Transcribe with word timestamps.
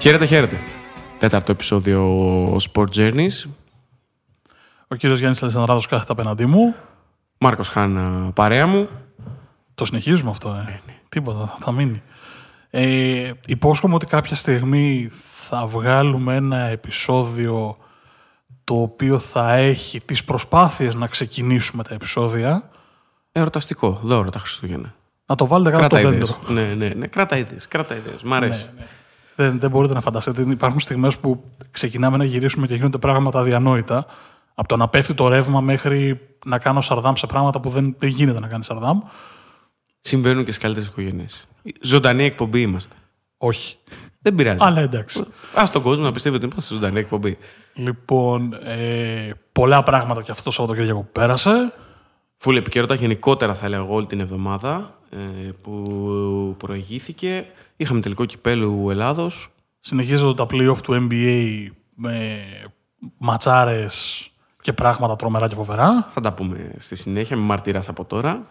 Χαίρετε, 0.00 0.26
χαίρετε. 0.26 0.56
Τέταρτο 1.18 1.52
επεισόδιο 1.52 2.56
Sport 2.56 2.86
Journeys. 2.94 3.44
Ο 4.88 4.94
κύριος 4.94 5.18
Γιάννης 5.18 5.42
Αλεσανδράδος 5.42 5.86
κάθεται 5.86 6.12
απέναντί 6.12 6.46
μου. 6.46 6.74
Μάρκος 7.38 7.68
Χάνα, 7.68 8.30
παρέα 8.34 8.66
μου. 8.66 8.88
Το 9.74 9.84
συνεχίζουμε 9.84 10.30
αυτό, 10.30 10.48
ε; 10.48 10.80
Τίποτα, 11.08 11.56
θα 11.58 11.72
μείνει. 11.72 12.02
Ε, 12.70 13.30
υπόσχομαι 13.46 13.94
ότι 13.94 14.06
κάποια 14.06 14.36
στιγμή 14.36 15.10
θα 15.48 15.66
βγάλουμε 15.66 16.34
ένα 16.34 16.58
επεισόδιο 16.58 17.76
το 18.64 18.74
οποίο 18.74 19.18
θα 19.18 19.54
έχει 19.54 20.00
τις 20.00 20.24
προσπάθειες 20.24 20.94
να 20.94 21.06
ξεκινήσουμε 21.06 21.82
τα 21.82 21.94
επεισόδια. 21.94 22.70
Εορταστικό, 23.32 24.00
δώρο 24.02 24.30
τα 24.30 24.38
Χριστούγεννα. 24.38 24.94
Να 25.26 25.34
το 25.34 25.46
βάλετε 25.46 25.70
κάτω 25.70 25.86
Κράτα 25.86 26.02
το 26.02 26.14
ιδέες. 26.14 26.28
δέντρο. 26.30 26.54
Ναι, 26.54 26.74
ναι, 26.74 26.88
ναι. 26.94 27.06
Κράτα 27.06 27.36
ιδέες, 27.36 27.68
κράτα 27.68 27.96
ιδέες. 27.96 28.22
Μ' 28.22 28.34
αρέσει. 28.34 28.70
Ναι, 28.74 28.80
ναι. 28.80 28.86
Δεν, 29.40 29.60
δεν 29.60 29.70
μπορείτε 29.70 29.94
να 29.94 30.00
φανταστείτε. 30.00 30.42
Υπάρχουν 30.42 30.80
στιγμές 30.80 31.18
που 31.18 31.44
ξεκινάμε 31.70 32.16
να 32.16 32.24
γυρίσουμε 32.24 32.66
και 32.66 32.74
γίνονται 32.74 32.98
πράγματα 32.98 33.38
αδιανόητα. 33.38 34.06
Από 34.54 34.68
το 34.68 34.76
να 34.76 34.88
πέφτει 34.88 35.14
το 35.14 35.28
ρεύμα 35.28 35.60
μέχρι 35.60 36.20
να 36.44 36.58
κάνω 36.58 36.80
σαρδάμ 36.80 37.14
σε 37.14 37.26
πράγματα 37.26 37.60
που 37.60 37.68
δεν, 37.68 37.94
δεν 37.98 38.08
γίνεται 38.08 38.40
να 38.40 38.46
κάνει 38.46 38.64
σαρδάμ. 38.64 39.00
Συμβαίνουν 40.00 40.44
και 40.44 40.52
στι 40.52 40.60
καλύτερες 40.60 40.88
οικογένειες. 40.88 41.44
Ζωντανή 41.80 42.24
εκπομπή 42.24 42.60
είμαστε. 42.60 42.94
Όχι. 43.36 43.76
Δεν 44.20 44.34
πειράζει. 44.34 44.58
Αλλά 44.60 44.80
εντάξει. 44.80 45.20
Α 45.54 45.64
τον 45.72 45.82
κόσμο 45.82 46.04
να 46.04 46.12
πιστεύει 46.12 46.36
ότι 46.36 46.44
είμαστε 46.44 46.74
ζωντανή 46.74 46.98
εκπομπή. 46.98 47.38
Λοιπόν, 47.74 48.54
ε, 48.64 49.30
πολλά 49.52 49.82
πράγματα 49.82 50.22
και 50.22 50.30
αυτός 50.30 50.44
το 50.44 50.50
Σαββατοκύριακο 50.50 51.00
που 51.00 51.12
πέρασε. 51.12 51.72
Φουλ 52.42 52.56
επικαιρότητα 52.56 53.00
γενικότερα 53.00 53.54
θα 53.54 53.66
έλεγα 53.66 53.82
εγώ 53.82 53.94
όλη 53.94 54.06
την 54.06 54.20
εβδομάδα 54.20 54.98
ε, 55.10 55.50
που 55.62 56.54
προηγήθηκε. 56.58 57.46
Είχαμε 57.76 58.00
τελικό 58.00 58.24
κυπέλου 58.24 58.90
Ελλάδος. 58.90 59.48
Συνεχίζονται 59.80 60.34
τα 60.34 60.46
play-off 60.50 60.76
του 60.82 61.08
NBA 61.10 61.66
με 61.94 62.40
ματσάρες 63.18 64.28
και 64.60 64.72
πράγματα 64.72 65.16
τρομερά 65.16 65.48
και 65.48 65.54
φοβερά. 65.54 66.06
Θα 66.08 66.20
τα 66.20 66.32
πούμε 66.32 66.74
στη 66.78 66.96
συνέχεια 66.96 67.36
με 67.36 67.42
μαρτυράς 67.42 67.88
από 67.88 68.04
τώρα. 68.04 68.42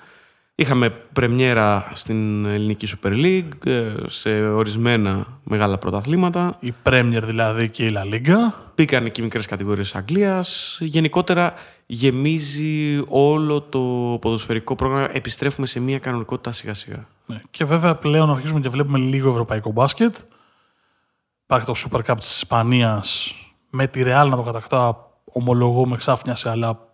Είχαμε 0.56 0.90
πρεμιέρα 0.90 1.92
στην 1.94 2.46
ελληνική 2.46 2.88
Super 3.02 3.14
League 3.14 3.66
ε, 3.66 3.94
σε 4.06 4.48
ορισμένα 4.48 5.40
μεγάλα 5.44 5.78
πρωταθλήματα. 5.78 6.58
Η 6.60 6.74
Premier 6.84 7.22
δηλαδή 7.24 7.70
και 7.70 7.86
η 7.86 7.94
La 7.96 8.14
Liga. 8.14 8.54
Μπήκαν 8.80 9.12
και 9.12 9.22
οι 9.22 9.24
μικρές 9.24 9.46
κατηγορίες 9.46 9.92
της 9.92 10.00
Αγγλίας. 10.00 10.78
Γενικότερα 10.82 11.54
γεμίζει 11.86 13.04
όλο 13.08 13.62
το 13.62 13.80
ποδοσφαιρικό 14.22 14.76
πρόγραμμα. 14.76 15.10
Επιστρέφουμε 15.14 15.68
σε 15.68 15.80
μια 15.80 16.00
κανονικότητα 16.00 16.52
σιγά 16.52 16.74
σιγά. 16.74 17.08
Ναι. 17.26 17.42
Και 17.52 17.66
βέβαια 17.66 17.96
πλέον 17.96 18.30
αρχίζουμε 18.30 18.60
και 18.60 18.70
βλέπουμε 18.70 19.00
λίγο 19.00 19.30
ευρωπαϊκό 19.30 19.72
μπάσκετ. 19.72 20.16
Υπάρχει 21.44 21.66
το 21.66 21.74
Super 21.76 22.00
Cup 22.06 22.16
της 22.20 22.36
Ισπανίας 22.36 23.36
με 23.70 23.88
τη 23.88 24.02
Real 24.06 24.28
να 24.30 24.36
το 24.36 24.42
κατακτά 24.42 25.12
ομολογώ 25.26 25.88
με 25.88 25.98
ξάφνιασε, 25.98 26.50
αλλά 26.50 26.94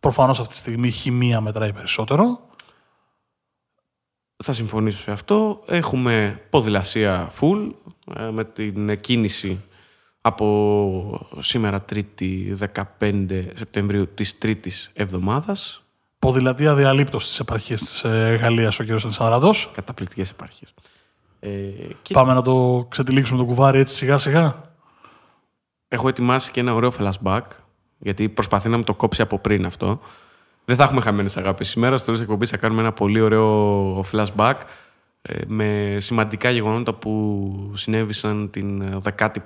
προφανώς 0.00 0.40
αυτή 0.40 0.52
τη 0.52 0.58
στιγμή 0.58 0.88
η 0.88 0.90
χημεία 0.90 1.40
μετράει 1.40 1.72
περισσότερο. 1.72 2.40
Θα 4.44 4.52
συμφωνήσω 4.52 5.00
σε 5.00 5.12
αυτό. 5.12 5.62
Έχουμε 5.66 6.42
ποδηλασία 6.50 7.30
full 7.40 7.70
ε, 8.16 8.30
με 8.30 8.44
την 8.44 9.00
κίνηση 9.00 9.64
από 10.26 11.28
σήμερα 11.38 11.84
3η 11.92 12.56
15 13.00 13.48
Σεπτεμβρίου 13.54 14.08
της 14.14 14.38
τρίτης 14.38 14.90
εβδομάδας. 14.94 15.82
Ποδηλατία 16.18 16.74
διαλείπτωση 16.74 17.26
στις 17.26 17.38
επαρχίες 17.38 17.80
της 17.80 18.04
ε, 18.04 18.38
Γαλλίας 18.40 18.78
ο 18.78 18.84
κ. 18.84 18.90
Αλισανδράτος. 18.90 19.70
Καταπληκτικές 19.74 20.30
επάρχειες. 20.30 20.74
Ε, 21.40 21.48
και 22.02 22.12
Πάμε 22.14 22.34
να 22.34 22.42
το 22.42 22.86
ξετυλίξουμε 22.90 23.38
το 23.38 23.44
κουβάρι 23.44 23.78
έτσι 23.78 23.94
σιγά 23.94 24.18
σιγά. 24.18 24.70
έχω 25.88 26.08
ετοιμάσει 26.08 26.50
και 26.50 26.60
ένα 26.60 26.74
ωραίο 26.74 26.92
flashback, 26.98 27.42
γιατί 27.98 28.28
προσπαθεί 28.28 28.68
να 28.68 28.76
μου 28.76 28.84
το 28.84 28.94
κόψει 28.94 29.22
από 29.22 29.38
πριν 29.38 29.66
αυτό. 29.66 30.00
Δεν 30.64 30.76
θα 30.76 30.84
έχουμε 30.84 31.00
χαμένες 31.00 31.36
αγάπες 31.36 31.68
σήμερα. 31.68 31.96
Στο 31.96 32.04
τέλος 32.04 32.20
της 32.20 32.28
εκπομπής 32.28 32.50
θα 32.50 32.56
κάνουμε 32.56 32.80
ένα 32.80 32.92
πολύ 32.92 33.20
ωραίο 33.20 34.04
flashback 34.12 34.54
ε, 34.54 34.64
με 35.46 35.96
σημαντικά 36.00 36.50
γεγονότα 36.50 36.94
που 36.94 37.72
συνέβησαν 37.74 38.50
την 38.50 39.00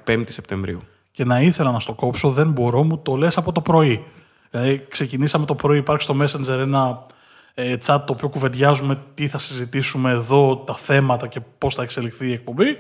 15η 0.07 0.25
Σεπτεμβρίου. 0.29 0.81
Και 1.11 1.25
να 1.25 1.41
ήθελα 1.41 1.71
να 1.71 1.81
στο 1.81 1.95
κόψω, 1.95 2.31
δεν 2.31 2.51
μπορώ, 2.51 2.83
μου 2.83 2.99
το 2.99 3.17
λες 3.17 3.37
από 3.37 3.53
το 3.53 3.61
πρωί. 3.61 4.05
Δηλαδή, 4.51 4.87
ξεκινήσαμε 4.89 5.47
το 5.47 5.55
πρωί, 5.55 5.79
υπάρχει 5.79 6.03
στο 6.03 6.17
Messenger 6.21 6.59
ένα 6.59 7.07
ε, 7.55 7.77
chat 7.87 8.03
το 8.07 8.13
οποίο 8.13 8.29
κουβεντιάζουμε 8.29 9.03
τι 9.15 9.29
θα 9.29 9.39
συζητήσουμε 9.39 10.11
εδώ, 10.11 10.57
τα 10.57 10.77
θέματα 10.77 11.27
και 11.27 11.41
πώς 11.59 11.75
θα 11.75 11.83
εξελιχθεί 11.83 12.29
η 12.29 12.33
εκπομπή. 12.33 12.77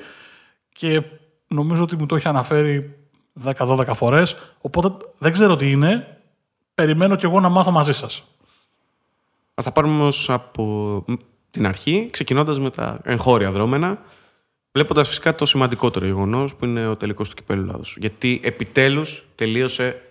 Και 0.72 1.02
νομίζω 1.46 1.82
ότι 1.82 1.96
μου 1.96 2.06
το 2.06 2.16
έχει 2.16 2.28
αναφέρει 2.28 2.96
10-12 3.44 3.90
φορές, 3.94 4.36
οπότε 4.60 5.06
δεν 5.18 5.32
ξέρω 5.32 5.56
τι 5.56 5.70
είναι. 5.70 6.18
Περιμένω 6.74 7.16
κι 7.16 7.24
εγώ 7.24 7.40
να 7.40 7.48
μάθω 7.48 7.70
μαζί 7.70 7.92
σας. 7.92 8.24
Ας 9.54 9.64
τα 9.64 9.72
πάρουμε 9.72 9.94
όμως 9.94 10.30
από 10.30 11.04
την 11.50 11.66
αρχή, 11.66 12.08
ξεκινώντας 12.10 12.58
με 12.60 12.70
τα 12.70 13.00
εγχώρια 13.04 13.50
δρόμενα, 13.50 13.98
βλέποντας 14.72 15.08
φυσικά 15.08 15.34
το 15.34 15.46
σημαντικότερο 15.46 16.06
γεγονός 16.06 16.54
που 16.54 16.64
είναι 16.64 16.86
ο 16.86 16.96
τελικός 16.96 17.28
του 17.28 17.34
Κυπέλλου 17.34 17.62
Ελλάδος. 17.62 17.96
Γιατί 18.00 18.40
επιτέλους 18.44 19.24
τελείωσε 19.34 20.02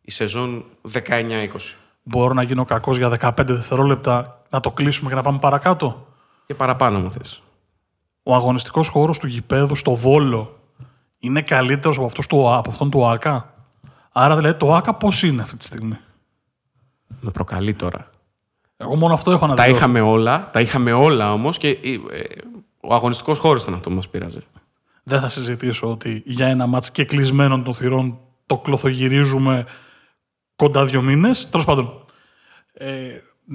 η 0.00 0.10
σεζόν 0.10 0.64
19-20. 0.92 1.76
Μπορώ 2.02 2.34
να 2.34 2.42
γίνω 2.42 2.64
κακός 2.64 2.96
για 2.96 3.08
15 3.08 3.32
δευτερόλεπτα, 3.46 4.42
να 4.50 4.60
το 4.60 4.70
κλείσουμε 4.70 5.08
και 5.08 5.14
να 5.14 5.22
πάμε 5.22 5.38
παρακάτω; 5.38 6.06
Και 6.46 6.54
παραπάνω 6.54 6.98
μου 6.98 7.10
θες. 7.10 7.42
ο 8.22 8.34
αγωνιστικός 8.34 8.88
χώρος 8.88 9.18
του 9.18 9.26
γηπέδου 9.26 9.74
στο 9.74 9.94
Βόλο 9.94 10.58
είναι 11.18 11.42
καλύτερος 11.42 11.96
από, 11.96 12.06
αυτός 12.06 12.26
του, 12.26 12.54
από 12.54 12.70
αυτόν 12.70 12.90
του 12.90 13.06
ΆΚΑ. 13.06 13.54
Άρα 14.12 14.36
δηλαδή 14.36 14.58
το 14.58 14.74
ΆΚΑ 14.74 14.94
πώς 14.94 15.22
είναι 15.22 15.42
αυτή 15.42 15.56
τη 15.56 15.64
στιγμή; 15.64 15.98
Με 17.20 17.30
προκαλεί 17.30 17.74
τώρα. 17.74 18.10
Εγώ 18.76 18.96
μόνο 18.96 19.14
αυτό 19.14 19.30
έχω 19.30 19.46
να 19.46 19.54
Τα 19.54 19.62
δηλώσω. 19.62 19.78
είχαμε 19.84 20.00
όλα, 20.00 20.50
τα 20.52 20.60
είχαμε 20.60 20.92
όλα 20.92 21.32
όμως 21.32 21.58
και 21.58 21.68
ε, 21.68 21.92
ε, 21.92 21.98
ο 22.80 22.94
αγωνιστικός 22.94 23.38
χώρος 23.38 23.62
ήταν 23.62 23.74
αυτό 23.74 23.88
που 23.88 23.94
μας 23.94 24.08
πείραζε. 24.08 24.42
Δεν 25.02 25.20
θα 25.20 25.28
συζητήσω 25.28 25.90
ότι 25.90 26.22
για 26.26 26.46
ένα 26.46 26.66
μάτς 26.66 26.90
και 26.90 27.04
κλεισμένων 27.04 27.64
των 27.64 27.74
θυρών 27.74 28.18
το 28.46 28.58
κλωθογυρίζουμε 28.58 29.66
κοντά 30.56 30.84
δύο 30.84 31.02
μήνες. 31.02 31.50
Τέλος 31.50 31.66
πάντων, 31.66 32.04
ε, 32.72 33.08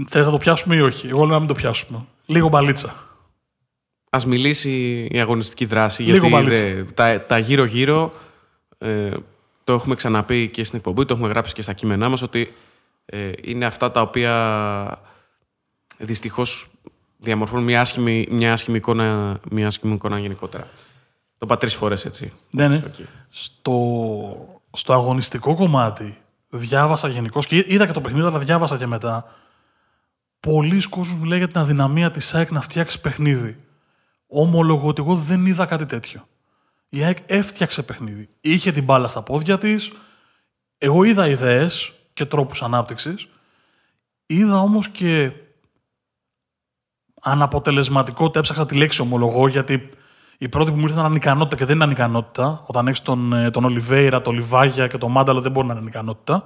θες 0.07 0.25
να 0.25 0.31
το 0.31 0.37
πιάσουμε 0.37 0.75
ή 0.75 0.79
όχι; 0.81 1.07
Εγώ 1.07 1.19
λέω 1.19 1.27
να 1.33 1.39
μην 1.39 1.47
το 1.47 1.53
πιάσουμε. 1.53 2.05
Λίγο 2.25 2.47
μπαλίτσα. 2.47 2.93
Ας 4.09 4.25
μιλήσει 4.25 5.07
η 5.11 5.19
αγωνιστική 5.19 5.65
δράση, 5.65 6.03
Λίγο 6.03 6.11
γιατί 6.17 6.29
μπαλίτσα. 6.33 6.63
δε, 6.63 6.83
τα, 6.83 7.21
τα 7.25 7.37
γύρω-γύρω 7.37 8.11
ε, 8.77 9.11
το 9.63 9.73
έχουμε 9.73 9.95
ξαναπεί 9.95 10.49
και 10.49 10.63
στην 10.63 10.77
εκπομπή, 10.77 11.05
το 11.05 11.13
έχουμε 11.13 11.29
γράψει 11.29 11.53
και 11.53 11.61
στα 11.61 11.73
κείμενά 11.73 12.09
μας, 12.09 12.21
ότι 12.21 12.53
ε, 13.05 13.31
είναι 13.41 13.65
αυτά 13.65 13.91
τα 13.91 14.01
οποία 14.01 14.31
δυστυχώς 16.01 16.69
διαμορφώνουν 17.17 17.63
μια 17.63 17.81
άσχημη, 17.81 18.27
μια 18.31 18.53
άσχημη, 18.53 18.77
εικόνα, 18.77 19.39
μια 19.51 19.67
άσχημη 19.67 19.93
εικόνα 19.93 20.19
γενικότερα. 20.19 20.63
Το 21.37 21.45
είπα 21.45 21.57
τρεις 21.57 21.75
φορές 21.75 22.05
έτσι. 22.05 22.33
Ναι, 22.49 22.67
ναι. 22.67 22.83
Οκ. 22.85 22.95
Στο, 23.29 24.61
στο 24.71 24.93
αγωνιστικό 24.93 25.55
κομμάτι 25.55 26.17
διάβασα 26.49 27.07
γενικώς 27.07 27.45
και 27.45 27.65
είδα 27.67 27.85
και 27.85 27.91
το 27.91 28.01
παιχνίδι, 28.01 28.27
αλλά 28.27 28.39
διάβασα 28.39 28.77
και 28.77 28.85
μετά. 28.85 29.35
Πολλοί 30.39 30.81
κόσμοι 30.89 31.15
μου 31.15 31.23
λέει 31.23 31.37
για 31.37 31.47
την 31.47 31.57
αδυναμία 31.57 32.11
της 32.11 32.33
ΑΕΚ 32.33 32.51
να 32.51 32.61
φτιάξει 32.61 33.01
παιχνίδι. 33.01 33.57
Ομολογώ 34.27 34.87
ότι 34.87 35.01
εγώ 35.01 35.15
δεν 35.15 35.45
είδα 35.45 35.65
κάτι 35.65 35.85
τέτοιο. 35.85 36.27
Η 36.89 37.03
ΑΕΚ 37.03 37.17
έφτιαξε 37.25 37.83
παιχνίδι. 37.83 38.29
Είχε 38.41 38.71
την 38.71 38.83
μπάλα 38.83 39.07
στα 39.07 39.21
πόδια 39.21 39.57
της. 39.57 39.91
Εγώ 40.77 41.03
είδα 41.03 41.27
ιδέες 41.27 41.93
και 42.13 42.25
τρόπους 42.25 42.61
ανάπτυξης. 42.61 43.27
Είδα 44.25 44.59
όμως 44.61 44.89
και 44.89 45.31
αναποτελεσματικότητα. 47.21 48.39
Έψαξα 48.39 48.65
τη 48.65 48.75
λέξη 48.75 49.01
ομολογώ 49.01 49.47
γιατί 49.47 49.89
η 50.37 50.49
πρώτη 50.49 50.71
που 50.71 50.77
μου 50.77 50.81
ήρθε 50.83 50.93
ήταν 50.93 51.05
ανικανότητα 51.05 51.55
και 51.55 51.65
δεν 51.65 51.75
είναι 51.75 51.83
ανικανότητα. 51.83 52.63
Όταν 52.65 52.87
έχεις 52.87 53.01
τον, 53.01 53.33
ε, 53.33 53.51
τον 53.51 53.63
Ολιβέηρα, 53.63 54.21
τον 54.21 54.33
Λιβάγια 54.35 54.87
και 54.87 54.97
τον 54.97 55.11
Μάνταλο 55.11 55.41
δεν 55.41 55.51
μπορεί 55.51 55.67
να 55.67 55.73
είναι 55.73 55.81
ανικανότητα. 55.81 56.43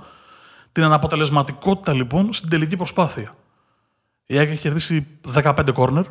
Την 0.72 0.84
αναποτελεσματικότητα 0.84 1.94
λοιπόν 1.94 2.34
στην 2.34 2.50
τελική 2.50 2.76
προσπάθεια. 2.76 3.36
Η 4.26 4.38
ΑΕΚ 4.38 4.50
έχει 4.50 4.62
κερδίσει 4.62 5.20
15 5.34 5.72
κόρνερ 5.74 6.06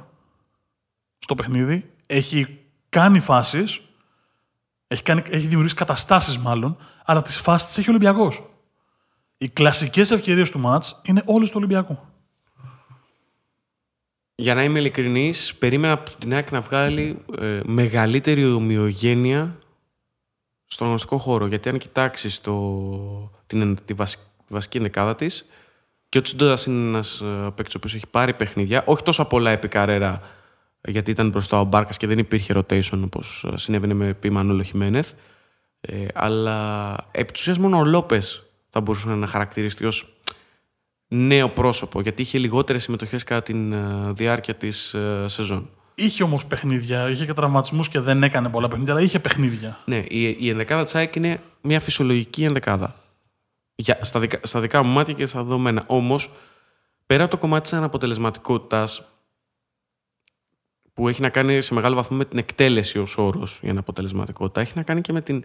στο 1.18 1.34
παιχνίδι. 1.34 1.90
Έχει 2.06 2.58
κάνει 2.88 3.20
φάσεις. 3.20 3.80
Έχει, 4.86 5.02
κάνει, 5.02 5.22
έχει 5.30 5.46
δημιουργήσει 5.46 5.74
καταστάσεις 5.74 6.38
μάλλον, 6.38 6.76
αλλά 7.04 7.22
τις 7.22 7.40
φάσεις 7.40 7.66
τις 7.68 7.78
έχει 7.78 7.88
ο 7.88 7.92
Ολυμπιακός. 7.92 8.42
Οι 9.38 9.48
κλασικές 9.48 10.10
ευκαιρίες 10.10 10.50
του 10.50 10.58
μάτ 10.58 10.84
είναι 11.02 11.22
όλες 11.26 11.48
του 11.48 11.54
Ολυμπιακού. 11.56 11.98
Για 14.34 14.54
να 14.54 14.62
είμαι 14.62 14.78
ειλικρινής, 14.78 15.54
περίμενα 15.54 15.92
από 15.92 16.10
την 16.18 16.34
ΑΕΚ 16.34 16.50
να 16.50 16.60
βγάλει 16.60 17.18
ε, 17.38 17.60
μεγαλύτερη 17.64 18.52
ομοιογένεια 18.52 19.58
στον 20.66 20.86
αγωνιστικό 20.86 21.18
χώρο. 21.18 21.46
Γιατί 21.46 21.68
αν 21.68 21.78
κοιτάξει 21.78 22.42
την, 23.46 23.84
τη, 23.84 23.92
βασι- 23.94 24.20
τη 24.46 24.54
βασική 24.54 24.76
ενδεκάδα 24.76 25.14
της, 25.16 25.46
και 26.08 26.18
ο 26.18 26.22
Τσιντόδα 26.22 26.58
είναι 26.66 26.88
ένας 26.88 27.22
παίκτης 27.54 27.74
ο 27.74 27.78
οποίος 27.78 27.94
έχει 27.94 28.06
πάρει 28.06 28.34
παιχνίδια, 28.34 28.82
όχι 28.86 29.02
τόσο 29.02 29.24
πολλά 29.24 29.50
επί 29.50 29.68
καρέρα 29.68 30.20
γιατί 30.88 31.10
ήταν 31.10 31.28
μπροστά 31.28 31.60
ο 31.60 31.64
Μπάρκας 31.64 31.96
και 31.96 32.06
δεν 32.06 32.18
υπήρχε 32.18 32.54
rotation 32.56 33.00
όπως 33.04 33.46
συνέβαινε 33.54 33.94
με 33.94 34.14
Πίμανολο 34.14 34.62
Χιμένεθ. 34.62 35.12
Ε, 35.80 36.06
αλλά 36.14 36.96
επί 37.10 37.32
της 37.32 37.58
μόνο 37.58 37.78
ο 37.78 37.84
Λόπες 37.84 38.42
θα 38.68 38.80
μπορούσε 38.80 39.08
να 39.08 39.26
χαρακτηριστεί 39.26 39.84
ως 39.84 40.13
νέο 41.08 41.48
πρόσωπο, 41.48 42.00
γιατί 42.00 42.22
είχε 42.22 42.38
λιγότερες 42.38 42.82
συμμετοχές 42.82 43.24
κατά 43.24 43.42
τη 43.42 43.52
ε, 43.72 44.12
διάρκεια 44.12 44.54
της 44.54 44.94
ε, 44.94 45.24
σεζόν. 45.28 45.70
Είχε 45.94 46.22
όμως 46.22 46.46
παιχνίδια, 46.46 47.10
είχε 47.10 47.26
και 47.26 47.32
τραυματισμούς 47.32 47.88
και 47.88 48.00
δεν 48.00 48.22
έκανε 48.22 48.48
πολλά 48.48 48.68
παιχνίδια, 48.68 48.92
αλλά 48.92 49.02
είχε 49.02 49.18
παιχνίδια. 49.18 49.78
Ναι, 49.84 49.96
η, 50.08 50.36
η 50.38 50.48
ενδεκάδα 50.48 50.84
Τσάικ 50.84 51.16
είναι 51.16 51.40
μια 51.60 51.80
φυσιολογική 51.80 52.44
ενδεκάδα. 52.44 52.94
Για, 53.74 53.98
στα, 54.02 54.20
δικα, 54.20 54.38
στα 54.42 54.60
δικά 54.60 54.82
μου 54.82 54.92
μάτια 54.92 55.14
και 55.14 55.26
στα 55.26 55.42
δεδομένα. 55.42 55.84
Όμως, 55.86 56.30
πέρα 57.06 57.22
από 57.22 57.30
το 57.30 57.38
κομμάτι 57.38 57.62
της 57.62 57.72
αναποτελεσματικότητας, 57.72 59.08
που 60.92 61.08
έχει 61.08 61.20
να 61.20 61.28
κάνει 61.28 61.60
σε 61.60 61.74
μεγάλο 61.74 61.94
βαθμό 61.94 62.16
με 62.16 62.24
την 62.24 62.38
εκτέλεση 62.38 62.98
ως 62.98 63.18
όρος 63.18 63.58
για 63.62 63.70
αναποτελεσματικότητα, 63.70 64.60
έχει 64.60 64.72
να 64.74 64.82
κάνει 64.82 65.00
και 65.00 65.12
με 65.12 65.20
την. 65.20 65.44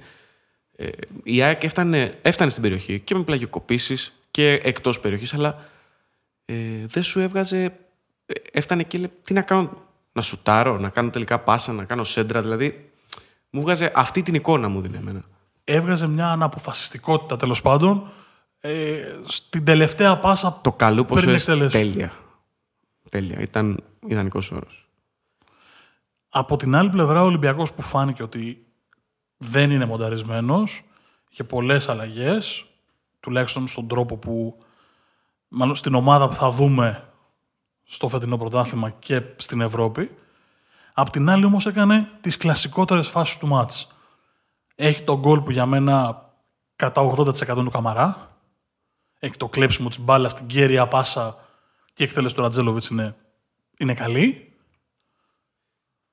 Ε, 0.75 0.89
η 1.23 1.41
ΑΕΚ 1.41 1.63
έφτανε, 1.63 2.19
έφτανε 2.21 2.50
στην 2.50 2.61
περιοχή 2.61 3.00
και 3.00 3.15
με 3.15 3.23
πλαγιοκοπήσεις 3.23 4.13
και 4.31 4.54
εκτός 4.64 5.00
περιοχής, 5.00 5.34
αλλά 5.34 5.66
ε, 6.46 6.86
δεν 6.86 7.04
σου 7.04 7.20
έβγαζε. 7.20 7.64
Ε, 8.26 8.34
έφτανε 8.52 8.84
και 8.84 8.98
λέει, 8.98 9.12
τι 9.24 9.34
να 9.34 9.42
κάνω, 9.42 9.72
να 10.12 10.22
σουτάρω, 10.22 10.78
να 10.78 10.90
κάνω 10.90 11.10
τελικά 11.10 11.40
πάσα, 11.40 11.74
να 11.74 11.84
κάνω 11.84 12.04
σέντρα. 12.04 12.42
Δηλαδή, 12.42 12.92
μου 13.50 13.62
βγάζε 13.62 13.92
αυτή 13.96 14.22
την 14.22 14.34
εικόνα 14.34 14.68
μου 14.68 14.81
δίνει 14.81 14.98
εμένα. 14.98 15.24
Έβγαζε 15.64 16.08
μια 16.08 16.28
αναποφασιστικότητα 16.28 17.38
τέλος 17.38 17.62
πάντων. 17.62 18.12
Ε, 18.60 19.16
στην 19.24 19.66
τελευταία 19.66 20.18
πάσα. 20.18 20.60
Το 20.64 20.72
καλό 20.72 21.06
πόσο 21.06 21.26
τέλεια. 21.70 22.14
Τέλεια. 23.10 23.40
Ήταν 23.40 23.84
ιδανικός 24.06 24.52
όρος. 24.52 24.90
Από 26.30 26.58
την 26.58 26.76
άλλη 26.76 26.90
πλευρά, 26.90 27.22
ο 27.22 27.26
Ολυμπιακός 27.26 27.74
που 27.74 27.81
φάνηκε 27.81 28.24
ότι 28.24 28.66
δεν 29.38 29.72
είναι 29.72 29.86
μονταρισμένος, 29.86 30.84
είχε 31.30 31.44
πολλές 31.44 31.90
αλλαγές, 31.90 32.66
τουλάχιστον 33.19 33.68
στον 33.68 33.88
τρόπο 33.88 34.18
που. 34.18 34.57
Μάλλον 35.48 35.75
στην 35.75 35.94
ομάδα 35.94 36.27
που 36.27 36.33
θα 36.33 36.50
δούμε 36.50 37.10
στο 37.83 38.07
φετινό 38.07 38.38
πρωτάθλημα 38.38 38.89
και 38.89 39.21
στην 39.36 39.62
Ευρώπη. 39.62 40.12
Απ' 40.94 41.10
την 41.10 41.30
άλλη 41.30 41.45
όμως 41.45 41.66
έκανε 41.66 42.10
τις 42.21 42.38
κλασικότερες 42.38 43.07
φάσεις 43.07 43.38
του 43.38 43.48
μάτς. 43.48 43.98
Έχει 44.75 45.04
τον 45.04 45.19
γκολ 45.19 45.42
που 45.42 45.51
για 45.51 45.66
μένα 45.66 46.25
κατά 46.75 47.01
80% 47.01 47.63
του 47.63 47.69
Καμαρά. 47.69 48.38
Έχει 49.19 49.38
το 49.38 49.50
κλέψιμο 49.50 49.89
της 49.89 50.00
μπάλας 50.00 50.31
στην 50.31 50.45
κέρια 50.45 50.88
πάσα 50.88 51.36
και 51.94 52.04
η 52.04 52.07
εκτέλεση 52.07 52.36
του 52.36 52.42
Ρατζέλοβιτς 52.42 52.88
είναι, 52.88 53.16
είναι 53.77 53.94
καλή. 53.94 54.54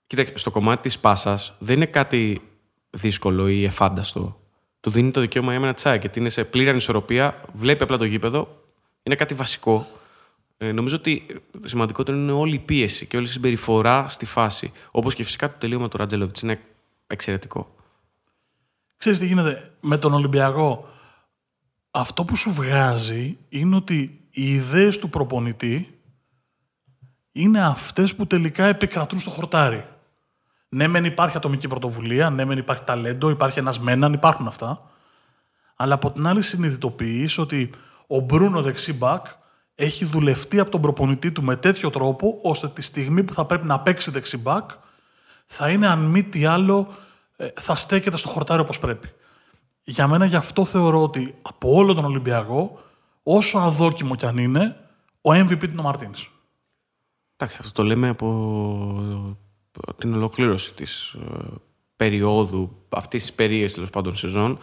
Κοίταξε, 0.07 0.37
στο 0.37 0.51
κομμάτι 0.51 0.83
της 0.83 0.99
πάσας 0.99 1.55
δεν 1.59 1.77
είναι 1.77 1.87
κάτι 1.87 2.43
δύσκολο 2.91 3.49
ή 3.49 3.65
εφάνταστο. 3.65 4.46
Του 4.87 4.93
δίνει 4.93 5.11
το 5.11 5.21
δικαίωμα 5.21 5.53
για 5.53 5.63
ένα 5.63 5.75
τσάι 5.75 5.99
γιατί 5.99 6.19
είναι 6.19 6.29
σε 6.29 6.45
πλήρη 6.45 6.69
ανισορροπία, 6.69 7.41
βλέπει 7.53 7.83
απλά 7.83 7.97
το 7.97 8.05
γήπεδο, 8.05 8.63
είναι 9.03 9.15
κάτι 9.15 9.35
βασικό 9.35 9.87
ε, 10.57 10.73
νομίζω 10.73 10.97
ότι 10.97 11.27
σημαντικότερο 11.65 12.17
είναι 12.17 12.33
όλη 12.33 12.55
η 12.55 12.59
πίεση 12.59 13.07
και 13.07 13.17
όλη 13.17 13.27
η 13.27 13.29
συμπεριφορά 13.29 14.09
στη 14.09 14.25
φάση. 14.25 14.73
Όπως 14.91 15.15
και 15.15 15.25
φυσικά 15.25 15.51
το 15.51 15.55
τελείωμα 15.59 15.89
του 15.89 15.97
Ραντζέλοβιτ 15.97 16.39
είναι 16.39 16.61
εξαιρετικό. 17.07 17.75
Ξέρεις 18.97 19.19
τι 19.19 19.27
γίνεται 19.27 19.71
με 19.81 19.99
τον 19.99 20.13
Ολυμπιακό; 20.13 20.89
Αυτό 21.91 22.25
που 22.25 22.37
σου 22.37 22.53
βγάζει 22.53 23.37
είναι 23.49 23.77
ότι 23.77 24.21
οι 24.31 24.55
ιδέες 24.55 24.99
του 24.99 25.09
προπονητή 25.09 25.99
είναι 27.33 27.67
αυτές 27.67 28.15
που 28.15 28.27
τελικά 28.27 28.65
επικρατούν 28.65 29.21
στο 29.21 29.31
χορτάρι. 29.31 29.87
Ναι, 30.69 30.87
μεν 30.87 31.05
υπάρχει 31.05 31.37
ατομική 31.37 31.69
πρωτοβουλία, 31.69 32.31
ναι, 32.31 32.45
μεν 32.45 32.59
υπάρχει 32.59 32.83
ταλέντο, 32.85 33.29
υπάρχει 33.31 33.59
ένας 33.59 33.81
μέναν, 33.81 34.13
υπάρχουν 34.13 34.47
αυτά. 34.47 34.91
Αλλά 35.77 35.95
από 35.95 36.11
την 36.11 36.27
άλλη 36.27 36.43
συνειδητοποιείς 36.43 37.39
ότι 37.39 37.71
ο 38.07 38.21
Μπρούνο 38.21 38.63
δεξί 38.63 38.93
μπακ 38.93 39.27
έχει 39.75 40.05
δουλευτεί 40.05 40.59
από 40.59 40.71
τον 40.71 40.81
προπονητή 40.81 41.33
του 41.33 41.43
με 41.43 41.57
τέτοιο 41.57 41.91
τρόπο, 41.91 42.39
ώστε 42.43 42.69
τη 42.69 42.83
στιγμή 42.83 43.23
που 43.23 43.35
θα 43.35 43.45
πρέπει 43.45 43.67
να 43.67 43.81
παίξει 43.81 44.11
δεξιμπάκ, 44.11 44.71
θα 45.47 45.71
είναι 45.71 45.87
αν 45.87 45.99
μη 45.99 46.23
τι 46.23 46.45
άλλο, 46.45 46.95
ε, 47.37 47.49
θα 47.61 47.75
στέκεται 47.75 48.17
στο 48.17 48.29
χορτάρι 48.29 48.61
όπως 48.61 48.79
πρέπει. 48.79 49.13
Για 49.85 50.07
μένα 50.07 50.25
γι' 50.25 50.37
αυτό 50.37 50.65
θεωρώ 50.65 51.03
ότι 51.03 51.35
από 51.43 51.73
όλο 51.73 51.95
τον 51.95 52.05
Ολυμπιακό, 52.05 52.81
όσο 53.23 53.59
αδόκιμο 53.59 54.15
κι 54.15 54.27
αν 54.27 54.37
είναι, 54.37 54.77
ο 55.21 55.31
MVP 55.33 55.69
είναι 55.69 55.81
ο 55.81 55.83
Μαρτίνης. 55.83 56.31
Εντάξει, 57.37 57.57
αυτό 57.61 57.73
το 57.73 57.83
λέμε 57.83 58.09
από 58.09 59.37
την 59.99 60.15
ολοκλήρωση 60.15 60.75
της 60.75 61.13
ε, 61.13 61.45
περίοδου, 61.97 62.77
αυτής 62.89 63.23
της 63.23 63.33
περίεργης 63.33 63.75
τέλος 63.75 63.91
πάντων 63.91 64.17
σεζόν, 64.17 64.59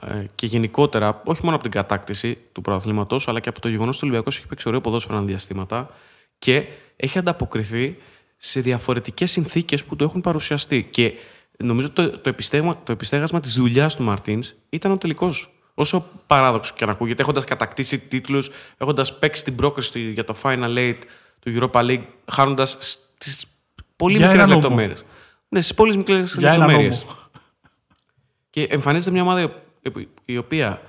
ε, 0.00 0.26
και 0.34 0.46
γενικότερα, 0.46 1.22
όχι 1.24 1.40
μόνο 1.42 1.54
από 1.54 1.62
την 1.62 1.72
κατάκτηση 1.72 2.38
του 2.52 2.60
πρωταθλήματος, 2.60 3.28
αλλά 3.28 3.40
και 3.40 3.48
από 3.48 3.60
το 3.60 3.68
γεγονός 3.68 3.96
ότι 3.96 4.04
ο 4.04 4.08
Ολυμπιακός 4.08 4.36
έχει 4.36 4.46
παίξει 4.46 4.68
ωραίο 4.68 4.80
ποδόσφαιρο 4.80 5.22
διαστήματα 5.22 5.90
και 6.38 6.66
έχει 6.96 7.18
ανταποκριθεί 7.18 7.96
σε 8.36 8.60
διαφορετικές 8.60 9.30
συνθήκες 9.30 9.84
που 9.84 9.96
του 9.96 10.04
έχουν 10.04 10.20
παρουσιαστεί. 10.20 10.88
Και 10.90 11.12
νομίζω 11.58 11.90
το, 11.90 12.10
το, 12.10 12.28
επιστέγμα, 12.28 12.82
το 12.82 12.92
επιστέγασμα 12.92 13.40
της 13.40 13.54
δουλειάς 13.54 13.96
του 13.96 14.02
Μαρτίνς 14.02 14.54
ήταν 14.68 14.92
ο 14.92 14.98
τελικός. 14.98 15.50
Όσο 15.74 16.10
παράδοξο 16.26 16.74
και 16.76 16.84
αν 16.84 16.90
ακούγεται, 16.90 17.22
έχοντας 17.22 17.44
κατακτήσει 17.44 17.98
τίτλους, 17.98 18.50
έχοντας 18.78 19.18
παίξει 19.18 19.44
την 19.44 19.54
πρόκριση 19.54 20.10
για 20.10 20.24
το 20.24 20.36
Final 20.42 20.76
Eight 20.76 20.98
του 21.38 21.52
Europa 21.54 21.80
League, 21.80 22.04
χάνοντας 22.30 22.76
στις 23.18 23.46
πολύ 23.96 24.18
μικρές 24.18 24.48
λεπτομέρειες. 24.48 25.04
Ναι, 25.48 25.60
στις 25.60 25.74
πολύ 25.74 25.96
μικρές 25.96 26.38
λεπτομέρειες. 26.38 27.06
Και 28.50 28.62
εμφανίζεται 28.62 29.10
μια 29.10 29.22
ομάδα 29.22 29.62
η 30.24 30.36
οποία 30.36 30.82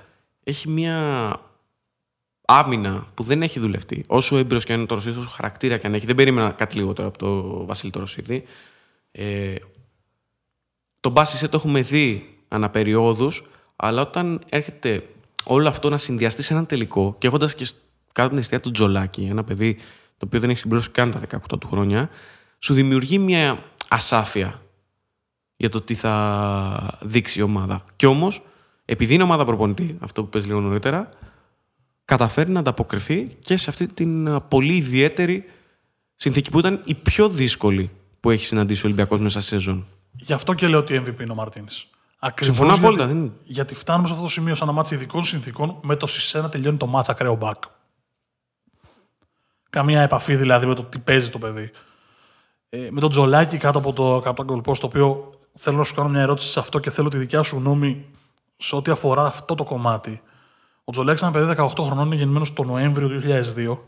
έχει 0.44 0.68
μια 0.68 1.40
άμυνα 2.44 3.06
που 3.14 3.22
δεν 3.22 3.42
έχει 3.42 3.60
δουλευτεί. 3.60 4.04
Όσο 4.06 4.36
έμπειρος 4.36 4.64
και 4.64 4.72
αν 4.72 4.78
είναι 4.78 4.88
το 4.88 4.94
Ρωσίδη, 4.94 5.18
όσο 5.18 5.28
χαρακτήρα 5.28 5.76
και 5.76 5.86
αν 5.86 5.94
έχει, 5.94 6.06
δεν 6.06 6.14
περίμενα 6.14 6.50
κάτι 6.50 6.76
λιγότερο 6.76 7.08
από 7.08 7.18
το 7.18 7.64
Βασίλη 7.66 7.92
το 7.92 7.98
Ρωσίδη. 7.98 8.44
Ε, 9.10 9.54
τον 11.00 11.12
Μπάσισε 11.12 11.48
το 11.48 11.56
έχουμε 11.56 11.80
δει 11.80 12.38
αναπεριόδους, 12.48 13.46
αλλά 13.76 14.00
όταν 14.00 14.40
έρχεται 14.48 15.08
όλο 15.44 15.68
αυτό 15.68 15.88
να 15.88 15.98
συνδυαστεί 15.98 16.42
σε 16.42 16.52
έναν 16.52 16.66
τελικό 16.66 17.16
και 17.18 17.26
έχοντας 17.26 17.54
και 17.54 17.66
κάτω 18.12 18.28
την 18.28 18.38
αιστεία 18.38 18.60
του 18.60 18.70
Τζολάκη, 18.70 19.26
ένα 19.30 19.44
παιδί 19.44 19.74
το 20.16 20.26
οποίο 20.26 20.40
δεν 20.40 20.50
έχει 20.50 20.58
συμπληρώσει 20.58 20.90
καν 20.90 21.10
τα 21.10 21.20
18 21.52 21.58
του 21.60 21.68
χρόνια, 21.68 22.10
σου 22.58 22.74
δημιουργεί 22.74 23.18
μια 23.18 23.64
ασάφεια 23.88 24.62
για 25.56 25.68
το 25.68 25.80
τι 25.80 25.94
θα 25.94 26.98
δείξει 27.00 27.38
η 27.38 27.42
ομάδα. 27.42 27.84
Κι 27.96 28.06
όμως 28.06 28.42
επειδή 28.90 29.14
είναι 29.14 29.22
ομάδα 29.22 29.44
προπονητή, 29.44 29.98
αυτό 30.00 30.22
που 30.22 30.28
πες 30.28 30.46
λίγο 30.46 30.60
νωρίτερα, 30.60 31.08
καταφέρει 32.04 32.50
να 32.50 32.60
ανταποκριθεί 32.60 33.36
και 33.42 33.56
σε 33.56 33.70
αυτή 33.70 33.86
την 33.86 34.42
πολύ 34.48 34.74
ιδιαίτερη 34.76 35.44
συνθήκη 36.14 36.50
που 36.50 36.58
ήταν 36.58 36.82
η 36.84 36.94
πιο 36.94 37.28
δύσκολη 37.28 37.90
που 38.20 38.30
έχει 38.30 38.46
συναντήσει 38.46 38.80
ο 38.80 38.84
Ολυμπιακός 38.84 39.20
μέσα 39.20 39.40
στη 39.40 39.48
σεζόν. 39.48 39.86
Γι' 40.12 40.32
αυτό 40.32 40.54
και 40.54 40.68
λέω 40.68 40.78
ότι 40.78 41.02
MVP 41.04 41.20
είναι 41.20 41.32
ο 41.32 41.34
Μαρτίνης. 41.34 41.86
Συμφωνώ 42.40 42.74
απόλυτα. 42.74 43.04
Γιατί, 43.04 43.18
δεν... 43.18 43.32
γιατί 43.44 43.74
φτάνουμε 43.74 44.06
σε 44.06 44.12
αυτό 44.12 44.24
το 44.24 44.30
σημείο 44.30 44.54
σαν 44.54 44.68
ένα 44.68 44.76
μάτσο 44.76 44.94
ειδικών 44.94 45.24
συνθήκων 45.24 45.78
με 45.82 45.96
το 45.96 46.06
Σισένα 46.06 46.48
τελειώνει 46.48 46.76
το 46.76 46.86
μάτσα 46.86 47.12
ακραίο 47.12 47.34
μπακ. 47.34 47.62
Καμία 49.70 50.00
επαφή 50.00 50.36
δηλαδή 50.36 50.66
με 50.66 50.74
το 50.74 50.84
τι 50.84 50.98
παίζει 50.98 51.30
το 51.30 51.38
παιδί. 51.38 51.70
Ε, 52.70 52.88
με 52.90 53.00
τον 53.00 53.10
Τζολάκη 53.10 53.56
κάτω 53.56 53.78
από 53.78 53.92
το, 53.92 54.20
κάτω 54.24 54.42
από 54.42 54.62
το 54.62 54.72
το 54.72 54.86
οποίο 54.86 55.32
θέλω 55.54 55.76
να 55.76 55.84
σου 55.84 55.94
κάνω 55.94 56.08
μια 56.08 56.20
ερώτηση 56.20 56.48
σε 56.48 56.60
αυτό 56.60 56.78
και 56.78 56.90
θέλω 56.90 57.08
τη 57.08 57.16
δικιά 57.16 57.42
σου 57.42 57.56
γνώμη 57.56 58.06
σε 58.56 58.76
ό,τι 58.76 58.90
αφορά 58.90 59.24
αυτό 59.24 59.54
το 59.54 59.64
κομμάτι. 59.64 60.22
Ο 60.84 60.92
Τζολέξ 60.92 61.20
ήταν 61.20 61.32
παιδί 61.32 61.54
18 61.56 61.68
χρονών, 61.80 62.06
είναι 62.06 62.14
γεννημένος 62.14 62.52
το 62.52 62.62
Νοέμβριο 62.62 63.08
του 63.08 63.20
2002. 63.24 63.78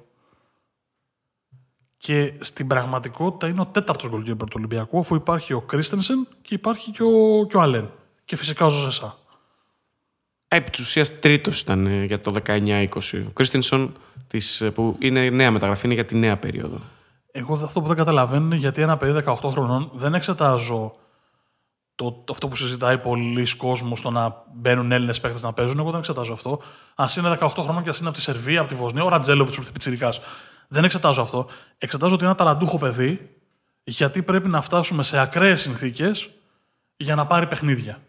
Και 1.97 2.33
στην 2.41 2.67
πραγματικότητα 2.67 3.49
είναι 3.49 3.61
ο 3.61 3.67
τέταρτος 3.67 4.09
γκολκίπερ 4.09 4.47
του 4.47 4.55
Ολυμπιακού, 4.57 4.99
αφού 4.99 5.15
υπάρχει 5.15 5.53
ο 5.53 5.61
Κρίστενσεν 5.61 6.29
και 6.43 6.55
υπάρχει 6.55 6.91
και 6.91 7.03
ο, 7.03 7.47
και 7.49 7.57
ο 7.57 7.61
Αλέν. 7.61 7.91
Και 8.25 8.37
φυσικά 8.37 8.67
ο 8.67 8.69
Ζωζεσά. 8.69 9.19
Επί 10.49 10.71
της 10.71 10.81
ουσίας 10.81 11.19
τρίτος 11.21 11.61
ήταν 11.61 11.87
ε, 11.87 12.05
για 12.05 12.21
το 12.21 12.35
19-20. 12.47 12.89
Ο 13.29 13.31
Κρίστενσον, 13.33 13.97
ε, 14.61 14.69
που 14.69 14.97
είναι 14.99 15.31
νέα 15.31 15.51
μεταγραφή, 15.51 15.87
είναι 15.87 15.95
για 15.95 16.05
τη 16.05 16.17
νέα 16.17 16.37
περίοδο. 16.37 16.81
Εγώ 17.33 17.55
αυτό 17.55 17.81
που 17.81 17.87
δεν 17.87 17.97
καταλαβαίνω 17.97 18.45
είναι 18.45 18.57
γιατί 18.57 18.83
ένα 18.83 18.97
παιδί 18.97 19.23
18 19.27 19.35
χρονών 19.51 19.91
δεν 19.95 20.15
εξετάζω 20.15 20.95
το, 21.95 22.25
αυτό 22.31 22.49
που 22.49 22.57
συζητάει 22.57 22.99
πολλοί 22.99 23.57
κόσμος 23.57 23.99
στο 23.99 24.11
να 24.11 24.45
μπαίνουν 24.55 24.93
Έλληνες 24.93 25.21
παίχτες 25.21 25.43
να 25.43 25.53
παίζουν. 25.53 25.79
Εγώ 25.79 25.91
δεν 25.91 25.99
εξετάζω 25.99 26.33
αυτό. 26.33 26.63
Α 26.95 27.05
είναι 27.19 27.39
18 27.41 27.49
χρόνια 27.61 27.83
και 27.83 27.91
ας 27.91 27.99
είναι 27.99 28.09
από 28.09 28.17
τη 28.17 28.23
Σερβία, 28.23 28.61
από 28.61 28.69
τη 28.69 28.75
Βοσνία, 28.75 29.05
ο 29.05 29.09
Ρατζέλοβιτ 29.09 29.55
που 29.55 29.63
πιτσυρικά. 29.73 30.13
Δεν 30.69 30.85
εξετάζω 30.85 31.23
αυτό. 31.23 31.49
Εξετάζω 31.79 32.15
ότι 32.15 32.23
είναι 32.25 32.33
ένα 32.33 32.45
ταλαντούχο 32.45 32.79
παιδί, 32.79 33.37
γιατί 33.85 34.23
πρέπει 34.23 34.49
να 34.49 34.61
φτάσουμε 34.63 35.03
σε 35.03 35.19
ακραίες 35.19 35.61
συνθήκες 35.61 36.31
για 36.97 37.15
να 37.15 37.27
πάρει 37.27 37.47
παιχνίδια. 37.47 38.03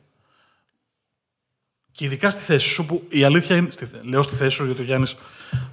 Και 1.92 2.06
ειδικά 2.06 2.30
στη 2.30 2.42
θέση 2.42 2.68
σου, 2.68 2.86
που 2.86 3.04
η 3.10 3.24
αλήθεια 3.24 3.56
είναι. 3.56 3.72
Στη, 3.72 3.90
λέω 4.02 4.22
στη 4.22 4.36
θέση 4.36 4.56
σου, 4.56 4.66
γιατί 4.66 4.82
ο 4.82 4.84
Γιάννης, 4.84 5.16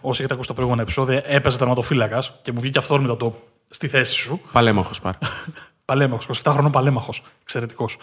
όσοι 0.01 0.19
έχετε 0.19 0.33
ακούσει 0.33 0.49
τα 0.49 0.55
προηγούμενα 0.55 0.83
επεισόδια, 0.83 1.23
έπαιζε 1.27 1.59
τερματοφύλακας 1.59 2.39
και 2.43 2.53
μου 2.53 2.61
βγήκε 2.61 2.79
αυθόρμητα 2.79 3.17
το 3.17 3.35
στη 3.69 3.89
θέση 3.89 4.15
σου. 4.15 4.41
Παλέμαχος 4.53 5.01
πάρ. 5.01 5.15
Παλέμαχος, 5.85 6.41
27 6.43 6.51
χρονών 6.53 6.71
παλέμαχος. 6.71 7.23
Εξαιρετικός. 7.43 7.97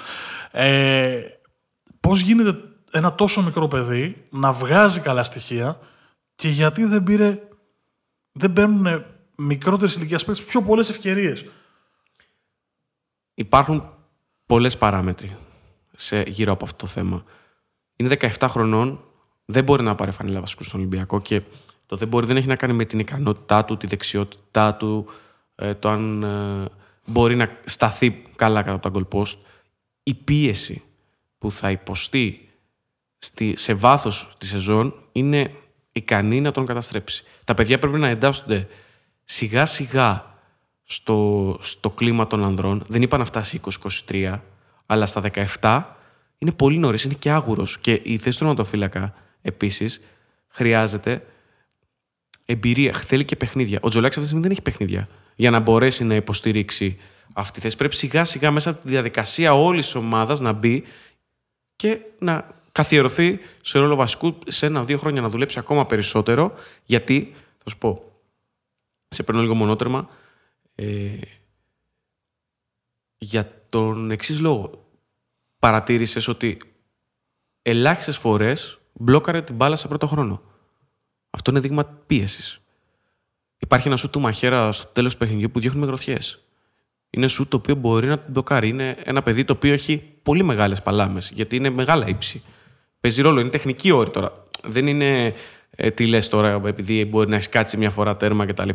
Ε, 0.52 1.22
Πώς 2.06 2.20
γίνεται 2.20 2.62
ένα 2.92 3.16
τόσο 3.16 3.42
μικρό 3.44 3.68
παιδί 3.68 4.26
να 4.30 4.52
βγάζει 4.52 5.00
καλά 5.00 5.24
στοιχεία 5.24 5.80
και 6.36 6.48
γιατί 6.48 6.86
δεν 6.86 7.04
πήρε. 7.04 7.40
Δεν 8.32 8.54
παίρνουν 8.54 9.06
μικρότερες 9.36 9.96
ηλικίας 9.96 10.26
παίκτες 10.26 10.46
πιο 10.46 10.62
πολλές 10.62 10.90
ευκαιρίες; 10.90 11.46
Υπάρχουν 13.34 13.90
πολλές 14.46 14.78
παράμετροι 14.78 15.38
σε, 15.96 16.22
γύρω 16.22 16.52
από 16.52 16.66
αυτό 16.66 16.78
το 16.78 16.88
θέμα. 16.88 17.24
Είναι 17.96 18.18
17 18.20 18.48
χρονών, 18.50 19.04
δεν 19.46 19.64
μπορεί 19.64 19.84
να 19.84 19.96
πάρει 19.96 20.12
φανέλα 20.12 20.40
βασικούς 20.40 20.68
στον 20.68 20.80
Ολυμπιακό 20.80 21.22
και 21.22 21.42
το 21.86 21.96
δεν 21.96 22.08
μπορεί 22.08 22.26
δεν 22.26 22.38
έχει 22.38 22.48
να 22.48 22.56
κάνει 22.56 22.74
με 22.74 22.86
την 22.86 23.00
ικανότητά 23.00 23.66
του, 23.66 23.78
τη 23.78 23.88
δεξιότητά 23.88 24.76
του, 24.76 25.06
ε, 25.56 25.74
το 25.74 25.90
αν 25.90 26.24
ε, 26.24 26.66
μπορεί 27.06 27.36
να 27.36 27.58
σταθεί 27.66 28.24
καλά 28.36 28.62
κατά 28.62 28.76
από 28.76 28.90
τα 28.90 29.00
goal 29.00 29.20
post. 29.20 29.38
Η 30.04 30.14
πίεση 30.14 30.84
που 31.38 31.52
θα 31.52 31.72
υποστεί 31.72 32.50
στη, 33.18 33.54
σε 33.58 33.74
βάθος 33.74 34.36
τη 34.38 34.48
σεζόν 34.48 34.94
είναι 35.12 35.52
ικανή 35.92 36.42
να 36.42 36.52
τον 36.52 36.66
καταστρέψει. 36.66 37.24
Τα 37.44 37.54
παιδιά 37.54 37.80
πρέπει 37.80 37.98
να 37.98 38.08
εντάσσονται 38.08 38.68
σιγά 39.26 39.66
σιγά 39.66 40.34
στο, 40.84 41.58
στο 41.62 41.90
κλίμα 41.90 42.28
των 42.28 42.44
ανδρών. 42.44 42.84
Δεν 42.88 43.02
είπα 43.02 43.18
να 43.18 43.26
φτάσει 43.26 43.62
20-23, 44.08 44.40
αλλά 44.86 45.06
στα 45.06 45.22
17 45.62 45.84
είναι 46.38 46.52
πολύ 46.52 46.78
νωρίς, 46.78 47.04
είναι 47.04 47.14
και 47.14 47.32
άγουρος. 47.32 47.78
Και 47.78 48.02
η 48.04 48.18
θέση 48.18 48.38
του 48.38 48.46
τερματοφύλακα 48.46 49.14
επίσης 49.42 50.02
χρειάζεται 50.48 51.26
εμπειρία. 52.46 52.94
Θέλει 52.94 53.26
και 53.26 53.36
παιχνίδια. 53.36 53.80
Ο 53.82 53.90
Τζολάκης 53.90 54.18
αυτή 54.18 54.22
τη 54.22 54.26
στιγμή 54.26 54.42
δεν 54.42 54.52
έχει 54.52 54.62
παιχνίδια 54.62 55.08
για 55.36 55.52
να 55.52 55.60
μπορέσει 55.60 56.04
να 56.04 56.16
υποστηρίξει 56.16 57.00
αυτή 57.34 57.54
τη 57.54 57.60
θέση. 57.60 57.78
Πρέπει 57.78 57.96
σιγά 57.96 58.26
σιγά 58.26 58.52
μέσα 58.52 58.70
από 58.70 58.82
τη 58.82 58.90
διαδικασία 58.90 59.54
όλης 59.54 59.86
της 59.86 59.96
ομάδας 59.96 60.40
να 60.40 60.52
μπει 60.52 60.84
και 61.76 62.00
να 62.20 62.56
καθιερωθεί 62.72 63.40
σε 63.62 63.80
ρόλο 63.80 63.96
βασικού 63.96 64.38
σε 64.48 64.66
ένα-δύο 64.66 64.98
χρόνια 64.98 65.22
να 65.22 65.30
δουλέψει 65.30 65.60
ακόμα 65.60 65.86
περισσότερο. 65.86 66.54
Γιατί, 66.86 67.34
θα 67.58 67.70
σου 67.70 67.78
πω, 67.78 68.12
σε 69.08 69.24
παίρνω 69.24 69.42
λίγο 69.42 69.56
μονότερμα, 69.56 70.10
ε, 70.76 71.18
για 73.18 73.62
τον 73.70 74.12
εξής 74.12 74.40
λόγο. 74.40 74.88
Παρατήρησες 75.60 76.28
ότι 76.28 76.58
ελάχιστες 77.62 78.18
φορές 78.18 78.78
μπλόκαρε 78.94 79.42
την 79.42 79.56
μπάλα 79.56 79.76
σε 79.76 79.88
πρώτο 79.88 80.08
χρόνο. 80.08 80.42
Αυτό 81.36 81.52
είναι 81.52 81.60
δείγμα 81.60 81.86
πίεσης. 82.08 82.60
Υπάρχει 83.58 83.88
ένα 83.88 83.98
σου 83.98 84.10
του 84.10 84.20
μαχαίρα 84.20 84.72
στο 84.72 84.88
τέλος 84.88 85.12
του 85.12 85.18
παιχνιδιού 85.18 85.52
που 85.52 85.60
διώχνει 85.60 85.80
με 85.80 85.86
γροθιές. 85.86 86.46
Είναι 87.10 87.28
σου 87.28 87.48
το 87.48 87.58
οποίο 87.58 87.76
μπορεί 87.76 88.08
να 88.08 88.20
την 88.20 88.32
μπλοκάρει. 88.32 88.68
Είναι 88.68 88.96
ένα 89.04 89.24
παιδί 89.24 89.44
το 89.44 89.54
οποίο 89.54 89.74
έχει 89.74 90.04
πολύ 90.22 90.44
μεγάλες 90.44 90.82
παλάμες, 90.82 91.32
γιατί 91.34 91.56
είναι 91.56 91.70
μεγάλα 91.70 92.08
ύψη. 92.08 92.44
Παίζει 93.00 93.22
ρόλο, 93.22 93.40
είναι 93.40 93.50
τεχνική 93.50 93.92
όρη 93.92 94.10
τώρα. 94.10 94.44
Δεν 94.64 94.88
είναι 94.88 95.34
ε, 95.70 95.92
τι 95.92 96.08
λες 96.08 96.30
τώρα, 96.30 96.62
επειδή 96.66 97.06
μπορεί 97.06 97.30
να 97.30 97.36
έχεις 97.36 97.50
κάτσει 97.50 97.78
μια 97.78 97.90
φορά 97.90 98.18
τέρμα 98.18 98.46
κτλ. 98.46 98.70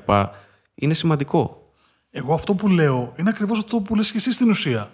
Είναι 0.75 0.95
σημαντικό. 0.95 1.73
Εγώ 2.11 2.35
αυτό 2.35 2.55
που 2.55 2.69
λέω 2.69 3.12
είναι 3.17 3.29
ακριβώς 3.29 3.59
αυτό 3.59 3.81
που 3.81 3.95
λες 3.95 4.11
και 4.11 4.17
εσύ 4.17 4.33
στην 4.33 4.50
ουσία. 4.50 4.90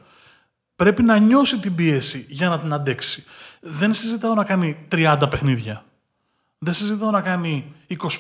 Πρέπει 0.76 1.02
να 1.02 1.18
νιώσει 1.18 1.58
την 1.58 1.75
πίεση 1.75 2.26
για 2.28 2.49
να 2.49 2.58
την 2.61 2.73
αντέξει. 2.73 3.25
Δεν 3.61 3.94
συζητάω 3.94 4.35
να 4.35 4.44
κάνει 4.44 4.76
30 4.92 5.26
παιχνίδια. 5.30 5.85
Δεν 6.58 6.75
συζητάω 6.75 7.10
να 7.10 7.20
κάνει 7.20 7.75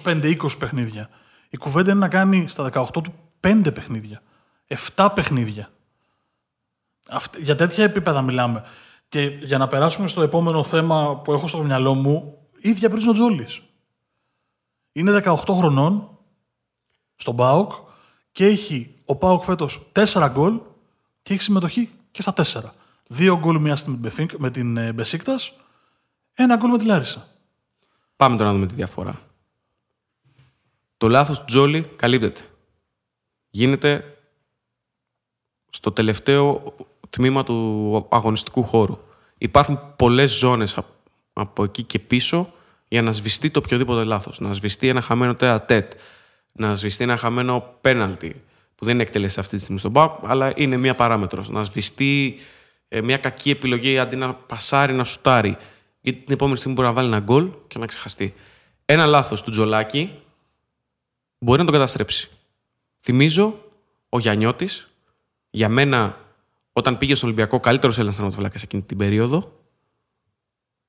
25-20 0.04 0.36
παιχνίδια. 0.58 1.08
Η 1.50 1.56
κουβέντα 1.56 1.90
είναι 1.90 2.00
να 2.00 2.08
κάνει 2.08 2.48
στα 2.48 2.70
18 2.72 2.86
του 2.92 3.14
5 3.40 3.70
παιχνίδια. 3.74 4.22
7 4.96 5.08
παιχνίδια. 5.14 5.70
Για 7.36 7.56
τέτοια 7.56 7.84
επίπεδα 7.84 8.22
μιλάμε. 8.22 8.64
Και 9.08 9.20
για 9.20 9.58
να 9.58 9.68
περάσουμε 9.68 10.08
στο 10.08 10.22
επόμενο 10.22 10.64
θέμα 10.64 11.16
που 11.16 11.32
έχω 11.32 11.46
στο 11.46 11.62
μυαλό 11.62 11.94
μου, 11.94 12.38
ίδια 12.60 12.90
πριν 12.90 13.08
ο 13.08 13.12
Τζόλης. 13.12 13.62
Είναι 14.92 15.22
18 15.24 15.36
χρονών 15.50 16.18
στον 17.16 17.36
ΠΑΟΚ 17.36 17.72
και 18.32 18.46
έχει 18.46 18.94
ο 19.04 19.16
ΠΑΟΚ 19.16 19.42
φέτος 19.42 19.90
4 19.92 20.28
γκολ 20.32 20.60
και 21.22 21.32
έχει 21.32 21.42
συμμετοχή 21.42 21.90
και 22.10 22.22
στα 22.22 22.34
4. 22.36 22.42
Δύο 23.06 23.38
γκολ 23.38 23.60
μία 23.60 23.78
με 24.38 24.50
την 24.50 24.76
ε, 24.76 24.92
Μπεσίκτας, 24.92 25.52
ένα 26.34 26.56
γκολ 26.56 26.70
με 26.70 26.78
τη 26.78 26.84
Λάρισα. 26.84 27.26
Πάμε 28.16 28.36
τώρα 28.36 28.48
να 28.48 28.54
δούμε 28.54 28.66
τη 28.66 28.74
διαφορά. 28.74 29.20
Το 30.96 31.08
λάθος 31.08 31.38
του 31.38 31.44
Τζόλι 31.44 31.90
καλύπτεται. 31.96 32.40
Γίνεται 33.50 34.16
στο 35.70 35.92
τελευταίο 35.92 36.74
τμήμα 37.10 37.44
του 37.44 38.06
αγωνιστικού 38.10 38.64
χώρου. 38.64 38.98
Υπάρχουν 39.38 39.96
πολλές 39.96 40.38
ζώνες 40.38 40.78
από 41.32 41.64
εκεί 41.64 41.82
και 41.82 41.98
πίσω 41.98 42.52
για 42.88 43.02
να 43.02 43.12
σβηστεί 43.12 43.50
το 43.50 43.58
οποιοδήποτε 43.58 44.04
λάθος. 44.04 44.40
Να 44.40 44.52
σβηστεί 44.52 44.88
ένα 44.88 45.00
χαμένο 45.00 45.34
τετ, 45.66 45.92
να 46.52 46.74
σβηστεί 46.74 47.04
ένα 47.04 47.16
χαμένο 47.16 47.74
πέναλτι, 47.80 48.42
που 48.74 48.84
δεν 48.84 48.94
είναι 48.94 49.02
εκτελέσει 49.02 49.40
αυτή 49.40 49.56
τη 49.56 49.62
στιγμή 49.62 49.78
στον 49.78 49.90
Μπάουκ, 49.90 50.12
αλλά 50.22 50.52
είναι 50.56 50.76
μία 50.76 50.94
παράμετρος. 50.94 51.48
Να 51.48 51.62
σβηστεί 51.62 52.38
ε, 52.88 53.00
μια 53.00 53.16
κακή 53.16 53.50
επιλογή 53.50 53.98
αντί 53.98 54.16
να 54.16 54.34
πασάρει, 54.34 54.92
να 54.92 55.04
σουτάρει. 55.04 55.56
Γιατί 56.06 56.24
την 56.24 56.34
επόμενη 56.34 56.56
στιγμή 56.56 56.76
μπορεί 56.76 56.88
να 56.88 56.94
βάλει 56.94 57.08
ένα 57.08 57.20
γκολ 57.20 57.50
και 57.66 57.78
να 57.78 57.86
ξεχαστεί. 57.86 58.34
Ένα 58.84 59.06
λάθος 59.06 59.42
του 59.42 59.50
Τζολάκη 59.50 60.20
μπορεί 61.38 61.58
να 61.58 61.64
τον 61.64 61.74
καταστρέψει. 61.74 62.28
Θυμίζω 63.00 63.64
ο 64.08 64.18
Γιαννιώτης, 64.18 64.90
για 65.50 65.68
μένα, 65.68 66.18
όταν 66.72 66.98
πήγε 66.98 67.14
στον 67.14 67.28
Ολυμπιακό, 67.28 67.60
καλύτερος 67.60 67.96
Έλληνας 67.96 68.16
τερματοφυλάκα 68.16 68.58
εκείνη 68.62 68.82
την 68.82 68.96
περίοδο. 68.96 69.52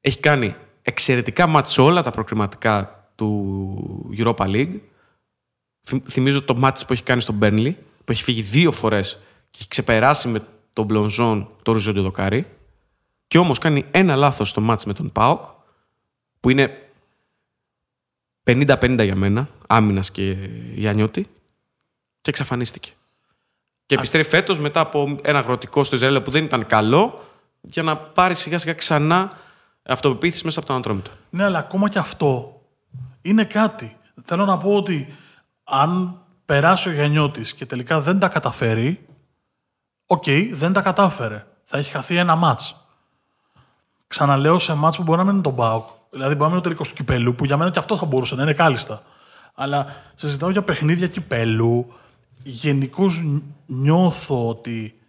Έχει 0.02 0.20
κάνει 0.20 0.56
εξαιρετικά 0.82 1.48
μάτς 1.48 1.78
όλα 1.78 2.02
τα 2.02 2.12
προκριματικά 2.12 3.10
του 3.16 4.16
Europa 4.18 4.46
League. 4.46 4.80
Θυμίζω 6.10 6.44
το 6.44 6.56
μάτς 6.56 6.86
που 6.86 6.94
έχει 6.94 7.04
κάνει 7.04 7.22
στον 7.22 7.36
Μπέρνλι, 7.36 7.78
που 8.04 8.12
έχει 8.12 8.24
φύγει 8.24 8.42
δύο 8.42 8.72
φορές 8.72 9.20
και 9.50 9.58
έχει 9.60 9.68
ξεπεράσει 9.68 10.28
με 10.28 10.48
τον 10.74 10.86
Μπλονζόν 10.86 11.50
το 11.62 11.72
Ρουζόντιο 11.72 12.02
Δοκάρι. 12.02 12.48
Και 13.27 13.38
όμως 13.38 13.57
κάνει 13.57 13.86
ένα 13.91 14.15
λάθος 14.15 14.50
στο 14.50 14.62
μάτς 14.62 14.86
με 14.86 14.93
τον 14.93 15.12
Πάοκ, 15.12 15.46
που 16.39 16.50
είναι 16.50 16.91
50-50 18.43 19.03
για 19.03 19.15
μένα, 19.15 19.50
άμυνας 19.67 20.12
και 20.12 20.31
Γιάννιώτη, 20.74 21.27
και 22.22 22.29
εξαφανίστηκε. 22.29 22.91
Και 23.86 23.96
επιστρέφει 23.96 24.29
φέτος 24.29 24.60
μετά 24.60 24.79
από 24.79 25.15
ένα 25.22 25.39
αγροτικό 25.39 25.84
στο 25.84 25.96
Ισραήλ 25.96 26.22
που 26.22 26.31
δεν 26.31 26.43
ήταν 26.43 26.65
καλό, 26.65 27.24
για 27.62 27.84
να 27.84 27.98
πάρει 27.98 28.36
σιγά 28.36 28.57
σιγά 28.57 28.74
ξανά 28.74 29.31
αυτοπεποίθηση 29.84 30.46
μέσα 30.46 30.60
από 30.60 30.67
τον 30.67 30.77
Αντρόμητο. 30.77 31.12
Ναι, 31.29 31.43
αλλά 31.43 31.57
ακόμα 31.57 31.89
και 31.89 32.00
αυτό 32.00 32.62
είναι 33.22 33.43
κάτι. 33.43 33.98
Θέλω 34.24 34.46
να 34.46 34.57
πω 34.57 34.75
ότι 34.75 35.15
αν 35.63 36.22
περάσει 36.46 36.89
ο 36.89 36.91
Γιαννιώτης 36.91 37.53
και 37.53 37.65
τελικά 37.65 38.01
δεν 38.01 38.19
τα 38.19 38.27
καταφέρει, 38.27 39.07
OK, 40.06 40.24
okay, 40.25 40.50
δεν 40.51 40.74
τα 40.74 40.81
κατάφερε. 40.81 41.46
Θα 41.63 41.77
έχει 41.77 41.91
χαθεί 41.91 42.15
ένα 42.15 42.36
ματς. 42.36 42.87
Ξαναλέω 44.08 44.60
σε 44.60 44.74
ματς 44.74 44.98
που 44.98 45.04
μπορεί 45.04 45.18
να 45.18 45.24
μην 45.24 45.34
είναι 45.34 45.42
τον 45.42 45.54
ΠΑΟΚ. 45.54 45.88
Δηλαδή 46.10 46.34
μπορεί 46.34 46.44
να 46.44 46.50
είναι 46.50 46.58
ο 46.58 46.62
τελικός 46.62 46.90
του 46.90 46.96
κυπέλου, 46.96 47.36
που 47.36 47.46
για 47.46 47.58
μένα 47.58 47.72
και 47.72 47.80
αυτό 47.80 47.98
θα 47.98 48.06
μπορούσε 48.06 48.36
να 48.36 48.42
είναι 48.42 48.54
κάλλιστα. 48.54 49.02
Αλλά 49.54 49.96
συζητάω 50.16 50.50
για 50.50 50.62
παιχνίδια 50.62 51.08
κυπέλου. 51.08 51.94
Γενικώς 52.44 53.24
νιώθω 53.66 54.48
ότι 54.48 55.00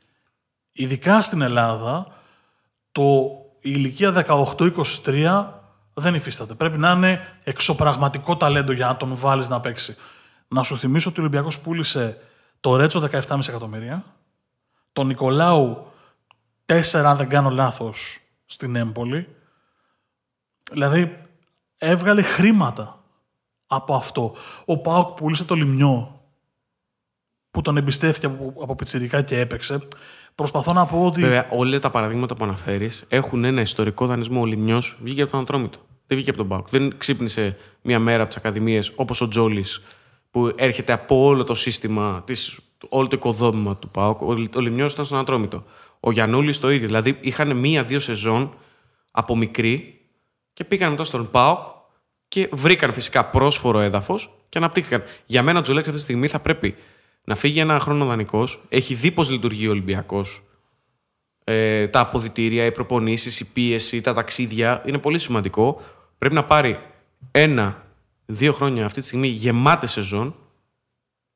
ειδικά 0.73 1.23
στην 1.23 1.41
Ελλάδα 1.41 2.07
το 2.93 3.03
η 3.61 3.71
ηλικία 3.75 4.27
18-23 5.05 5.47
δεν 5.95 6.15
υφίσταται. 6.15 6.55
Πρέπει 6.55 6.79
να 6.79 6.91
είναι 6.91 7.21
εξωπραγματικό 7.45 8.37
ταλέντο 8.37 8.73
για 8.73 8.87
να 8.87 8.97
τον 8.97 9.15
βάλεις 9.15 9.49
να 9.49 9.61
παίξει. 9.61 9.97
Να 10.49 10.63
σου 10.63 10.79
θυμίσω 10.79 11.09
ότι 11.11 11.21
ο 11.21 11.23
Ολυμπιακός 11.23 11.61
πούλησε 11.61 12.19
το 12.61 12.77
Ρέτσο 12.77 13.09
17,5 13.13 13.49
εκατομμύρια, 13.49 14.05
τον 14.93 15.07
Νικολάου 15.07 15.87
4, 16.67 16.81
αν 16.95 17.17
δεν 17.17 17.29
κάνω 17.29 17.51
λάθος, 17.51 18.21
στην 18.49 18.77
Έμπολη. 18.77 19.29
Δηλαδή, 20.71 21.23
έβγαλε 21.79 22.23
χρήματα 22.23 23.05
από 23.67 23.95
αυτό. 23.95 24.37
Ο 24.65 24.79
Πάοκ 24.79 25.09
πούλησε 25.17 25.45
το 25.45 25.55
Λιμιό, 25.55 26.23
που 27.51 27.61
τον 27.61 27.77
εμπιστεύτηκε 27.77 28.27
από, 28.27 28.55
από 28.63 28.75
πιτσιρικά 28.75 29.23
και 29.23 29.41
έπαιξε. 29.41 29.89
Προσπαθώ 30.35 30.73
να 30.73 30.87
πω 30.87 31.05
ότι. 31.05 31.21
Βέβαια, 31.21 31.49
όλα 31.51 31.79
τα 31.79 31.91
παραδείγματα 31.91 32.35
που 32.35 32.45
αναφέρεις 32.45 33.05
έχουν 33.09 33.45
ένα 33.45 33.61
ιστορικό 33.61 34.07
δανεισμό. 34.07 34.41
Ο 34.41 34.45
Λιμιός 34.45 34.99
βγήκε 35.03 35.23
από 35.23 35.31
τον 35.31 35.41
Ατρόμητο. 35.41 35.79
Δεν 36.07 36.17
βγήκε 36.17 36.31
από 36.31 36.39
τον 36.39 36.49
Πάουκ. 36.49 36.69
Δεν 36.69 36.99
ξύπνησε 36.99 37.57
μία 37.83 37.99
μέρα 37.99 38.19
από 38.19 38.29
τις 38.29 38.37
ακαδημίες 38.37 38.93
όπως 38.97 39.21
ο 39.21 39.29
Τζόλης 39.29 39.83
που 40.31 40.53
έρχεται 40.57 40.93
από 40.93 41.25
όλο 41.25 41.45
το 41.45 41.55
σύστημα, 41.55 42.23
της, 42.27 42.59
όλο 42.89 43.07
το 43.07 43.17
οικοδόμημα 43.17 43.77
του 43.77 43.89
Πάουκ. 43.89 44.23
Ο 44.55 44.61
Λιμιός 44.61 44.93
ήταν 44.93 45.05
στον 45.05 45.19
Ατρόμητο. 45.19 45.65
Ο 46.01 46.11
Γιανούλης 46.11 46.61
το 46.61 46.71
ίδιο. 46.71 46.87
Δηλαδή 46.87 47.17
είχαν 47.21 47.57
μία-δύο 47.57 47.99
σεζόν 47.99 48.55
από 49.11 49.37
μικρή 49.37 50.01
και 50.53 50.65
πήγαν 50.65 50.91
μετά 50.91 51.05
στον 51.05 51.31
Πάουκ 51.31 51.59
και 52.29 52.49
βρήκαν 52.53 52.93
φυσικά 52.93 53.25
πρόσφορο 53.25 53.79
έδαφος 53.79 54.31
και 54.49 54.59
αναπτύχθηκαν. 54.59 55.03
Για 55.27 55.43
μένα 55.43 55.59
ο 55.59 55.63
Τζολέξ 55.63 55.87
αυτή 55.87 55.99
τη 55.99 56.05
στιγμή 56.05 56.29
θα 56.29 56.41
πρέπει 56.41 56.77
να 57.25 57.35
φύγει 57.37 57.61
ένα 57.61 57.79
χρόνο 57.79 58.05
δανεικός, 58.05 58.63
έχει 58.69 58.95
δει 58.95 59.11
πώς 59.11 59.31
λειτουργεί 59.31 59.67
ο 59.67 59.71
Ολυμπιακός. 59.71 60.43
Ε, 61.45 61.89
τα 61.89 62.01
αποδητήρια, 62.01 62.65
οι 62.65 62.73
προπονήσεις, 62.73 63.41
η 63.41 63.53
πίεση, 63.53 64.01
τα 64.01 64.15
ταξίδια. 64.15 64.83
Είναι 64.87 64.99
πολύ 64.99 65.19
σημαντικό. 65.19 65.81
Πρέπει 66.19 66.35
να 66.35 66.45
πάρει 66.45 66.79
ένα, 67.31 67.87
δύο 68.27 68.53
χρόνια 68.53 68.85
αυτή 68.85 69.01
τη 69.01 69.07
στιγμή 69.07 69.29
γεμάτε 69.29 69.87
σεζόν 69.87 70.35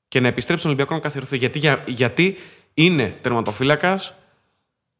και 0.09 0.21
να 0.21 0.29
επιστρέψει 0.29 0.63
στον 0.65 0.75
Ολυμπιακό 0.75 0.95
να 0.95 1.01
καθιερωθεί. 1.01 1.37
Γιατί, 1.37 1.59
για, 1.59 1.85
γιατί 1.87 2.37
είναι 2.75 3.19
τερματοφύλακας 3.21 4.15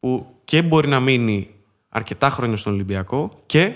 που 0.03 0.35
και 0.43 0.61
μπορεί 0.61 0.87
να 0.87 0.99
μείνει 0.99 1.55
αρκετά 1.89 2.29
χρόνια 2.29 2.57
στον 2.57 2.73
Ολυμπιακό 2.73 3.31
και 3.45 3.75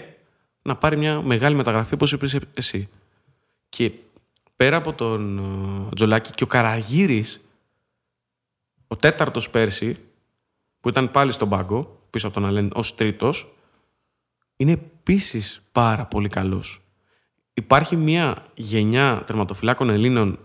να 0.62 0.76
πάρει 0.76 0.98
μια 0.98 1.22
μεγάλη 1.22 1.56
μεταγραφή, 1.56 1.94
όπως 1.94 2.12
είπες 2.12 2.38
εσύ. 2.54 2.90
Και 3.70 3.92
πέρα 4.56 4.78
από 4.78 4.94
τον 4.94 5.38
ε, 5.38 5.96
Τζολάκη 5.96 6.32
και 6.32 6.44
ο 6.44 6.48
Καραγύρης, 6.48 7.42
ο 8.88 8.96
τέταρτος 8.96 9.50
πέρσι, 9.50 9.98
που 10.80 10.90
ήταν 10.90 11.12
πάλι 11.12 11.32
στον 11.32 11.50
πάγκο, 11.50 12.02
πίσω 12.10 12.28
από 12.28 12.36
τον 12.36 12.46
Αλέν 12.46 12.72
ως 12.74 12.96
τρίτος, 12.96 13.56
είναι 14.56 14.72
επίσης 14.72 15.62
πάρα 15.72 16.06
πολύ 16.06 16.28
καλός. 16.28 16.82
Υπάρχει 17.54 17.96
μια 17.96 18.46
γενιά 18.54 19.24
τερματοφυλάκων 19.26 19.90
Ελλήνων 19.90 20.40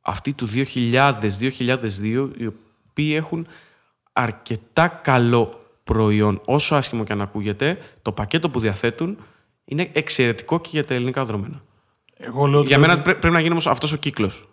αυτή 0.00 0.32
του 0.32 0.46
2000-2002, 0.46 2.30
οι 2.36 2.46
οποίοι 2.46 3.12
έχουν 3.16 3.46
αρκετά 4.18 4.88
καλό 4.88 5.64
προϊόν, 5.84 6.40
όσο 6.44 6.74
άσχημο 6.74 7.04
και 7.04 7.12
αν 7.12 7.20
ακούγεται, 7.20 7.78
το 8.02 8.12
πακέτο 8.12 8.50
που 8.50 8.60
διαθέτουν 8.60 9.18
είναι 9.64 9.90
εξαιρετικό 9.92 10.60
και 10.60 10.68
για 10.72 10.84
τα 10.84 10.94
ελληνικά 10.94 11.24
δρόμενα. 11.24 11.60
Εγώ 12.16 12.46
λέω 12.46 12.62
Για 12.62 12.78
μένα 12.78 13.00
πρέπει 13.00 13.30
να 13.30 13.38
γίνει 13.40 13.52
όμως 13.52 13.66
αυτός 13.66 13.92
ο 13.92 13.96
κύκλος. 13.96 14.48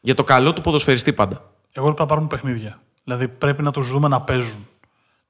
Για 0.00 0.14
το 0.14 0.24
καλό 0.24 0.52
του 0.52 0.60
ποδοσφαιριστή 0.60 1.12
πάντα. 1.12 1.50
Εγώ 1.72 1.86
λέω 1.86 1.96
να 1.98 2.06
πάρουν 2.06 2.26
παιχνίδια. 2.26 2.80
Δηλαδή 3.04 3.28
πρέπει 3.28 3.62
να 3.62 3.70
τους 3.70 3.88
δούμε 3.88 4.08
να 4.08 4.20
παίζουν. 4.20 4.66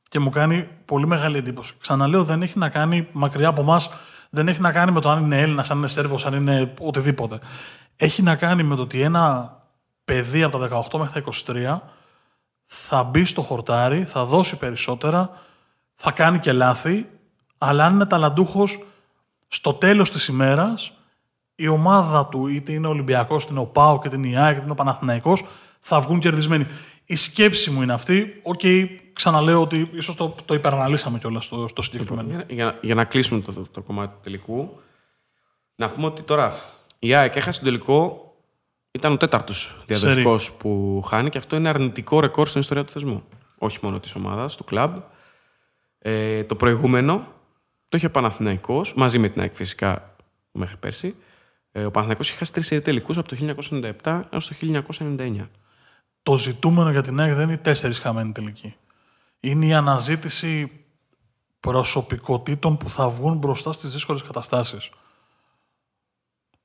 Και 0.08 0.18
μου 0.18 0.30
κάνει 0.30 0.68
πολύ 0.84 1.06
μεγάλη 1.06 1.38
εντύπωση. 1.38 1.74
Ξαναλέω, 1.80 2.24
δεν 2.24 2.42
έχει 2.42 2.58
να 2.58 2.68
κάνει 2.68 3.08
μακριά 3.12 3.48
από 3.48 3.60
εμάς, 3.60 3.90
δεν 4.30 4.48
έχει 4.48 4.60
να 4.60 4.72
κάνει 4.72 4.90
με 4.90 5.00
το 5.00 5.10
αν 5.10 5.24
είναι 5.24 5.40
Έλληνας, 5.40 5.70
αν 5.70 5.78
είναι 5.78 5.88
Σέρβος, 5.88 6.26
αν 6.26 6.34
είναι 6.34 6.74
οτιδήποτε. 6.80 7.38
Έχει 7.96 8.22
να 8.22 8.34
κάνει 8.34 8.62
με 8.62 8.76
το 8.76 8.82
ότι 8.82 9.00
ένα 9.00 9.56
παιδί 10.04 10.42
από 10.42 10.58
τα 10.58 10.84
18 10.90 10.98
μέχρι 10.98 11.22
τα 11.22 11.32
23 11.46 11.95
θα 12.66 13.02
μπει 13.02 13.24
στο 13.24 13.42
χορτάρι, 13.42 14.04
θα 14.04 14.24
δώσει 14.24 14.56
περισσότερα, 14.56 15.30
θα 15.94 16.10
κάνει 16.10 16.38
και 16.38 16.52
λάθη, 16.52 17.06
αλλά 17.58 17.84
αν 17.84 17.94
είναι 17.94 18.06
ταλαντούχος, 18.06 18.78
στο 19.48 19.74
τέλος 19.74 20.10
της 20.10 20.26
ημέρας, 20.26 20.92
η 21.54 21.68
ομάδα 21.68 22.26
του, 22.26 22.46
είτε 22.46 22.72
είναι 22.72 22.86
ο 22.86 22.90
Ολυμπιακός, 22.90 23.42
είτε 23.42 23.52
είναι 23.52 23.60
ο 23.60 23.66
ΠΑΟΚ, 23.66 24.00
είτε 24.04 24.16
είναι 24.16 24.28
η 24.28 24.36
ΑΕΚ, 24.36 24.52
είτε 24.52 24.62
είναι 24.62 24.72
ο 24.72 24.74
Παναθηναϊκός, 24.74 25.44
θα 25.80 26.00
βγουν 26.00 26.18
κερδισμένοι. 26.18 26.66
Η 27.04 27.16
σκέψη 27.16 27.70
μου 27.70 27.82
είναι 27.82 27.92
αυτή. 27.92 28.40
Οκ, 28.42 28.60
ξαναλέω 29.12 29.60
ότι 29.60 29.90
ίσως 29.92 30.14
το, 30.14 30.34
το 30.44 30.54
υπεραναλύσαμε 30.54 31.18
κιόλας 31.18 31.44
στο, 31.44 31.68
στο 31.68 31.82
συγκεκριμένο. 31.82 32.28
Για, 32.28 32.44
για, 32.48 32.78
για 32.82 32.94
να 32.94 33.04
κλείσουμε 33.04 33.40
το, 33.40 33.52
το, 33.52 33.66
το 33.70 33.82
κομμάτι 33.82 34.14
του 34.14 34.20
τελικού, 34.22 34.80
να 35.74 35.90
πούμε 35.90 36.06
ότι 36.06 36.22
τώρα 36.22 36.54
η 36.98 37.14
ΑΕΚ 37.14 37.36
έχασε 37.36 37.60
τον 37.60 37.68
τελικό 37.68 38.25
ήταν 38.96 39.12
ο 39.12 39.16
τέταρτος 39.16 39.76
διαδοχικός 39.86 40.52
που 40.52 41.02
χάνει 41.06 41.28
και 41.28 41.38
αυτό 41.38 41.56
είναι 41.56 41.68
αρνητικό 41.68 42.20
ρεκόρ 42.20 42.48
στην 42.48 42.60
ιστορία 42.60 42.84
του 42.84 42.92
θεσμού. 42.92 43.24
Όχι 43.58 43.78
μόνο 43.82 44.00
της 44.00 44.14
ομάδας, 44.14 44.56
του 44.56 44.64
κλαμπ. 44.64 44.96
Ε, 45.98 46.44
το 46.44 46.56
προηγούμενο 46.56 47.26
το 47.88 47.96
είχε 47.96 48.06
ο 48.06 48.10
Παναθηναϊκός, 48.10 48.94
μαζί 48.94 49.18
με 49.18 49.28
την 49.28 49.40
ΑΕΚ 49.40 49.54
φυσικά 49.54 50.16
μέχρι 50.52 50.76
πέρσι. 50.76 51.16
Ε, 51.72 51.84
ο 51.84 51.90
Παναθηναϊκός 51.90 52.28
είχε 52.28 52.38
χάσει 52.38 52.52
τρεις 52.52 52.68
τελικούς 52.68 53.18
από 53.18 53.28
το 53.28 53.36
1997 54.02 54.22
έως 54.30 54.48
το 54.48 54.54
1999. 54.98 55.48
Το 56.22 56.36
ζητούμενο 56.36 56.90
για 56.90 57.02
την 57.02 57.20
ΑΕΚ 57.20 57.32
δεν 57.32 57.42
είναι 57.42 57.52
οι 57.52 57.58
τέσσερις 57.58 57.98
χαμένοι 57.98 58.32
τελικοί. 58.32 58.76
Είναι 59.40 59.66
η 59.66 59.74
αναζήτηση 59.74 60.70
προσωπικότητων 61.60 62.76
που 62.76 62.90
θα 62.90 63.08
βγουν 63.08 63.36
μπροστά 63.36 63.72
στις 63.72 63.92
δύσκολες 63.92 64.22
καταστάσεις. 64.22 64.90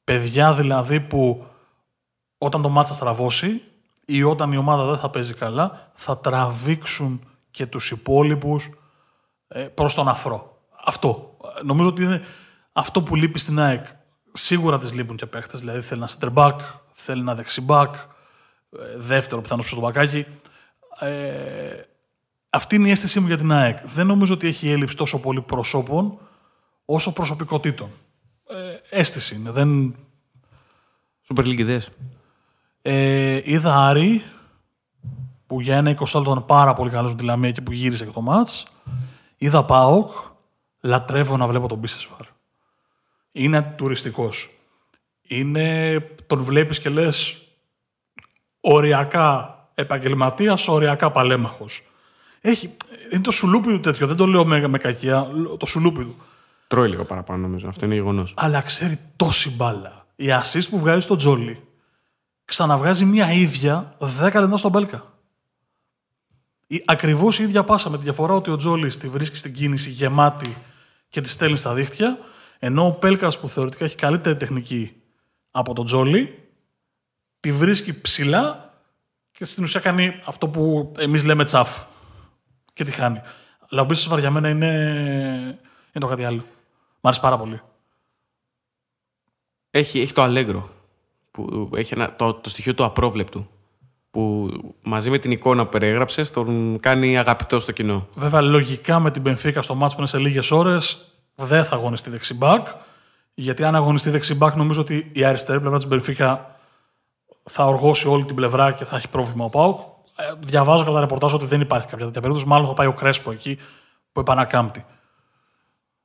Παιδιά 0.04 0.54
δηλαδή 0.54 1.00
που 1.00 1.46
όταν 2.44 2.62
το 2.62 2.70
μάτσα 2.70 2.94
στραβώσει 2.94 3.62
ή 4.06 4.24
όταν 4.24 4.52
η 4.52 4.58
ομάδα 4.58 4.86
δεν 4.86 4.98
θα 4.98 5.10
παίζει 5.10 5.34
καλά, 5.34 5.92
θα 5.94 6.18
τραβήξουν 6.18 7.24
και 7.52 7.66
τους 7.66 7.92
υπόλοιπους 7.92 8.70
ε, 9.48 9.62
προς 9.62 9.94
τον 9.94 10.08
αφρό. 10.08 10.58
Αυτό. 10.86 11.38
Νομίζω 11.64 11.90
ότι 11.90 12.04
είναι 12.04 12.22
αυτό 12.72 13.04
που 13.04 13.16
λείπει 13.16 13.40
στην 13.40 13.60
ΑΕΚ. 13.60 13.86
Σίγουρα 14.32 14.78
τις 14.78 14.94
λείπουν 14.94 15.16
και 15.16 15.26
παίχτες, 15.26 15.60
δηλαδή 15.60 15.82
θέλει 15.82 16.02
ένα 16.02 16.10
center 16.20 16.34
back, 16.34 16.56
θέλει 16.94 17.22
ένα 17.22 17.36
δεξιμπάκ, 17.36 17.96
ε, 17.96 18.00
δεύτερο 18.98 19.42
πιθανό 19.42 19.62
στο 19.62 19.80
μπακάκι. 19.80 20.26
Ε, 21.00 21.82
αυτή 22.50 22.76
είναι 22.76 22.88
η 22.88 22.92
αίσθησή 22.92 23.20
μου 23.20 23.28
για 23.28 23.38
την 23.38 23.52
ΑΕΚ. 23.52 23.78
Δεν 23.88 24.08
νομίζω 24.08 24.34
ότι 24.34 24.48
έχει 24.48 24.70
έλλειψη 24.70 24.96
τόσο 24.96 25.20
πολύ 25.20 25.42
προσώπων 25.42 26.20
όσο 26.86 27.14
προσωπικότητων. 27.14 27.90
Ε, 28.48 29.00
αίσθηση 29.00 29.36
είναι. 29.36 29.52
Δεν... 29.52 29.96
Σούπερ 31.22 31.46
ε, 32.82 33.42
είδα 33.44 33.88
Άρη, 33.88 34.24
που 35.48 35.62
για 35.62 35.78
ένα 35.78 35.92
20 35.92 36.00
λεπτό 36.00 36.20
ήταν 36.20 36.46
πάρα 36.46 36.74
πολύ 36.74 36.90
καλός 36.90 37.12
με 37.12 37.18
τη 37.18 37.24
Λαμία 37.24 37.52
και 37.52 37.62
που 37.62 37.72
γύρισε 37.72 38.06
και 38.06 38.12
το 38.12 38.22
μάτς. 38.22 38.68
Είδα 39.38 39.64
Πάοκ, 39.64 40.12
λατρεύω 40.82 41.38
να 41.38 41.48
βλέπω 41.48 41.68
τον 41.68 41.78
Μπίσεσβαρ. 41.78 42.26
Είναι 43.32 43.62
τουριστικός. 43.62 44.50
Είναι, 45.22 46.00
τον 46.28 46.44
βλέπεις 46.44 46.80
και 46.80 46.90
λες 46.90 47.42
οριακά 48.62 49.60
επαγγελματίας, 49.76 50.68
οριακά 50.68 51.12
παλέμαχος. 51.12 51.84
Έχει, 52.42 52.76
είναι 53.12 53.22
το 53.22 53.32
σουλούπι 53.32 53.68
του 53.68 53.80
τέτοιο, 53.80 54.08
δεν 54.08 54.16
το 54.16 54.26
λέω 54.26 54.46
με, 54.46 54.68
με 54.68 54.78
κακία, 54.78 55.28
το 55.58 55.66
σουλούπι 55.66 56.04
του. 56.04 56.16
Τρώει 56.68 56.90
λίγο 56.90 57.06
παραπάνω 57.06 57.42
νομίζω, 57.42 57.68
αυτό 57.68 57.86
είναι 57.86 57.94
γεγονός. 57.94 58.34
Αλλά 58.38 58.62
ξέρει 58.62 59.00
τόση 59.16 59.56
μπάλα. 59.56 60.06
Η 60.16 60.26
assist 60.42 60.70
που 60.70 60.80
βγάζει 60.80 61.02
στο 61.02 61.16
Τζόλι 61.16 61.60
ξαναβγάζει 62.52 63.06
μια 63.06 63.32
ίδια 63.32 63.96
10 64.00 64.08
λεπτά 64.34 64.58
στον 64.58 64.72
Μπέλκα. 64.72 65.04
Ακριβώς 66.86 67.40
η 67.40 67.44
ίδια 67.44 67.64
πάσα 67.64 67.90
με 67.90 67.98
τη 67.98 68.04
διαφορά 68.04 68.34
ότι 68.34 68.50
ο 68.50 68.56
Τζόλι 68.56 68.88
τη 68.88 69.08
βρίσκει 69.08 69.36
στην 69.36 69.54
κίνηση 69.54 69.90
γεμάτη 69.90 70.58
και 71.10 71.22
τη 71.22 71.30
στέλνει 71.30 71.58
στα 71.58 71.74
δίχτυα, 71.74 72.18
ενώ 72.60 72.86
ο 72.86 72.92
Πέλκας 72.92 73.40
που 73.40 73.50
θεωρητικά 73.50 73.86
έχει 73.86 73.96
καλύτερη 73.96 74.38
τεχνική 74.38 75.02
από 75.52 75.74
τον 75.74 75.86
Τζόλι, 75.86 76.50
τη 77.40 77.52
βρίσκει 77.52 78.02
ψηλά 78.02 78.74
και 79.32 79.46
στην 79.46 79.64
ουσία 79.64 79.80
κάνει 79.80 80.22
αυτό 80.26 80.48
που 80.48 80.92
εμείς 80.98 81.24
λέμε 81.24 81.44
τσαφ. 81.44 81.84
Και 82.74 82.84
τη 82.84 82.92
χάνει. 82.92 83.22
Αλλά 83.70 83.82
ο 83.82 83.86
Μπίσο 83.86 84.20
για 84.20 84.32
μένα 84.32 84.50
είναι... 84.50 84.74
είναι 85.94 86.06
το 86.06 86.08
κάτι 86.08 86.26
άλλο. 86.26 86.46
Μ' 87.02 87.08
άρεσε 87.08 87.22
πάρα 87.22 87.38
πολύ. 87.38 87.62
Έχει, 89.72 90.00
έχει 90.02 90.14
το 90.14 90.22
αλέγκρο 90.22 90.81
που 91.32 91.70
έχει 91.76 91.94
ένα, 91.94 92.16
το, 92.16 92.34
το 92.34 92.50
στοιχείο 92.50 92.74
του 92.74 92.84
απρόβλεπτου 92.84 93.48
που 94.12 94.50
μαζί 94.84 95.10
με 95.10 95.18
την 95.18 95.32
εικόνα 95.32 95.64
που 95.64 95.70
περιέγραψες 95.70 96.30
τον 96.30 96.80
κάνει 96.80 97.18
αγαπητό 97.18 97.60
στο 97.60 97.72
κοινό. 97.72 98.08
Βέβαια, 98.16 98.42
λογικά 98.42 99.00
με 99.00 99.12
την 99.12 99.22
Πενφύκα 99.22 99.62
στο 99.62 99.76
μάτσο 99.76 99.96
που 99.96 100.02
είναι 100.02 100.10
σε 100.10 100.18
λίγες 100.18 100.52
ώρες 100.52 101.12
δεν 101.36 101.66
θα 101.66 101.76
αγωνιστεί 101.76 102.10
δεξιμπάκ. 102.10 102.68
Γιατί 103.34 103.64
αν 103.64 103.76
αγωνιστεί 103.76 104.10
δεξιμπάκ, 104.10 104.56
νομίζω 104.56 104.82
ότι 104.82 105.12
η 105.14 105.24
αριστερή 105.24 105.60
πλευρά 105.60 105.78
της 105.78 105.88
Μπενφύκα 105.88 106.56
θα 107.44 107.66
οργώσει 107.66 108.08
όλη 108.08 108.26
την 108.26 108.36
πλευρά 108.36 108.72
και 108.72 108.86
θα 108.86 108.96
έχει 108.96 109.10
πρόβλημα 109.10 109.46
ο 109.46 109.50
Πάουκ. 109.50 109.80
Ε, 110.16 110.24
διαβάζω 110.40 110.86
κατά 110.86 111.00
ρεπορτάζ 111.00 111.34
ότι 111.34 111.46
δεν 111.46 111.62
υπάρχει 111.62 111.88
κάποια 111.88 112.06
τέτοια 112.06 112.22
περίπτωση. 112.22 112.48
Μάλλον 112.48 112.68
θα 112.68 112.74
πάει 112.74 112.88
ο 112.88 112.94
Κρέσπο 112.94 113.32
εκεί 113.32 113.58
που 114.12 114.20
επανακάμπτει. 114.20 114.86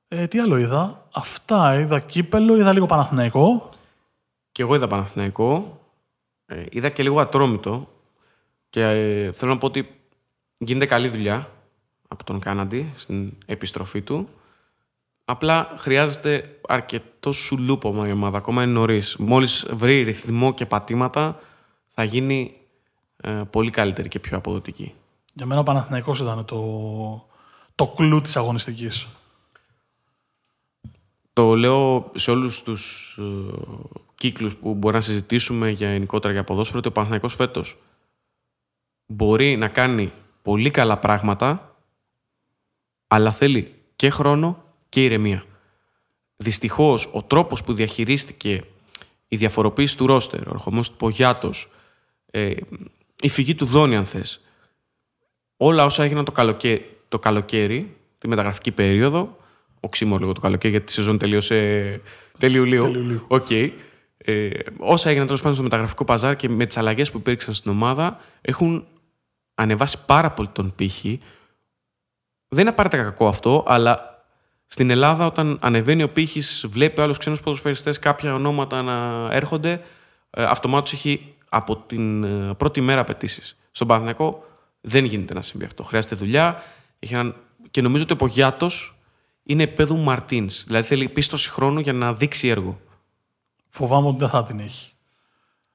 Ε, 0.09 0.27
τι 0.27 0.39
άλλο 0.39 0.57
είδα; 0.57 1.07
Αυτά. 1.12 1.79
Είδα 1.79 2.01
κύπελο, 2.01 2.57
είδα 2.57 2.73
λίγο 2.73 2.87
Παναθηναϊκό. 2.87 3.71
Και 4.57 4.62
εγώ 4.62 4.75
είδα 4.75 4.87
Παναθηναϊκό. 4.87 5.81
Ε, 6.47 6.64
είδα 6.71 6.88
και 6.88 7.03
λίγο 7.03 7.21
ατρόμητο. 7.21 7.88
Και 8.71 8.83
ε, 8.83 9.33
θέλω 9.33 9.53
να 9.53 9.59
πω 9.59 9.66
ότι 9.66 10.01
γίνεται 10.59 10.87
καλή 10.87 11.09
δουλειά 11.09 11.51
από 12.09 12.25
τον 12.25 12.40
Κάναντι 12.40 12.92
στην 12.97 13.33
επιστροφή 13.47 14.03
του. 14.03 14.29
Απλά 15.25 15.75
χρειάζεται 15.77 16.59
αρκετό 16.69 17.33
σουλούπομα 17.33 18.09
η 18.09 18.12
ομάδα. 18.12 18.38
Ακόμα 18.38 18.62
είναι 18.62 18.73
νωρίς. 18.73 19.16
Μόλις 19.16 19.66
βρει 19.71 20.03
ρυθμό 20.03 20.55
και 20.55 20.66
πατήματα, 20.66 21.38
θα 21.88 22.05
γίνει 22.05 22.57
ε, 23.16 23.42
πολύ 23.51 23.71
καλύτερη 23.71 24.09
και 24.09 24.21
πιο 24.21 24.37
αποδοτική. 24.37 24.95
Για 25.33 25.47
μένα 25.47 25.61
ο 25.61 25.64
Παναθηναϊκός 25.64 26.21
ήταν 26.21 26.45
το, 26.45 27.29
το 27.75 27.87
κλου 27.88 28.21
της 28.21 28.37
αγωνιστικής. 28.37 29.09
Το 31.33 31.55
λέω 31.55 32.11
σε 32.14 32.31
όλους 32.31 32.62
τους 32.62 33.16
ε, 33.19 34.05
κύκλους 34.16 34.57
που 34.57 34.74
μπορεί 34.74 34.94
να 34.94 35.00
συζητήσουμε 35.00 35.70
για 35.70 35.92
γενικότερα 35.92 36.33
για 36.33 36.44
ποδόσφαιρο 36.44 36.79
ότι 36.79 36.88
ο 36.88 36.92
Παναθηναϊκός 36.92 37.35
φέτος 37.35 37.79
μπορεί 39.07 39.57
να 39.57 39.68
κάνει 39.68 40.12
πολύ 40.42 40.70
καλά 40.70 40.98
πράγματα 40.98 41.76
αλλά 43.07 43.33
θέλει 43.33 43.74
και 43.96 44.11
χρόνο 44.11 44.64
και 44.88 45.05
ηρεμία. 45.05 45.44
Δυστυχώς 46.37 47.11
ο 47.12 47.22
τρόπος 47.22 47.62
που 47.62 47.74
διαχειρίστηκε 47.74 48.64
η 49.29 49.37
διαφοροποίηση 49.37 49.96
του 49.96 50.07
ρόστερ, 50.07 50.48
ο 50.48 50.50
ερχομός 50.52 50.90
του 50.90 50.96
Πογιάτος, 50.96 51.70
ε, 52.31 52.55
η 53.20 53.29
φυγή 53.29 53.55
του 53.55 53.64
Δόνη, 53.64 53.96
αν 53.96 54.07
θες. 54.07 54.40
Όλα 55.57 55.85
όσα 55.85 56.05
έγιναν 56.05 56.24
το 56.24 56.33
καλοκαίρι, 56.33 56.96
το 57.09 57.18
καλοκαίρι 57.18 57.96
τη 58.18 58.29
μεταγραφική 58.29 58.72
περίοδο, 58.72 59.37
οξύμωρο 59.81 60.21
λίγο 60.20 60.33
το 60.33 60.40
καλοκαίρι, 60.40 60.72
γιατί 60.72 60.92
η 60.92 60.94
σεζόν 60.94 61.18
τελείωσε 61.18 62.00
τέλειο 62.38 62.64
λίγο. 62.64 62.90
Οκ. 63.29 63.46
Ε, 64.29 64.51
όσα 64.79 65.09
έγιναν 65.09 65.27
τέλος 65.27 65.41
πάντων 65.41 65.55
στο 65.55 65.62
μεταγραφικό 65.62 66.05
παζάρ 66.05 66.37
και 66.37 66.49
με 66.49 66.67
τις 66.67 66.77
αλλαγές 66.77 67.11
που 67.11 67.19
υπήρξαν 67.19 67.55
στην 67.55 67.71
ομάδα 67.71 68.21
έχουν 68.41 68.87
ανεβάσει 69.55 69.99
πάρα 70.07 70.31
πολύ 70.31 70.49
τον 70.49 70.75
πήχη. 70.75 71.21
Δεν 72.49 72.61
είναι 72.61 72.71
απαραίτητα 72.71 73.03
κακό 73.03 73.29
αυτό, 73.29 73.65
αλλά 73.67 74.25
στην 74.67 74.91
Ελλάδα, 74.91 75.27
όταν 75.27 75.59
ανεβαίνει 75.61 76.03
ο 76.03 76.11
πύχης, 76.11 76.67
βλέπει 76.69 77.01
άλλου 77.01 77.15
ξένου 77.15 77.37
ποδοσφαιριστές 77.37 77.99
κάποια 77.99 78.35
ονόματα 78.35 78.83
να 78.83 79.29
έρχονται, 79.33 79.81
ε, 80.31 80.45
αυτομάτως 80.45 80.93
έχει 80.93 81.35
από 81.49 81.77
την 81.77 82.25
ε, 82.25 82.55
πρώτη 82.55 82.81
μέρα 82.81 83.01
απαιτήσεις. 83.01 83.57
Στον 83.71 83.87
Παναθηναϊκό 83.87 84.45
δεν 84.81 85.05
γίνεται 85.05 85.35
να 85.35 85.43
συμβεί 85.43 85.65
αυτό. 85.65 85.83
Χρειάζεται 85.83 86.15
δουλειά. 86.15 86.62
Και 87.71 87.83
νομίζω 87.83 88.03
ότι 88.03 88.12
ο 88.12 88.17
Πογιάτος 88.17 88.99
είναι 89.43 89.62
επίπεδου 89.62 89.97
Μαρτίνς. 89.97 90.65
Δηλαδή 90.65 90.87
θέλει 90.87 91.09
πίστοση 91.09 91.51
χρόνου 91.51 91.81
για 91.81 91.93
να 91.93 92.15
δείξει 92.15 92.49
έργο. 92.49 92.81
Φοβάμαι 93.77 94.09
ότι 94.09 94.19
δεν 94.19 94.29
θα 94.29 94.45
την 94.45 94.61
έχει. 94.61 94.93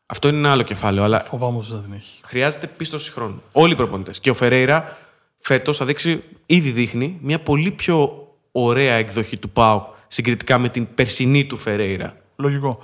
Αυτό 0.06 0.28
είναι 0.28 0.38
ένα 0.38 0.52
άλλο 0.52 0.62
κεφάλαιο. 0.62 1.04
Αλλά 1.04 1.24
Φοβάμαι 1.24 1.58
ότι 1.58 1.68
δεν 1.68 1.78
θα 1.78 1.84
την 1.84 1.94
έχει. 1.94 2.20
Χρειάζεται 2.24 2.68
πίστοση 2.68 3.12
χρόνου. 3.12 3.42
Όλοι 3.52 3.74
οι 3.74 3.76
προπονητές. 3.76 4.20
Και 4.20 4.30
ο 4.30 4.34
Φερέιρα 4.34 4.98
φέτος 5.40 5.78
θα 5.78 5.86
δείξει, 5.86 6.24
ήδη 6.46 6.72
δείχνει, 6.72 7.18
μια 7.22 7.40
πολύ 7.40 7.72
πιο 7.72 8.28
ωραία 8.52 8.94
εκδοχή 8.94 9.38
του 9.38 9.50
ΠΑΟΚ 9.50 9.96
συγκριτικά 10.08 10.58
με 10.58 10.70
την 10.70 10.94
περσινή 10.94 11.46
του 11.46 11.58
Φερέιρα. 11.58 12.18
Λογικό. 12.36 12.84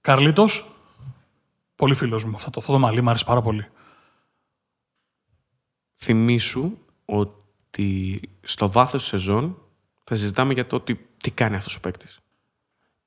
Καρλίτος, 0.00 0.70
πολύ 1.76 1.94
φίλος 1.94 2.24
μου. 2.24 2.36
Αυτό 2.36 2.50
το, 2.50 2.60
αυτό 2.60 2.72
το 2.72 2.78
μαλλί 2.78 3.02
μου 3.02 3.08
αρέσει 3.08 3.24
πάρα 3.24 3.42
πολύ. 3.42 3.66
Θυμήσου 5.96 6.78
ότι 7.04 8.20
στο 8.42 8.70
βάθος 8.70 9.00
της 9.00 9.10
σεζόν 9.10 9.58
θα 10.04 10.16
συζητάμε 10.16 10.52
για 10.52 10.66
το 10.66 10.76
ότι, 10.76 11.08
τι 11.16 11.30
κάνει 11.30 11.56
αυτός 11.56 11.76
ο 11.76 11.80
παίκτης. 11.80 12.23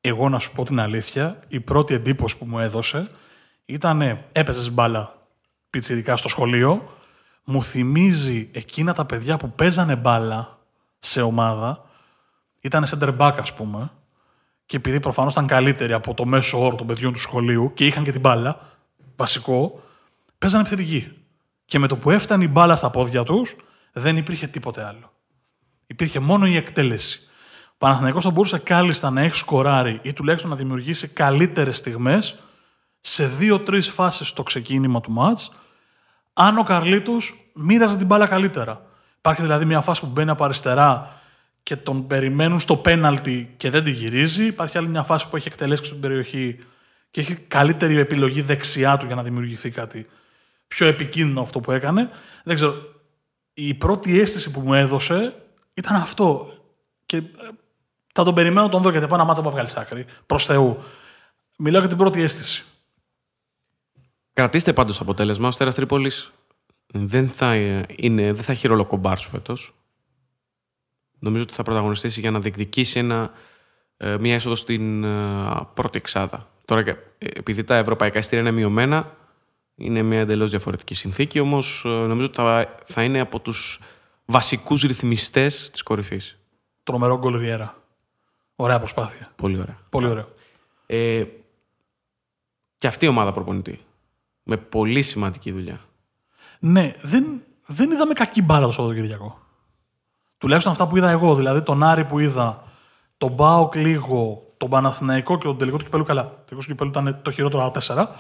Εγώ 0.08 0.30
να 0.30 0.40
σου 0.40 0.52
πω 0.52 0.64
την 0.64 0.80
αλήθεια, 0.80 1.40
η 1.48 1.60
πρώτη 1.60 1.94
εντύπωση 1.94 2.38
που 2.38 2.46
μου 2.46 2.60
έδωσε 2.60 3.10
ήταν 3.66 4.02
έπαιζες 4.32 4.72
μπάλα 4.72 5.14
πιτσιρικά 5.70 6.18
στο 6.18 6.30
σχολείο, 6.30 6.98
μου 7.44 7.64
θυμίζει 7.64 8.50
εκείνα 8.54 8.94
τα 8.94 9.06
παιδιά 9.06 9.38
που 9.38 9.52
παίζανε 9.52 9.96
μπάλα 9.96 10.60
σε 11.00 11.22
ομάδα, 11.22 11.86
ήταν 12.60 12.86
center 12.90 13.18
back 13.18 13.36
ας 13.40 13.54
πούμε, 13.54 13.92
και 14.66 14.78
επειδή 14.78 15.00
προφανώς 15.00 15.34
ήταν 15.34 15.48
καλύτεροι 15.48 15.94
από 15.94 16.14
το 16.14 16.26
μέσο 16.26 16.66
όρο 16.66 16.76
των 16.76 16.88
παιδιών 16.88 17.14
του 17.14 17.20
σχολείου 17.20 17.72
και 17.74 17.86
είχαν 17.86 18.04
και 18.04 18.12
την 18.12 18.22
μπάλα, 18.22 18.60
βασικό, 19.16 19.84
παίζανε 20.38 20.62
επιθετική. 20.62 21.12
Και 21.66 21.80
με 21.80 21.88
το 21.88 21.98
που 21.98 22.10
έφτανε 22.10 22.44
η 22.44 22.50
μπάλα 22.52 22.76
στα 22.76 22.90
πόδια 22.90 23.24
τους, 23.24 23.56
δεν 23.92 24.18
υπήρχε 24.18 24.48
τίποτε 24.48 24.84
άλλο. 24.84 25.14
Υπήρχε 25.88 26.20
μόνο 26.20 26.48
η 26.48 26.56
εκτέλεση. 26.56 27.27
Ο 27.80 27.86
Παναθηναϊκός 27.86 28.24
θα 28.24 28.30
μπορούσε 28.30 28.58
κάλλιστα 28.58 29.10
να 29.10 29.22
έχει 29.22 29.36
σκοράρει 29.36 30.00
ή 30.02 30.14
τουλάχιστον 30.14 30.50
να 30.50 30.56
δημιουργήσει 30.56 31.08
καλύτερες 31.08 31.78
στιγμές 31.78 32.40
σε 33.02 33.28
δύο-τρεις 33.28 33.90
φάσεις 33.90 34.28
στο 34.28 34.44
ξεκίνημα 34.44 35.02
του 35.02 35.12
ματ, 35.12 35.40
αν 36.34 36.58
ο 36.58 36.64
Καρλίτος 36.64 37.50
μοίραζε 37.54 37.98
την 37.98 38.06
μπάλα 38.06 38.28
καλύτερα. 38.28 38.86
Υπάρχει 39.18 39.42
δηλαδή 39.42 39.66
μια 39.66 39.82
φάση 39.82 40.02
που 40.02 40.08
μπαίνει 40.08 40.30
από 40.30 40.44
αριστερά 40.44 41.22
και 41.64 41.76
τον 41.76 42.08
περιμένουν 42.08 42.60
στο 42.60 42.76
πέναλτι 42.76 43.54
και 43.58 43.70
δεν 43.70 43.84
τη 43.84 43.92
γυρίζει. 43.92 44.46
Υπάρχει 44.46 44.78
άλλη 44.78 44.88
μια 44.88 45.04
φάση 45.04 45.30
που 45.30 45.36
έχει 45.36 45.48
εκτελέσει 45.48 45.84
στην 45.84 46.00
περιοχή 46.00 46.60
και 47.12 47.22
έχει 47.22 47.36
καλύτερη 47.36 47.98
επιλογή 47.98 48.42
δεξιά 48.42 48.98
του 48.98 49.06
για 49.06 49.16
να 49.16 49.24
δημιουργηθεί 49.24 49.70
κάτι 49.70 50.08
πιο 50.68 50.88
επικίνδυνο 50.88 51.42
αυτό 51.42 51.60
που 51.60 51.72
έκανε. 51.72 52.10
Δεν 52.44 52.56
ξέρω. 52.56 52.76
Η 53.54 53.74
πρώτη 53.74 54.20
αίσθηση 54.20 54.52
που 54.52 54.60
μου 54.60 54.74
έδωσε 54.74 55.36
ήταν 55.74 55.96
αυτό. 55.96 56.54
Και 57.06 57.18
ε, 57.18 57.22
θα 58.18 58.24
τον 58.24 58.34
περιμένω 58.34 58.70
τον 58.70 58.82
δω 58.82 58.90
γιατί 58.90 59.08
πάω 59.08 59.18
να 59.18 59.24
μάτσα 59.24 59.42
από 59.42 59.50
βγάλει 59.50 59.70
άκρη. 59.76 60.06
Προς 60.26 60.46
Θεού. 60.46 60.84
Μιλάω 61.58 61.80
για 61.80 61.90
την 61.90 61.98
πρώτη 61.98 62.22
αίσθηση. 62.22 62.66
Κρατήστε 64.34 64.74
πάντως 64.74 65.00
αποτέλεσμα. 65.00 65.46
Ο 65.46 65.48
Αστέρας 65.48 65.76
Τρίπολης 65.76 66.32
δεν 66.88 67.30
θα, 67.30 67.56
είναι, 67.96 68.34
δεν 68.34 68.44
θα 68.44 68.52
έχει 68.52 68.68
ρόλο 68.68 68.86
κομπάρσου 68.86 69.30
φέτος. 69.30 69.74
Νομίζω 71.20 71.44
ότι 71.44 71.54
θα 71.54 71.64
πρωταγωνιστήσει 71.64 72.20
για 72.20 72.32
να 72.32 72.40
διεκδικήσει 72.40 73.00
ένα, 73.00 73.32
ε, 73.98 74.18
μια 74.18 74.36
είσοδο 74.36 74.56
στην 74.56 75.04
ε, 75.04 75.68
πρώτη 75.74 75.98
εξάδα. 75.98 76.48
Τώρα, 76.66 76.82
ε, 76.82 76.96
επειδή 77.18 77.64
τα 77.64 77.76
ευρωπαϊκά 77.76 78.20
ειστήρια 78.20 78.44
είναι 78.48 78.58
μειωμένα, 78.58 79.16
είναι 79.76 80.02
μια 80.02 80.20
εντελώς 80.20 80.50
διαφορετική 80.50 80.94
συνθήκη. 80.94 81.40
Όμως, 81.40 81.82
νομίζω 81.86 82.26
ότι 82.26 82.36
θα, 82.36 82.76
θα 82.84 83.04
είναι 83.04 83.20
από 83.20 83.40
τους 83.40 83.80
βασικούς 84.26 84.82
ρυθμιστές 84.82 85.70
της 85.70 85.84
κορυφής. 85.84 86.40
Τρομερό 86.84 87.18
γκολ 87.18 87.38
Ριέρα. 87.38 87.78
Ωραία 88.60 88.80
προσπάθεια. 88.80 89.32
Πολύ 89.36 89.60
ωραία. 89.60 89.78
Πολύ 89.90 90.08
ωραία. 90.08 90.28
Ε, 90.86 91.24
και 92.78 92.88
αυτή 92.88 93.06
η 93.06 93.08
ομάδα 93.08 93.32
προπονητή 93.32 93.80
με 94.44 94.58
πολύ 94.58 95.02
σημαντική 95.02 95.52
δουλειά. 95.52 95.80
Ναι, 96.60 96.92
δεν, 97.02 97.26
δεν 97.66 97.92
είδαμε 97.92 98.14
κακή 98.14 98.42
μπάλα 98.42 98.66
το 98.66 98.72
Σαββατοκύριακο. 98.72 99.40
Τουλάχιστον 100.38 100.72
αυτά 100.72 100.88
που 100.88 100.98
είδα 100.98 101.10
εγώ. 101.10 101.36
Δηλαδή 101.36 101.62
τον 101.62 101.84
Άρη 101.84 102.06
που 102.06 102.20
είδα, 102.20 102.64
τον 103.18 103.32
Μπάοκ 103.32 103.76
λίγο, 103.76 104.44
τον 104.58 104.70
Παναθηναϊκό 104.70 105.38
και 105.38 105.44
τον 105.44 105.58
τελικό 105.58 105.78
του 105.78 105.84
κυπέλου. 105.84 106.04
Καλά, 106.04 106.24
το 106.24 106.42
τελικός 106.46 106.66
του 106.66 106.72
κυπέλου 106.72 106.90
ήταν 106.90 107.20
το 107.22 107.32
χειρότερο 107.32 107.64
από 107.64 107.74
τέσσερα. 107.74 108.16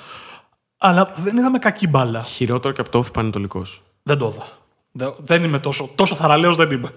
Αλλά 0.78 1.12
δεν 1.15 1.38
είδαμε 1.38 1.60
κακή 1.60 1.88
μπάλα. 1.88 2.23
Χειρότερο 2.23 2.73
και 2.73 2.82
από 2.82 2.89
το 2.89 2.97
όφη 2.97 3.12
Πανετολικός. 3.12 3.84
Δεν 4.04 4.17
το 4.17 4.28
είδα. 4.28 5.15
Δεν 5.17 5.43
είμαι 5.43 5.60
τόσο, 5.60 5.89
τόσο 5.95 6.15
θαραλέος, 6.15 6.56
δεν 6.56 6.71
είμαι. 6.71 6.93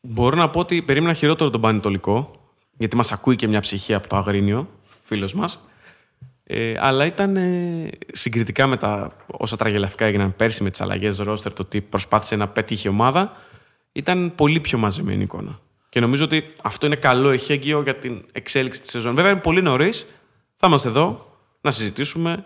Μπορώ 0.00 0.36
να 0.36 0.50
πω 0.50 0.60
ότι 0.60 0.82
περίμενα 0.82 1.14
χειρότερο 1.14 1.50
τον 1.50 1.60
Πανετολικό, 1.60 2.30
γιατί 2.76 2.96
μας 2.96 3.12
ακούει 3.12 3.36
και 3.36 3.48
μια 3.48 3.60
ψυχή 3.60 3.94
από 3.94 4.08
το 4.08 4.16
Αγρίνιο, 4.16 4.68
φίλος 5.02 5.34
μας. 5.34 5.68
Ε, 6.44 6.74
αλλά 6.78 7.06
ήταν 7.06 7.36
ε, 7.36 7.90
συγκριτικά 8.12 8.66
με 8.66 8.76
τα 8.76 9.16
όσα 9.26 9.56
τραγελαφικά 9.56 10.04
έγιναν 10.04 10.36
πέρσι 10.36 10.62
με 10.62 10.70
τις 10.70 10.80
αλλαγές 10.80 11.18
ρόστερ, 11.18 11.52
το 11.52 11.64
τι 11.64 11.80
προσπάθησε 11.80 12.36
να 12.36 12.48
πετύχει 12.48 12.86
η 12.86 12.90
ομάδα, 12.90 13.32
ήταν 13.92 14.32
πολύ 14.34 14.60
πιο 14.60 14.78
μαζεμένη 14.78 15.22
εικόνα. 15.22 15.58
Και 15.88 16.00
νομίζω 16.00 16.24
ότι 16.24 16.52
αυτό 16.62 16.86
είναι 16.86 16.96
καλό 16.96 17.30
εχέγγυο 17.30 17.82
για 17.82 17.96
την 17.96 18.24
εξέλιξη 18.32 18.80
της 18.80 18.90
σεζόν. 18.90 19.14
Βέβαια 19.14 19.30
είναι 19.30 19.40
πολύ 19.40 19.62
νωρίς. 19.62 20.06
Θα 20.56 20.66
είμαστε 20.66 20.88
εδώ 20.88 21.36
να 21.60 21.70
συζητήσουμε 21.70 22.44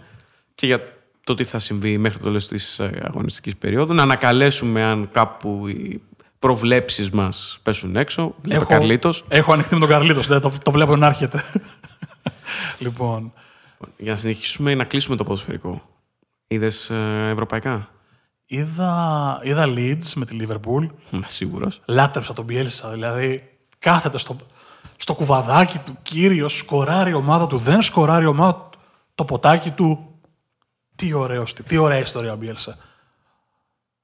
και 0.54 0.66
για 0.66 0.96
το 1.24 1.34
τι 1.34 1.44
θα 1.44 1.58
συμβεί 1.58 1.98
μέχρι 1.98 2.18
το 2.18 2.24
τέλος 2.24 2.48
της 2.48 2.78
ε, 2.78 3.00
αγωνιστικής 3.02 3.56
περίοδου. 3.56 3.94
Να 3.94 4.02
ανακαλέσουμε 4.02 4.82
αν 4.82 5.08
κάπου 5.10 5.68
οι 5.68 6.02
προβλέψεις 6.38 7.11
μας 7.11 7.59
πέσουν 7.62 7.96
έξω. 7.96 8.35
Βλέπω 8.42 8.64
Καρλίτος. 8.64 9.24
Έχω 9.29 9.53
ανοιχτεί 9.53 9.74
με 9.74 9.81
τον 9.81 9.88
Καρλίτος. 9.88 10.27
Το, 10.27 10.53
το 10.62 10.70
βλέπω 10.70 10.96
να 10.96 11.07
έρχεται. 11.07 11.42
λοιπόν. 12.85 13.33
Για 13.96 14.11
να 14.11 14.18
συνεχίσουμε 14.18 14.74
να 14.74 14.85
κλείσουμε 14.85 15.16
το 15.16 15.24
ποδοσφαιρικό. 15.24 15.83
Είδες 16.46 16.90
ε, 16.90 17.29
ευρωπαϊκά; 17.31 17.88
Είδα, 18.46 19.40
είδα 19.42 19.64
Leeds 19.66 20.12
με 20.14 20.24
τη 20.24 20.37
Liverpool. 20.40 20.88
Σίγουρος. 21.27 21.81
Λάτρεψα 21.85 22.33
τον 22.33 22.46
Bielsa. 22.48 22.90
Δηλαδή 22.92 23.48
κάθεται 23.79 24.18
στο, 24.18 24.37
στο 24.96 25.14
κουβαδάκι 25.14 25.79
του, 25.79 25.98
κύριο, 26.03 26.48
σκοράρει 26.48 27.11
η 27.11 27.14
ομάδα 27.14 27.46
του, 27.46 27.59
δεν 27.59 27.83
σκοράρει 27.83 28.24
η 28.24 28.29
ομάδα 28.29 28.68
του, 28.70 28.79
το 29.14 29.24
ποτάκι 29.24 29.70
του. 29.70 30.12
Τι 30.94 31.12
ωραίο, 31.12 31.44
τι 31.66 31.77
ωραία 31.77 31.98
ιστορία 31.98 32.33
ο 32.33 32.38
Bielsa. 32.42 32.72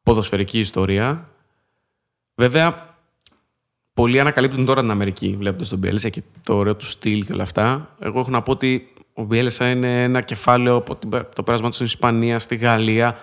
Ποδοσφαιρική 0.03 0.59
ιστορία. 0.59 1.25
Βέβαια, 2.35 2.97
πολλοί 3.95 4.21
ανακαλύπτουν 4.21 4.65
τώρα 4.65 4.81
την 4.81 4.91
Αμερική 4.91 5.37
βλέποντας 5.39 5.69
τον 5.69 5.81
Bielsa 5.83 6.11
και 6.11 6.23
το 6.43 6.55
ωραίο 6.55 6.77
του 6.77 6.87
στυλ 6.87 7.25
και 7.25 7.33
όλα 7.33 7.43
αυτά. 7.43 7.95
Εγώ 7.99 8.21
έχω 8.21 8.31
να 8.31 8.43
πω 8.43 8.51
ότι 8.51 8.93
ο 9.13 9.23
Μπιέλεσα 9.23 9.71
είναι 9.71 10.03
ένα 10.03 10.21
κεφάλαιο 10.21 10.77
από 10.77 10.99
το 11.35 11.43
πέρασμα 11.43 11.69
του 11.69 11.75
στην 11.75 11.87
Ισπανία, 11.87 12.39
στη 12.39 12.57
Γαλλία. 12.57 13.17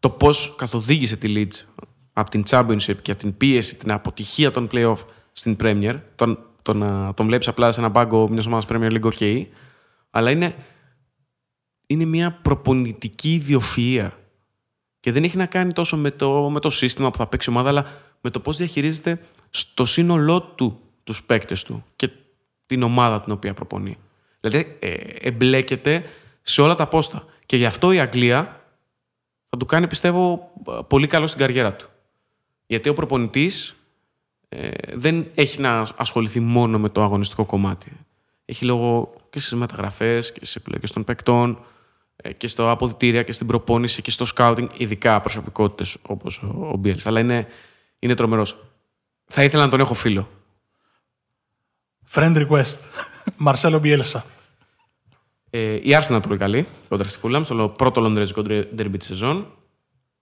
Το 0.00 0.10
πώς 0.10 0.54
καθοδήγησε 0.58 1.16
τη 1.16 1.32
Leeds 1.36 1.84
από 2.12 2.30
την 2.30 2.42
Championship 2.48 2.96
και 3.02 3.10
από 3.10 3.20
την 3.20 3.36
πίεση, 3.36 3.76
την 3.76 3.92
αποτυχία 3.92 4.50
των 4.50 4.68
playoff 4.72 4.98
στην 5.32 5.56
Premier. 5.60 5.94
Τον, 6.14 6.38
τον, 6.62 7.12
τον 7.14 7.26
βλέπεις 7.26 7.48
απλά 7.48 7.72
σε 7.72 7.80
ένα 7.80 7.88
μπάγκο 7.88 8.28
μιας 8.28 8.46
ομάδας 8.46 8.64
Premier 8.68 8.92
League, 8.92 9.12
OK. 9.12 9.46
Αλλά 10.10 10.30
είναι, 10.30 10.54
είναι 11.86 12.04
μια 12.04 12.38
προπονητική 12.42 13.44
ιδιοφυΐα. 13.46 14.08
Και 15.02 15.12
δεν 15.12 15.24
έχει 15.24 15.36
να 15.36 15.46
κάνει 15.46 15.72
τόσο 15.72 15.96
με 15.96 16.10
το, 16.10 16.50
με 16.50 16.60
το 16.60 16.70
σύστημα 16.70 17.10
που 17.10 17.16
θα 17.16 17.26
παίξει 17.26 17.50
η 17.50 17.52
ομάδα, 17.52 17.68
αλλά 17.68 17.86
με 18.20 18.30
το 18.30 18.40
πώς 18.40 18.56
διαχειρίζεται 18.56 19.20
στο 19.50 19.84
σύνολό 19.84 20.42
του 20.42 20.80
τους 21.04 21.22
παίκτες 21.22 21.62
του 21.62 21.84
και 21.96 22.10
την 22.66 22.82
ομάδα 22.82 23.20
την 23.20 23.32
οποία 23.32 23.54
προπονεί. 23.54 23.98
Δηλαδή 24.40 24.76
ε, 24.78 24.92
εμπλέκεται 25.20 26.04
σε 26.42 26.62
όλα 26.62 26.74
τα 26.74 26.86
πόστα. 26.86 27.24
Και 27.46 27.56
γι' 27.56 27.66
αυτό 27.66 27.92
η 27.92 28.00
Αγγλία 28.00 28.64
θα 29.48 29.56
του 29.56 29.66
κάνει, 29.66 29.86
πιστεύω, 29.86 30.52
πολύ 30.86 31.06
καλό 31.06 31.26
στην 31.26 31.40
καριέρα 31.40 31.72
του. 31.74 31.88
Γιατί 32.66 32.88
ο 32.88 32.94
προπονητής 32.94 33.76
ε, 34.48 34.70
δεν 34.94 35.26
έχει 35.34 35.60
να 35.60 35.88
ασχοληθεί 35.96 36.40
μόνο 36.40 36.78
με 36.78 36.88
το 36.88 37.02
αγωνιστικό 37.02 37.44
κομμάτι. 37.44 37.92
Έχει 38.44 38.64
λόγο 38.64 39.14
και 39.30 39.38
στις 39.38 39.52
μεταγραφές 39.52 40.32
και 40.32 40.38
στις 40.38 40.56
επιλογές 40.56 40.90
των 40.90 41.04
παικτών. 41.04 41.58
Ε, 42.16 42.32
και 42.32 42.46
στο 42.46 42.70
αποδητήρια 42.70 43.22
και 43.22 43.32
στην 43.32 43.46
προπόνηση 43.46 44.02
και 44.02 44.10
στο 44.10 44.26
scouting, 44.36 44.66
ειδικά 44.76 45.20
προσωπικότητες 45.20 45.98
όπως 46.02 46.42
ο 46.42 46.76
Μπιέλσα. 46.76 47.08
Αλλά 47.08 47.20
είναι, 47.20 47.46
είναι 47.98 48.14
τρομερός. 48.14 48.56
Θα 49.24 49.44
ήθελα 49.44 49.64
να 49.64 49.70
τον 49.70 49.80
έχω 49.80 49.94
φίλο. 49.94 50.28
Friend 52.14 52.46
request. 52.46 52.76
Μαρσέλο 53.36 53.78
Μπιέλσα. 53.78 54.24
Ε, 55.50 55.74
η 55.74 55.96
Arsenal 56.00 56.20
πολύ 56.22 56.38
καλή 56.38 56.66
κοντρα 56.88 57.08
στη 57.08 57.20
Fulham, 57.22 57.40
στο 57.44 57.72
πρώτο 57.78 58.00
λονδρέζικο 58.00 58.42
derby 58.46 58.94
της 58.98 59.06
σεζόν. 59.06 59.46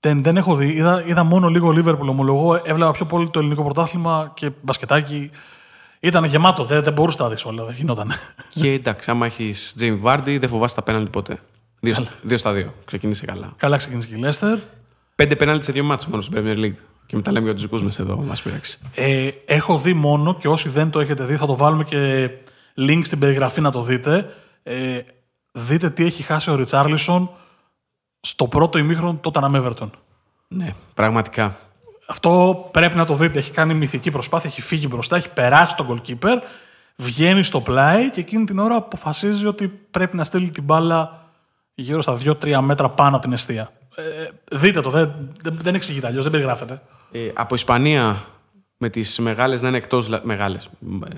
Δεν, 0.00 0.22
δεν 0.22 0.36
έχω 0.36 0.54
δει. 0.54 0.68
Είδα, 0.68 1.04
είδα 1.06 1.24
μόνο 1.24 1.48
λίγο 1.48 1.68
Liverpool, 1.76 2.06
ομολογώ. 2.06 2.60
Έβλεπα 2.64 2.90
πιο 2.90 3.04
πολύ 3.04 3.30
το 3.30 3.38
ελληνικό 3.38 3.64
πρωτάθλημα 3.64 4.32
και 4.34 4.50
μπασκετάκι. 4.60 5.30
Ήταν 6.00 6.24
γεμάτο. 6.24 6.64
Δεν, 6.64 6.82
δεν 6.82 6.92
μπορούσε 6.92 7.22
να 7.22 7.28
δεις 7.28 7.44
όλα. 7.44 7.64
Δεν 7.64 7.74
γινόταν. 7.74 8.12
Και 8.50 8.72
εντάξει, 8.72 9.10
άμα 9.10 9.26
έχεις 9.26 9.72
Τζέιμ 9.76 10.00
Βάρντι, 10.00 10.38
δεν 10.38 10.48
φοβάσαι 10.48 10.74
τα 10.74 10.82
πέναλτι 10.82 11.10
ποτέ. 11.10 11.38
Δύο, 11.80 12.06
δύο 12.22 12.36
στα 12.36 12.52
δύο. 12.52 12.74
Ξεκίνησε 12.84 13.24
καλά. 13.26 13.52
Καλά 13.56 13.76
ξεκίνησε 13.76 14.08
και 14.08 14.14
η 14.14 14.18
Λέστερ. 14.18 14.58
Πέντε 15.14 15.36
πέναλτις 15.36 15.66
σε 15.66 15.72
δύο 15.72 15.84
μάτς 15.84 16.06
μόνο 16.06 16.22
στην 16.22 16.34
Premier 16.36 16.58
League. 16.58 16.78
Και 17.06 17.16
μετά 17.16 17.32
λέμε 17.32 17.44
για 17.44 17.54
τους 17.54 17.62
δικούς 17.62 17.82
μας 17.82 17.98
εδώ, 17.98 18.16
μας 18.16 18.42
πειράξει. 18.42 18.78
Ε, 18.94 19.30
έχω 19.44 19.78
δει 19.78 19.92
μόνο 19.92 20.34
και 20.34 20.48
όσοι 20.48 20.68
δεν 20.68 20.90
το 20.90 21.00
έχετε 21.00 21.24
δει, 21.24 21.36
θα 21.36 21.46
το 21.46 21.56
βάλουμε 21.56 21.84
και 21.84 22.30
link 22.76 23.00
στην 23.04 23.18
περιγραφή 23.18 23.60
να 23.60 23.70
το 23.70 23.82
δείτε. 23.82 24.34
Ε, 24.62 25.00
δείτε 25.52 25.90
τι 25.90 26.04
έχει 26.04 26.22
χάσει 26.22 26.50
ο 26.50 26.54
Ριτσάρλισον 26.54 27.30
στο 28.20 28.48
πρώτο 28.48 28.78
ημίχρονο 28.78 29.18
τότε 29.20 29.40
να 29.40 29.48
Everton. 29.52 29.90
Ναι, 30.48 30.74
πραγματικά. 30.94 31.58
Αυτό 32.06 32.68
πρέπει 32.72 32.96
να 32.96 33.06
το 33.06 33.14
δείτε. 33.14 33.38
Έχει 33.38 33.50
κάνει 33.50 33.74
μυθική 33.74 34.10
προσπάθεια, 34.10 34.50
έχει 34.50 34.62
φύγει 34.62 34.86
μπροστά, 34.90 35.16
έχει 35.16 35.30
περάσει 35.30 35.76
τον 35.76 36.02
goalkeeper, 36.02 36.36
βγαίνει 36.96 37.42
στο 37.42 37.60
πλάι 37.60 38.10
και 38.10 38.20
εκείνη 38.20 38.44
την 38.44 38.58
ώρα 38.58 38.76
αποφασίζει 38.76 39.46
ότι 39.46 39.68
πρέπει 39.68 40.16
να 40.16 40.24
στείλει 40.24 40.50
την 40.50 40.62
μπάλα 40.62 41.19
γύρω 41.80 42.00
στα 42.00 42.18
2-3 42.24 42.58
μέτρα 42.60 42.88
πάνω 42.88 43.16
από 43.16 43.24
την 43.24 43.32
αιστεία. 43.32 43.70
Ε, 43.94 44.28
δείτε 44.56 44.80
το, 44.80 44.90
δεν, 44.90 45.12
δεν 45.42 45.74
εξηγείται 45.74 46.06
αλλιώς, 46.06 46.22
δεν 46.22 46.32
περιγράφεται. 46.32 46.82
Ε, 47.12 47.30
από 47.34 47.54
Ισπανία 47.54 48.24
με 48.76 48.88
τις 48.88 49.18
μεγάλες 49.18 49.62
να 49.62 49.68
είναι 49.68 49.76
εκτός. 49.76 50.08
Μεγάλες. 50.22 50.68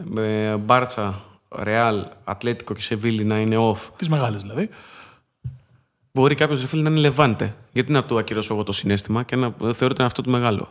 Με 0.04 0.56
Μπάρτσα, 0.60 1.20
Ρεάλ, 1.58 2.06
Ατλέτικο 2.24 2.74
και 2.74 2.80
Σεβίλη 2.80 3.24
να 3.24 3.38
είναι 3.38 3.56
off. 3.58 3.78
Τις 3.96 4.08
μεγάλες 4.08 4.42
δηλαδή. 4.42 4.68
Μπορεί 6.12 6.34
κάποιος 6.34 6.64
φίλο 6.64 6.82
να 6.82 6.90
είναι 6.90 6.98
λεβάντε. 6.98 7.54
Γιατί 7.72 7.92
να 7.92 8.04
του 8.04 8.18
ακυρώσω 8.18 8.54
εγώ 8.54 8.62
το 8.62 8.72
συνέστημα 8.72 9.22
και 9.22 9.36
να 9.36 9.54
θεωρείται 9.72 10.04
αυτό 10.04 10.22
το 10.22 10.30
μεγάλο. 10.30 10.68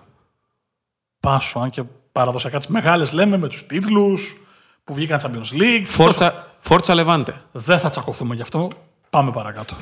Πάσο, 1.20 1.60
αν 1.60 1.70
και 1.70 1.84
παραδοσιακά 2.12 2.58
τις 2.58 2.68
μεγάλες 2.68 3.12
λέμε 3.12 3.38
με 3.38 3.48
τους 3.48 3.66
τίτλους 3.66 4.36
που 4.84 4.94
βγήκαν 4.94 5.20
Champions 5.24 5.62
League. 5.62 5.84
Φόρτσα, 5.86 6.56
φόρτσα 6.60 6.94
Λεβάντε. 6.94 7.42
Δεν 7.52 7.80
θα 7.80 7.90
τσακωθούμε 7.90 8.36
γι' 8.36 8.42
αυτό. 8.42 8.70
Πάμε 9.12 9.32
παρακάτω. 9.32 9.76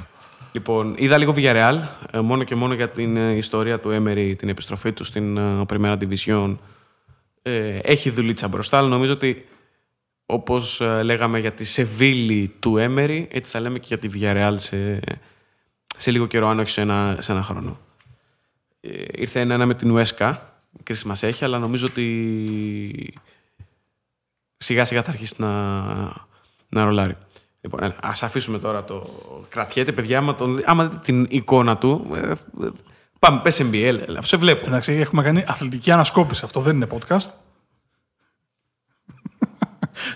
Λοιπόν, 0.52 0.94
είδα 0.98 1.18
λίγο 1.18 1.34
Villarreal, 1.36 1.80
ε, 2.12 2.20
μόνο 2.20 2.44
και 2.44 2.56
μόνο 2.56 2.74
για 2.74 2.90
την 2.90 3.18
ε, 3.18 3.36
ιστορία 3.36 3.80
του 3.80 3.90
Έμερι, 3.90 4.36
την 4.36 4.50
επιστροφή 4.50 4.94
του 4.94 5.04
στην 5.04 5.38
ε, 5.38 5.66
Primera 5.70 5.98
Division. 5.98 6.58
Έχει 7.82 8.10
δουλίτσα 8.10 8.48
μπροστά, 8.48 8.78
αλλά 8.78 8.88
νομίζω 8.88 9.14
ότι 9.14 9.48
όπως 10.26 10.82
λέγαμε 11.04 11.40
για 11.40 11.52
τη 11.52 11.64
Σεβίλη 11.64 12.56
του 12.60 12.78
Έμερι, 12.78 13.28
έτσι 13.32 13.52
θα 13.52 13.60
λέμε 13.60 13.80
και 13.80 13.86
για 13.88 13.98
τη 13.98 14.10
Villarreal 14.14 14.54
σε, 14.56 15.00
σε 15.98 16.12
λίγο 16.12 16.26
καιρό, 16.26 16.48
αν 16.48 16.60
όχι 16.60 16.70
σε 16.70 16.82
ένα, 16.82 17.18
σε 17.20 17.32
ένα 17.32 17.44
χρόνο. 17.44 17.80
Ήρθε 19.12 19.40
ένα, 19.40 19.54
ένα 19.54 19.66
με 19.66 19.74
την 19.74 19.92
Ουέσκα, 19.92 20.54
κρίση 20.84 21.08
μας 21.08 21.24
έχει, 21.24 21.44
αλλά 21.44 21.58
νομίζω 21.58 21.86
ότι 21.86 23.14
σιγά 24.58 24.86
σιγά 24.86 25.04
θα 25.04 25.10
αρχίσει 25.10 25.36
να, 25.38 25.82
να 26.70 26.84
ρολάρει. 26.84 27.16
Λοιπόν, 27.62 27.96
ας 28.02 28.24
αφήσουμε 28.24 28.60
τώρα 28.60 28.84
το. 28.84 29.10
Κρατιέται, 29.50 29.92
παιδιά, 29.92 30.18
άμα, 30.18 30.36
τον... 30.36 30.62
άμα 30.66 30.84
δείτε 30.84 30.98
την 31.04 31.28
εικόνα 31.30 31.78
του. 31.78 32.08
Ε, 32.14 32.32
πάμε, 33.20 33.42
πες 33.42 33.62
MBL, 33.64 34.00
αφού 34.18 34.28
σε 34.28 34.38
βλέπω. 34.38 34.66
Εντάξει, 34.66 34.94
έχουμε 34.94 35.24
κάνει 35.24 35.44
αθλητική 35.48 35.92
ανασκόπηση. 35.92 36.46
Αυτό 36.46 36.60
δεν 36.60 36.76
είναι 36.76 36.88
podcast. 36.92 37.20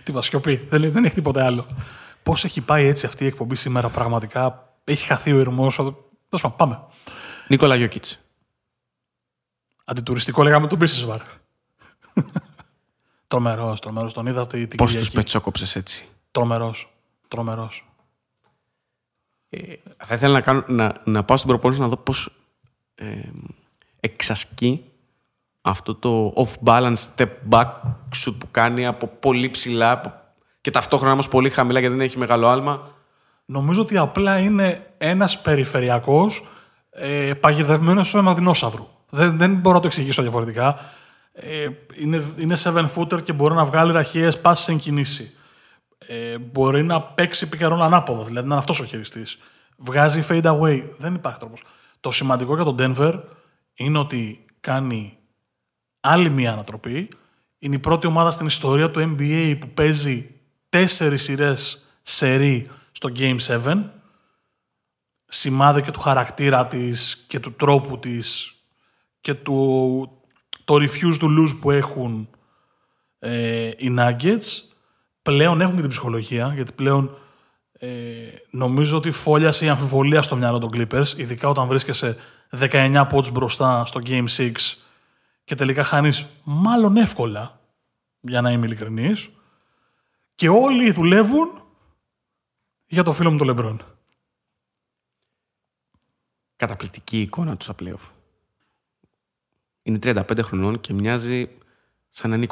Τι 0.03 0.21
σιωπή. 0.21 0.67
Δεν, 0.69 0.91
δεν 0.91 1.05
έχει 1.05 1.15
τίποτα 1.15 1.45
άλλο. 1.45 1.65
Πώς 2.23 2.43
έχει 2.43 2.61
πάει 2.61 2.85
έτσι 2.85 3.05
αυτή 3.05 3.23
η 3.23 3.27
εκπομπή 3.27 3.55
σήμερα, 3.55 3.89
πραγματικά; 3.89 4.73
Έχει 4.83 5.05
χαθεί 5.05 5.31
ο 5.31 5.39
ηρμός. 5.39 5.75
Τέλος 6.29 6.53
πάμε. 6.55 6.79
Νίκολα 7.47 7.75
Γιώκητς. 7.75 8.19
Αντιτουριστικό 9.85 10.43
λέγαμε 10.43 10.67
τον 10.67 10.77
Μπίσεσβαρ. 10.77 11.21
τρομερός, 13.27 13.79
τρομερός. 13.79 14.13
Τον 14.13 14.25
είδα 14.25 14.47
την 14.47 14.77
Πώς 14.77 14.95
τους 14.95 15.11
πετσόκοψες 15.11 15.75
έτσι; 15.75 16.05
Τρομερός. 16.31 16.93
Τρομερός. 17.33 17.85
Ε, 19.49 19.73
θα 19.97 20.13
ήθελα 20.13 20.33
να, 20.33 20.41
κάνω, 20.41 20.63
να, 20.67 20.93
να 21.03 21.23
πάω 21.23 21.37
στην 21.37 21.49
προπόνηση 21.49 21.81
να 21.81 21.87
δω 21.87 21.97
πώς 21.97 22.29
ε, 22.95 23.05
εξασκεί 23.99 24.83
αυτό 25.61 25.95
το 25.95 26.33
off-balance 26.35 26.95
step 27.15 27.29
back 27.49 27.67
shoot 28.15 28.35
που 28.37 28.47
κάνει 28.51 28.85
από 28.85 29.07
πολύ 29.07 29.49
ψηλά 29.49 30.01
και 30.61 30.71
ταυτόχρονα 30.71 31.13
όμως 31.13 31.27
πολύ 31.27 31.49
χαμηλά 31.49 31.79
γιατί 31.79 31.95
δεν 31.95 32.05
έχει 32.05 32.17
μεγάλο 32.17 32.47
άλμα. 32.47 32.91
Νομίζω 33.45 33.81
ότι 33.81 33.97
απλά 33.97 34.37
είναι 34.37 34.91
ένας 34.97 35.41
περιφερειακός 35.41 36.47
ε, 36.89 37.33
παγιδευμένος 37.33 38.09
σε 38.09 38.17
ένα 38.17 38.33
δεινόσαυρο. 38.33 38.89
Δεν, 39.09 39.37
δεν 39.37 39.55
μπορώ 39.55 39.75
να 39.75 39.81
το 39.81 39.87
εξηγήσω 39.87 40.21
διαφορετικά. 40.21 40.79
Ε, 41.33 41.67
είναι, 41.95 42.23
είναι 42.37 42.55
seven 42.57 42.89
footer 42.95 43.23
και 43.23 43.33
μπορεί 43.33 43.55
να 43.55 43.65
βγάλει 43.65 43.91
ραχίες 43.91 44.41
πάση 44.41 44.63
σε 44.63 44.75
κινήσει 44.75 45.37
ε, 46.07 46.37
μπορεί 46.37 46.83
να 46.83 47.01
παίξει 47.01 47.49
πικαρόν 47.49 47.81
ανάποδο, 47.81 48.23
δηλαδή 48.23 48.47
να 48.47 48.53
είναι 48.53 48.61
αυτός 48.63 48.79
ο 48.79 48.85
χειριστής. 48.85 49.37
Βγάζει 49.77 50.23
fade 50.29 50.59
away. 50.59 50.83
Δεν 50.97 51.15
υπάρχει 51.15 51.39
τρόπος. 51.39 51.63
Το 51.99 52.11
σημαντικό 52.11 52.55
για 52.55 52.63
τον 52.63 52.75
Denver 52.79 53.21
είναι 53.73 53.97
ότι 53.97 54.45
κάνει 54.59 55.17
άλλη 55.99 56.29
μία 56.29 56.51
ανατροπή. 56.51 57.09
Είναι 57.59 57.75
η 57.75 57.79
πρώτη 57.79 58.07
ομάδα 58.07 58.31
στην 58.31 58.45
ιστορία 58.45 58.91
του 58.91 59.15
NBA 59.17 59.57
που 59.59 59.69
παίζει 59.69 60.29
τέσσερις 60.69 61.23
σειρές 61.23 61.87
σερί 62.01 62.69
στο 62.91 63.09
Game 63.15 63.37
7. 63.47 63.83
Σημάδι 65.25 65.81
και 65.81 65.91
του 65.91 65.99
χαρακτήρα 65.99 66.67
της 66.67 67.25
και 67.27 67.39
του 67.39 67.53
τρόπου 67.53 67.99
της 67.99 68.55
και 69.21 69.33
του, 69.33 70.21
το 70.63 70.75
refuse 70.75 71.19
to 71.19 71.25
lose 71.25 71.57
που 71.61 71.71
έχουν 71.71 72.29
ε, 73.19 73.67
οι 73.77 73.95
Nuggets 73.99 74.72
πλέον 75.23 75.61
έχουν 75.61 75.75
και 75.75 75.81
την 75.81 75.89
ψυχολογία, 75.89 76.51
γιατί 76.55 76.71
πλέον 76.71 77.17
ε, 77.73 77.89
νομίζω 78.49 78.97
ότι 78.97 79.11
φόλιασε 79.11 79.65
η 79.65 79.69
αμφιβολία 79.69 80.21
στο 80.21 80.35
μυαλό 80.35 80.57
των 80.57 80.69
Clippers, 80.73 81.17
ειδικά 81.17 81.47
όταν 81.47 81.67
βρίσκεσαι 81.67 82.17
19 82.59 83.05
πόντους 83.09 83.31
μπροστά 83.31 83.85
στο 83.85 84.01
Game 84.05 84.27
6 84.37 84.51
και 85.43 85.55
τελικά 85.55 85.83
χάνεις 85.83 86.25
μάλλον 86.43 86.97
εύκολα, 86.97 87.59
για 88.19 88.41
να 88.41 88.51
είμαι 88.51 88.65
ειλικρινής, 88.65 89.29
και 90.35 90.49
όλοι 90.49 90.91
δουλεύουν 90.91 91.63
για 92.85 93.03
το 93.03 93.11
φίλο 93.11 93.31
μου 93.31 93.37
τον 93.37 93.47
Λεμπρόν. 93.47 93.81
Καταπληκτική 96.55 97.21
εικόνα 97.21 97.57
τους 97.57 97.65
στα 97.65 97.75
playoff. 97.79 98.09
Είναι 99.83 99.99
35 100.01 100.39
χρονών 100.41 100.79
και 100.79 100.93
μοιάζει 100.93 101.49
σαν 102.09 102.29
να 102.29 102.35
είναι 102.35 102.47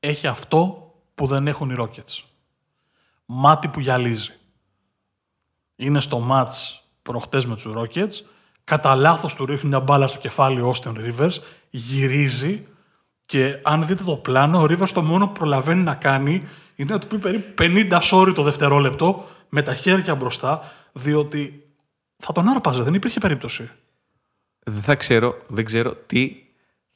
Έχει 0.00 0.26
αυτό 0.26 0.87
που 1.18 1.26
δεν 1.26 1.46
έχουν 1.46 1.70
οι 1.70 1.74
Rockets. 1.78 2.22
Μάτι 3.24 3.68
που 3.68 3.80
γυαλίζει. 3.80 4.32
Είναι 5.76 6.00
στο 6.00 6.18
μάτς 6.18 6.82
προχτές 7.02 7.46
με 7.46 7.54
τους 7.54 7.66
Rockets, 7.76 8.24
κατά 8.64 8.94
λάθος 8.94 9.34
του 9.34 9.46
ρίχνει 9.46 9.68
μια 9.68 9.80
μπάλα 9.80 10.06
στο 10.06 10.18
κεφάλι 10.18 10.60
ο 10.60 10.74
Austin 10.74 10.92
Rivers, 10.92 11.32
γυρίζει 11.70 12.66
και 13.24 13.60
αν 13.62 13.86
δείτε 13.86 14.04
το 14.04 14.16
πλάνο, 14.16 14.60
ο 14.60 14.64
Rivers 14.64 14.88
το 14.88 15.02
μόνο 15.02 15.26
που 15.26 15.32
προλαβαίνει 15.32 15.82
να 15.82 15.94
κάνει 15.94 16.48
είναι 16.74 16.92
να 16.92 16.98
του 16.98 17.06
πει 17.06 17.18
περίπου 17.18 17.54
50 17.58 18.00
sorry 18.00 18.32
το 18.34 18.42
δευτερόλεπτο 18.42 19.24
με 19.48 19.62
τα 19.62 19.74
χέρια 19.74 20.14
μπροστά, 20.14 20.72
διότι 20.92 21.72
θα 22.16 22.32
τον 22.32 22.48
άρπαζε, 22.48 22.82
δεν 22.82 22.94
υπήρχε 22.94 23.20
περίπτωση. 23.20 23.70
Δεν 24.64 24.82
θα 24.82 24.94
ξέρω, 24.94 25.36
δεν 25.46 25.64
ξέρω 25.64 25.94
τι 25.94 26.47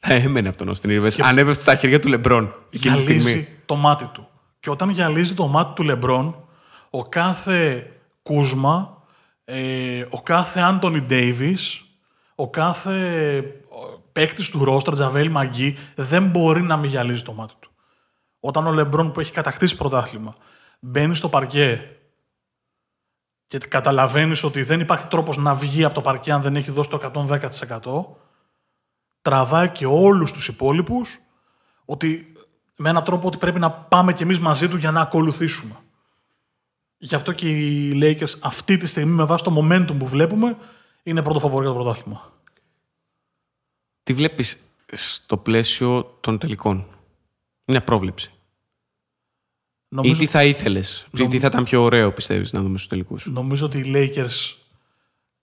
θα 0.06 0.14
έμενε 0.14 0.48
από 0.48 0.58
τον 0.58 0.68
Όστιν 0.68 0.90
Ρίβερ. 0.90 1.12
Και... 1.12 1.22
Ανέβευε 1.22 1.54
στα 1.54 1.76
χέρια 1.76 1.98
του 1.98 2.08
Λεμπρόν. 2.08 2.54
Γυαλίζει 2.70 3.48
το 3.66 3.74
μάτι 3.74 4.04
του. 4.04 4.28
Και 4.60 4.70
όταν 4.70 4.88
γυαλίζει 4.88 5.34
το 5.34 5.46
μάτι 5.46 5.74
του 5.74 5.82
Λεμπρόν, 5.82 6.44
ο 6.90 7.02
κάθε 7.02 7.90
Κούσμα, 8.22 9.02
ε, 9.44 10.04
ο 10.10 10.22
κάθε 10.22 10.60
Άντωνι 10.60 11.00
Ντέιβις, 11.00 11.84
ο 12.34 12.50
κάθε 12.50 13.42
παίκτης 14.12 14.50
του 14.50 14.64
Ρόστρα, 14.64 14.94
Τζαβέλ 14.94 15.30
Μαγκή, 15.30 15.76
δεν 15.94 16.26
μπορεί 16.26 16.62
να 16.62 16.76
μην 16.76 16.90
γυαλίζει 16.90 17.22
το 17.22 17.32
μάτι 17.32 17.54
του. 17.60 17.70
Όταν 18.40 18.66
ο 18.66 18.72
Λεμπρόν 18.72 19.12
που 19.12 19.20
έχει 19.20 19.32
κατακτήσει 19.32 19.76
πρωτάθλημα 19.76 20.34
μπαίνει 20.80 21.16
στο 21.16 21.28
παρκέ 21.28 21.96
και 23.46 23.58
καταλαβαίνεις 23.58 24.42
ότι 24.42 24.62
δεν 24.62 24.80
υπάρχει 24.80 25.06
τρόπος 25.06 25.36
να 25.36 25.54
βγει 25.54 25.84
από 25.84 25.94
το 25.94 26.00
παρκέ 26.00 26.32
αν 26.32 26.42
δεν 26.42 26.56
έχει 26.56 26.70
δώσει 26.70 26.90
το 26.90 27.26
110%, 27.28 28.21
τραβάει 29.22 29.70
και 29.70 29.86
όλους 29.86 30.32
τους 30.32 30.48
υπόλοιπους 30.48 31.18
ότι 31.84 32.32
με 32.76 32.88
έναν 32.88 33.04
τρόπο 33.04 33.26
ότι 33.26 33.38
πρέπει 33.38 33.58
να 33.58 33.70
πάμε 33.70 34.12
κι 34.12 34.22
εμείς 34.22 34.38
μαζί 34.38 34.68
του 34.68 34.76
για 34.76 34.90
να 34.90 35.00
ακολουθήσουμε. 35.00 35.76
Γι' 36.98 37.14
αυτό 37.14 37.32
και 37.32 37.48
οι 37.48 38.00
Lakers 38.02 38.38
αυτή 38.40 38.76
τη 38.76 38.86
στιγμή 38.86 39.12
με 39.12 39.24
βάση 39.24 39.44
το 39.44 39.56
momentum 39.58 39.98
που 39.98 40.06
βλέπουμε 40.06 40.56
είναι 41.02 41.22
πρώτο 41.22 41.38
φαβορή 41.38 41.64
για 41.64 41.74
το 41.74 41.82
πρωτάθλημα. 41.82 42.32
Τι 44.02 44.12
βλέπεις 44.12 44.58
στο 44.92 45.36
πλαίσιο 45.36 46.18
των 46.20 46.38
τελικών; 46.38 46.86
Μια 47.64 47.82
πρόβλεψη. 47.82 48.30
Νομίζω, 49.88 50.14
Ή 50.14 50.18
τι 50.18 50.26
θα 50.26 50.44
ήθελες; 50.44 51.06
Νομ... 51.10 51.28
Τι 51.28 51.38
θα 51.38 51.46
ήταν 51.46 51.64
πιο 51.64 51.82
ωραίο 51.82 52.12
πιστεύεις 52.12 52.52
να 52.52 52.60
δούμε 52.60 52.76
στους 52.76 52.88
τελικούς; 52.88 53.26
νομίζω 53.26 53.66
ότι 53.66 53.78
οι 53.78 53.92
Lakers 53.94 54.56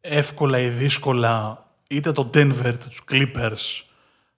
εύκολα 0.01 0.59
ή 0.59 0.69
δύσκολα 0.69 1.65
είτε 1.89 2.12
το 2.12 2.30
Denver 2.34 2.65
είτε 2.65 2.86
τους 2.88 3.04
Clippers 3.12 3.84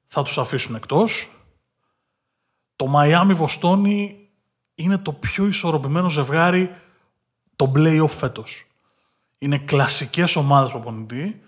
θα 0.08 0.24
τους 0.24 0.38
αφήσουν 0.38 0.76
εκτός. 0.76 1.32
Το 2.76 2.94
Miami 2.96 3.32
Βοστόνη 3.36 4.30
είναι 4.76 4.98
το 4.98 5.14
πιο 5.14 5.46
ισορροπημένο 5.46 6.10
ζευγάρι 6.10 6.76
το 7.56 7.72
play-off 7.76 8.10
φέτος. 8.10 8.68
Είναι 9.38 9.58
κλασικές 9.58 10.36
ομάδες 10.36 10.72
προπονητή, 10.72 11.42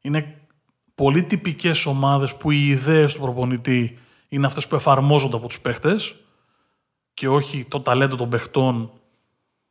είναι 0.00 0.46
πολύ 0.94 1.22
τυπικές 1.22 1.86
ομάδες 1.86 2.36
που 2.36 2.50
οι 2.50 2.68
ιδέες 2.68 3.14
του 3.14 3.20
προπονητή 3.20 3.98
είναι 4.28 4.46
αυτές 4.46 4.66
που 4.68 4.74
εφαρμόζονται 4.74 5.36
από 5.36 5.46
τους 5.46 5.60
παίχτες 5.60 6.14
και 7.14 7.28
όχι 7.28 7.64
το 7.64 7.80
ταλέντο 7.80 8.16
των 8.16 8.28
παιχτών 8.28 8.92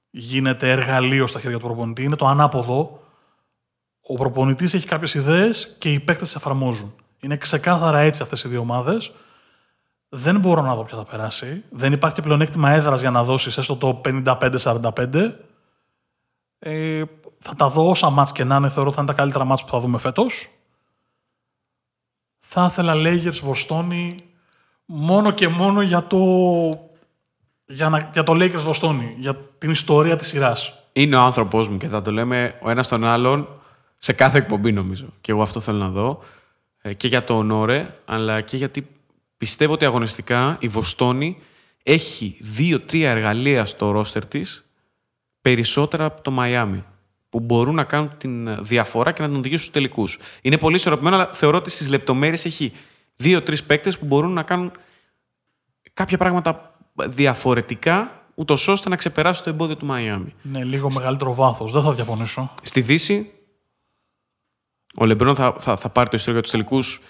γίνεται 0.09 0.71
εργαλείο 0.71 1.27
στα 1.27 1.39
χέρια 1.39 1.57
του 1.57 1.65
προπονητή. 1.65 2.03
Είναι 2.03 2.15
το 2.15 2.27
ανάποδο. 2.27 3.00
Ο 4.11 4.13
προπονητής 4.13 4.73
έχει 4.73 4.87
κάποιες 4.87 5.13
ιδέες 5.13 5.75
και 5.79 5.91
οι 5.91 5.99
παίχτες 5.99 6.27
τις 6.27 6.35
εφαρμόζουν. 6.35 6.93
Είναι 7.19 7.37
ξεκάθαρα 7.37 7.99
έτσι 7.99 8.21
αυτές 8.21 8.43
οι 8.43 8.47
δύο 8.47 8.59
ομάδες. 8.59 9.11
Δεν 10.09 10.39
μπορώ 10.39 10.61
να 10.61 10.75
δω 10.75 10.83
ποια 10.83 10.97
θα 10.97 11.05
περάσει. 11.05 11.63
Δεν 11.69 11.93
υπάρχει 11.93 12.15
και 12.15 12.21
πλεονέκτημα 12.21 12.71
έδρας 12.71 13.01
για 13.01 13.11
να 13.11 13.23
δώσεις 13.23 13.57
έστω 13.57 13.75
το 13.75 14.01
55-45. 14.05 15.31
Ε, 16.59 17.03
θα 17.39 17.55
τα 17.55 17.69
δω 17.69 17.89
όσα 17.89 18.09
μάτς 18.09 18.31
και 18.31 18.43
να 18.43 18.55
είναι. 18.55 18.69
Θεωρώ 18.69 18.87
ότι 18.87 18.95
θα 18.95 19.01
είναι 19.01 19.11
τα 19.11 19.17
καλύτερα 19.17 19.45
μάτς 19.45 19.63
που 19.63 19.69
θα 19.69 19.77
δούμε 19.77 19.97
φέτος. 19.97 20.49
Θα 22.39 22.67
ήθελα 22.69 22.95
Λέγερς 22.95 23.39
Βοστόνη 23.39 24.15
μόνο 24.85 25.31
και 25.31 25.47
μόνο 25.47 25.81
για 25.81 26.07
το, 26.07 26.17
για, 27.65 27.89
να, 27.89 28.09
για 28.13 28.23
το 28.23 28.33
Lakers 28.33 28.61
Βοστόνη, 28.61 29.15
για 29.19 29.35
την 29.57 29.71
ιστορία 29.71 30.15
της 30.15 30.27
σειράς. 30.27 30.73
Είναι 30.93 31.15
ο 31.15 31.21
άνθρωπός 31.21 31.67
μου 31.67 31.77
και 31.77 31.87
θα 31.87 32.01
το 32.01 32.11
λέμε 32.11 32.57
ο 32.61 32.69
ένας 32.69 32.87
τον 32.87 33.05
άλλον 33.05 33.60
σε 34.03 34.13
κάθε 34.13 34.37
εκπομπή 34.37 34.71
νομίζω. 34.71 35.05
Και 35.21 35.31
εγώ 35.31 35.41
αυτό 35.41 35.59
θέλω 35.59 35.77
να 35.77 35.89
δω. 35.89 36.19
Ε, 36.81 36.93
και 36.93 37.07
για 37.07 37.23
το 37.23 37.37
ονόρε, 37.37 37.95
αλλά 38.05 38.41
και 38.41 38.57
γιατί 38.57 38.87
πιστεύω 39.37 39.73
ότι 39.73 39.85
αγωνιστικά 39.85 40.57
η 40.59 40.67
Βοστόνη 40.67 41.37
έχει 41.83 42.37
δύο-τρία 42.41 43.11
εργαλεία 43.11 43.65
στο 43.65 43.91
ρόστερ 43.91 44.25
της 44.25 44.65
περισσότερα 45.41 46.05
από 46.05 46.21
το 46.21 46.31
Μαϊάμι 46.31 46.83
που 47.29 47.39
μπορούν 47.39 47.75
να 47.75 47.83
κάνουν 47.83 48.17
την 48.17 48.63
διαφορά 48.63 49.11
και 49.11 49.21
να 49.21 49.27
τον 49.27 49.37
οδηγήσουν 49.37 49.61
στους 49.61 49.73
τελικούς. 49.73 50.19
Είναι 50.41 50.57
πολύ 50.57 50.75
ισορροπημένο, 50.75 51.15
αλλά 51.15 51.29
θεωρώ 51.33 51.57
ότι 51.57 51.69
στις 51.69 51.89
λεπτομέρειες 51.89 52.45
έχει 52.45 52.71
δύο-τρεις 53.15 53.63
παίκτες 53.63 53.99
που 53.99 54.05
μπορούν 54.05 54.31
να 54.31 54.43
κάνουν 54.43 54.71
κάποια 55.93 56.17
πράγματα 56.17 56.79
διαφορετικά 57.07 58.23
ούτως 58.35 58.67
ώστε 58.67 58.89
να 58.89 58.95
ξεπεράσει 58.95 59.43
το 59.43 59.49
εμπόδιο 59.49 59.77
του 59.77 59.85
Μαϊάμι. 59.85 60.33
Ναι, 60.41 60.63
λίγο 60.63 60.91
μεγαλύτερο 60.93 61.33
βάθος. 61.33 61.71
Δεν 61.71 61.81
θα 61.81 61.93
διαφωνήσω. 61.93 62.53
Στη 62.61 62.81
Δύση, 62.81 63.31
ο 64.97 65.05
Λεμπρόν 65.05 65.35
θα, 65.35 65.53
θα, 65.59 65.75
θα 65.75 65.89
πάρει 65.89 66.09
το 66.09 66.15
ιστορικό 66.17 66.31
για 66.31 66.41
τους 66.41 66.51
τελικούς 66.51 67.01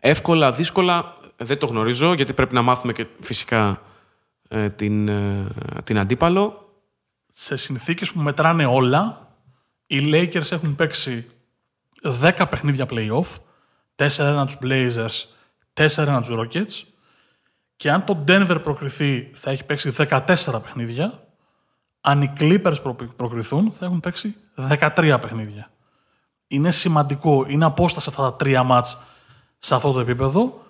εύκολα, 0.00 0.52
δύσκολα. 0.52 1.14
Δεν 1.36 1.58
το 1.58 1.66
γνωρίζω 1.66 2.12
γιατί 2.12 2.32
πρέπει 2.32 2.54
να 2.54 2.62
μάθουμε 2.62 2.92
και 2.92 3.06
φυσικά 3.20 3.82
ε, 4.48 4.68
την, 4.68 5.08
ε, 5.08 5.46
την 5.84 5.98
αντίπαλο. 5.98 6.70
Σε 7.32 7.56
συνθήκες 7.56 8.12
που 8.12 8.20
μετράνε 8.20 8.66
όλα, 8.66 9.28
οι 9.86 10.10
Lakers 10.12 10.52
έχουν 10.52 10.74
παίξει 10.74 11.30
10 12.02 12.46
παιχνίδια 12.50 12.86
play-off, 12.90 13.26
4-1 13.96 14.44
τους 14.46 14.58
Blazers, 14.62 15.24
4-1 15.74 16.20
τους 16.22 16.30
Rockets 16.32 16.88
και 17.76 17.90
αν 17.90 18.04
το 18.04 18.24
Denver 18.28 18.58
προκριθεί 18.62 19.30
θα 19.34 19.50
έχει 19.50 19.64
παίξει 19.64 19.92
14 19.96 20.18
παιχνίδια, 20.62 21.26
αν 22.00 22.22
οι 22.22 22.32
Clippers 22.38 22.76
προ- 22.82 23.14
προκριθούν 23.16 23.72
θα 23.72 23.84
έχουν 23.84 24.00
παίξει 24.00 24.34
13 24.68 25.18
παιχνίδια. 25.20 25.70
Είναι 26.46 26.70
σημαντικό, 26.70 27.46
είναι 27.48 27.64
απόσταση 27.64 28.08
αυτά 28.08 28.22
τα 28.22 28.34
τρία 28.34 28.62
ματς 28.62 28.98
σε 29.58 29.74
αυτό 29.74 29.92
το 29.92 30.00
επίπεδο 30.00 30.62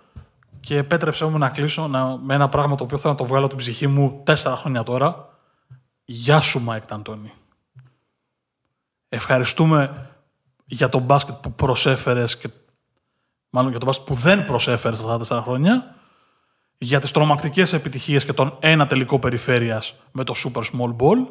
και 0.60 0.76
επέτρεψε 0.76 1.24
μου 1.24 1.38
να 1.38 1.48
κλείσω 1.48 1.88
να, 1.88 2.16
με 2.16 2.34
ένα 2.34 2.48
πράγμα 2.48 2.74
το 2.74 2.84
οποίο 2.84 2.98
θέλω 2.98 3.12
να 3.12 3.18
το 3.18 3.24
βγάλω 3.24 3.44
από 3.44 3.54
την 3.54 3.64
ψυχή 3.64 3.86
μου 3.86 4.20
τέσσερα 4.24 4.56
χρόνια 4.56 4.82
τώρα. 4.82 5.28
Γεια 6.04 6.40
σου, 6.40 6.60
Μάικ 6.60 6.84
Ντ' 6.86 7.00
Αντόνι. 7.00 7.32
Ευχαριστούμε 9.08 10.10
για 10.64 10.88
τον 10.88 11.02
μπάσκετ 11.02 11.34
που 11.34 11.52
προσέφερες 11.52 12.36
και 12.36 12.50
μάλλον 13.50 13.70
για 13.70 13.78
τον 13.78 13.88
μπάσκετ 13.88 14.06
που 14.06 14.14
δεν 14.14 14.44
προσέφερες 14.44 14.98
αυτά 14.98 15.10
τα 15.10 15.18
τέσσερα 15.18 15.42
χρόνια 15.42 15.94
για 16.78 17.00
τις 17.00 17.10
τρομακτικές 17.10 17.72
επιτυχίες 17.72 18.24
και 18.24 18.32
τον 18.32 18.56
ένα 18.60 18.86
τελικό 18.86 19.18
περιφέρειας 19.18 19.94
με 20.12 20.24
το 20.24 20.34
Super 20.36 20.62
Small 20.62 20.96
Ball. 20.96 21.26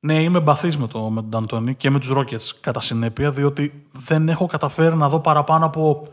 Ναι, 0.00 0.22
είμαι 0.22 0.40
μπαθής 0.40 0.76
με, 0.76 0.86
το, 0.86 1.10
με 1.10 1.22
τον 1.22 1.42
Αντώνη 1.42 1.74
και 1.74 1.90
με 1.90 1.98
τους 1.98 2.10
Rockets 2.12 2.56
κατά 2.60 2.80
συνέπεια, 2.80 3.30
διότι 3.30 3.86
δεν 3.92 4.28
έχω 4.28 4.46
καταφέρει 4.46 4.96
να 4.96 5.08
δω 5.08 5.20
παραπάνω 5.20 5.66
από 5.66 6.08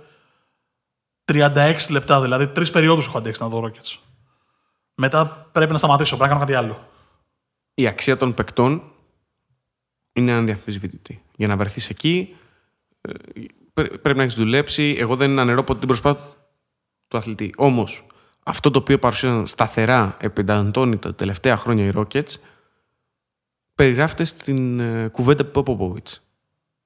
36 1.25 1.75
λεπτά, 1.89 2.21
δηλαδή 2.21 2.47
τρεις 2.47 2.71
περιόδους 2.71 3.05
έχω 3.07 3.17
αντέξει 3.17 3.41
να 3.43 3.49
δω 3.49 3.63
Rockets. 3.65 3.97
Μετά 4.95 5.49
πρέπει 5.51 5.71
να 5.71 5.77
σταματήσω, 5.77 6.17
πρέπει 6.17 6.33
να 6.33 6.37
κάνω 6.37 6.45
κάτι 6.51 6.65
άλλο. 6.65 6.87
Η 7.73 7.87
αξία 7.87 8.17
των 8.17 8.33
παικτών 8.33 8.81
είναι 10.13 10.31
ανδιαφυσβήτητη. 10.31 11.21
Για 11.35 11.47
να 11.47 11.57
βρεθείς 11.57 11.89
εκεί, 11.89 12.35
ε, 13.01 13.11
πρέ- 13.73 13.97
πρέπει 13.97 14.17
να 14.17 14.23
έχεις 14.23 14.35
δουλέψει. 14.35 14.95
Εγώ 14.99 15.15
δεν 15.15 15.39
αναιρώ 15.39 15.63
ποτέ 15.63 15.79
την 15.79 15.87
προσπάθεια 15.87 16.35
του 17.07 17.17
αθλητή. 17.17 17.53
Όμως, 17.57 18.05
αυτό 18.43 18.71
το 18.71 18.79
οποίο 18.79 18.99
παρουσίασαν 18.99 19.45
σταθερά 19.45 20.17
επί 20.19 20.51
Αντώνη 20.51 20.97
τα 20.97 21.15
τελευταία 21.15 21.57
χρόνια 21.57 21.85
οι 21.85 21.91
Rockets, 21.95 22.33
περιγράφεται 23.75 24.23
στην 24.23 24.79
ε, 24.79 25.07
κουβέντα 25.07 25.45
του 25.45 25.63
Popovich. 25.67 26.17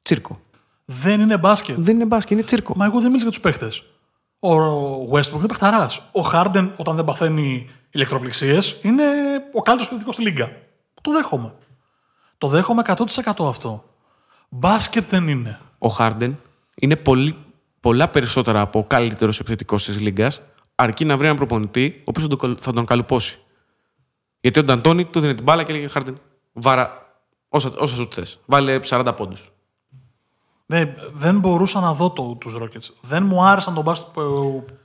Τσίρκο. 0.02 0.40
Δεν 0.86 1.20
είναι 1.22 1.38
μπάσκετ. 1.38 1.76
Δεν 1.80 1.96
είναι 1.96 2.06
μπάσκετ, 2.06 2.32
είναι 2.38 2.44
τσίρκο. 2.44 2.74
Μα 2.76 2.86
εγώ 2.86 3.00
δεν 3.00 3.12
μίλησα 3.12 3.24
για 3.30 3.32
τους 3.32 3.40
παίχτε. 3.42 3.72
Ο 4.40 4.50
Westbrook 5.12 5.38
είναι 5.38 5.48
παιχταράς. 5.48 5.98
Ο 5.98 6.22
Harden, 6.34 6.72
όταν 6.76 6.96
δεν 6.96 7.06
παθαίνει 7.06 7.70
ηλεκτροπληξίες, 7.90 8.78
είναι 8.82 9.04
ο 9.54 9.62
καλύτερος 9.62 9.86
επιθετικό 9.86 10.12
στη 10.12 10.22
λίγκα. 10.22 10.52
Το 11.02 11.12
δέχομαι. 11.12 11.56
Το 12.38 12.48
δέχομαι 12.48 12.82
100% 12.86 13.46
αυτό. 13.48 13.84
Μπάσκετ 14.50 15.04
δεν 15.10 15.28
είναι. 15.28 15.60
Ο 15.78 15.88
Χάρντεν 15.88 16.40
είναι 16.76 16.96
πολύ, 16.96 17.36
πολλά 17.80 18.08
περισσότερα 18.10 18.62
από 18.62 18.80
ο 18.80 18.84
καλύτερος 18.84 19.40
επιθετικός 19.40 19.86
της 19.86 20.00
Λίγκας, 20.00 20.42
αρκεί 20.76 21.06
να 21.06 21.16
βρει 21.18 21.26
έναν 21.26 21.38
προπονητή 21.38 21.96
ο 22.00 22.04
οποίος 22.06 22.28
θα, 22.30 22.36
τον- 22.38 22.58
θα 22.60 22.74
τον 22.74 22.86
καλουπώσει. 22.86 23.38
Γιατί 24.42 24.60
ο 24.60 24.64
Νταντώνη 24.64 25.06
του 25.06 25.20
δίνει 25.20 25.36
την 25.36 25.44
μπάλα 25.44 25.64
και 25.64 25.74
λέγει 25.74 25.88
Χάρντεν, 25.88 26.18
βάρα 26.54 27.10
όσα, 27.50 27.74
όσα 27.78 27.96
σου 27.96 28.08
θες. 28.12 28.40
Βάλε 28.46 28.80
40 28.84 29.14
πόντους. 29.16 29.52
Δεν, 30.66 30.94
δεν 31.14 31.40
μπορούσα 31.40 31.80
να 31.80 31.94
δω 31.94 32.12
το, 32.12 32.36
τους 32.40 32.56
Rockets. 32.60 32.94
Δεν 33.02 33.24
μου 33.24 33.44
άρεσαν 33.44 33.74
τον 33.74 33.84
μπάσκετ 33.84 34.14
που, 34.14 34.22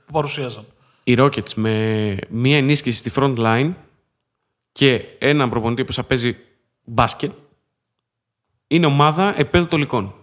που 0.05 0.11
παρουσίαζαν. 0.11 0.65
Οι 1.03 1.15
Rockets 1.17 1.53
με 1.53 2.17
μία 2.29 2.57
ενίσχυση 2.57 2.97
στη 2.97 3.11
front 3.15 3.37
line 3.37 3.73
και 4.71 5.05
έναν 5.19 5.49
προπονητή 5.49 5.85
που 5.85 5.93
θα 5.93 6.03
παίζει 6.03 6.35
μπάσκετ 6.83 7.31
είναι 8.67 8.85
ομάδα 8.85 9.39
επίπεδου 9.39 9.67
τελικών. 9.67 10.13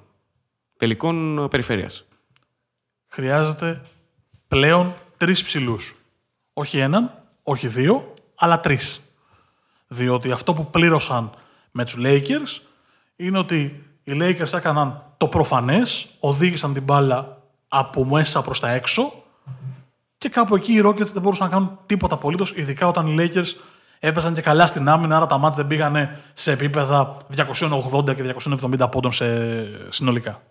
Τελικών 0.76 1.48
περιφέρειας. 1.50 2.04
Χρειάζεται 3.08 3.82
πλέον 4.48 4.94
τρεις 5.16 5.42
ψηλούς. 5.42 5.96
Όχι 6.52 6.78
έναν, 6.78 7.24
όχι 7.42 7.68
δύο, 7.68 8.14
αλλά 8.34 8.60
τρεις. 8.60 9.11
Διότι 9.92 10.30
αυτό 10.30 10.54
που 10.54 10.70
πλήρωσαν 10.70 11.30
με 11.70 11.84
τους 11.84 11.96
Lakers 11.98 12.62
είναι 13.16 13.38
ότι 13.38 13.86
οι 14.04 14.12
Lakers 14.14 14.52
έκαναν 14.52 15.14
το 15.16 15.28
προφανές, 15.28 16.08
οδήγησαν 16.20 16.72
την 16.72 16.82
μπάλα 16.82 17.42
από 17.68 18.04
μέσα 18.04 18.42
προς 18.42 18.60
τα 18.60 18.70
έξω 18.70 19.12
και 20.18 20.28
κάπου 20.28 20.56
εκεί 20.56 20.72
οι 20.72 20.82
Rockets 20.84 21.12
δεν 21.12 21.22
μπορούσαν 21.22 21.46
να 21.46 21.52
κάνουν 21.52 21.78
τίποτα 21.86 22.14
απολύτως, 22.14 22.52
ειδικά 22.56 22.86
όταν 22.86 23.06
οι 23.06 23.16
Lakers 23.18 23.46
έπαιζαν 23.98 24.34
και 24.34 24.40
καλά 24.40 24.66
στην 24.66 24.88
άμυνα, 24.88 25.16
άρα 25.16 25.26
τα 25.26 25.38
μάτς 25.38 25.56
δεν 25.56 25.66
πήγανε 25.66 26.20
σε 26.34 26.52
επίπεδα 26.52 27.16
280 27.36 28.14
και 28.14 28.34
270 28.60 28.90
πόντων 28.90 29.12
σε... 29.12 29.26
συνολικά. 29.90 30.42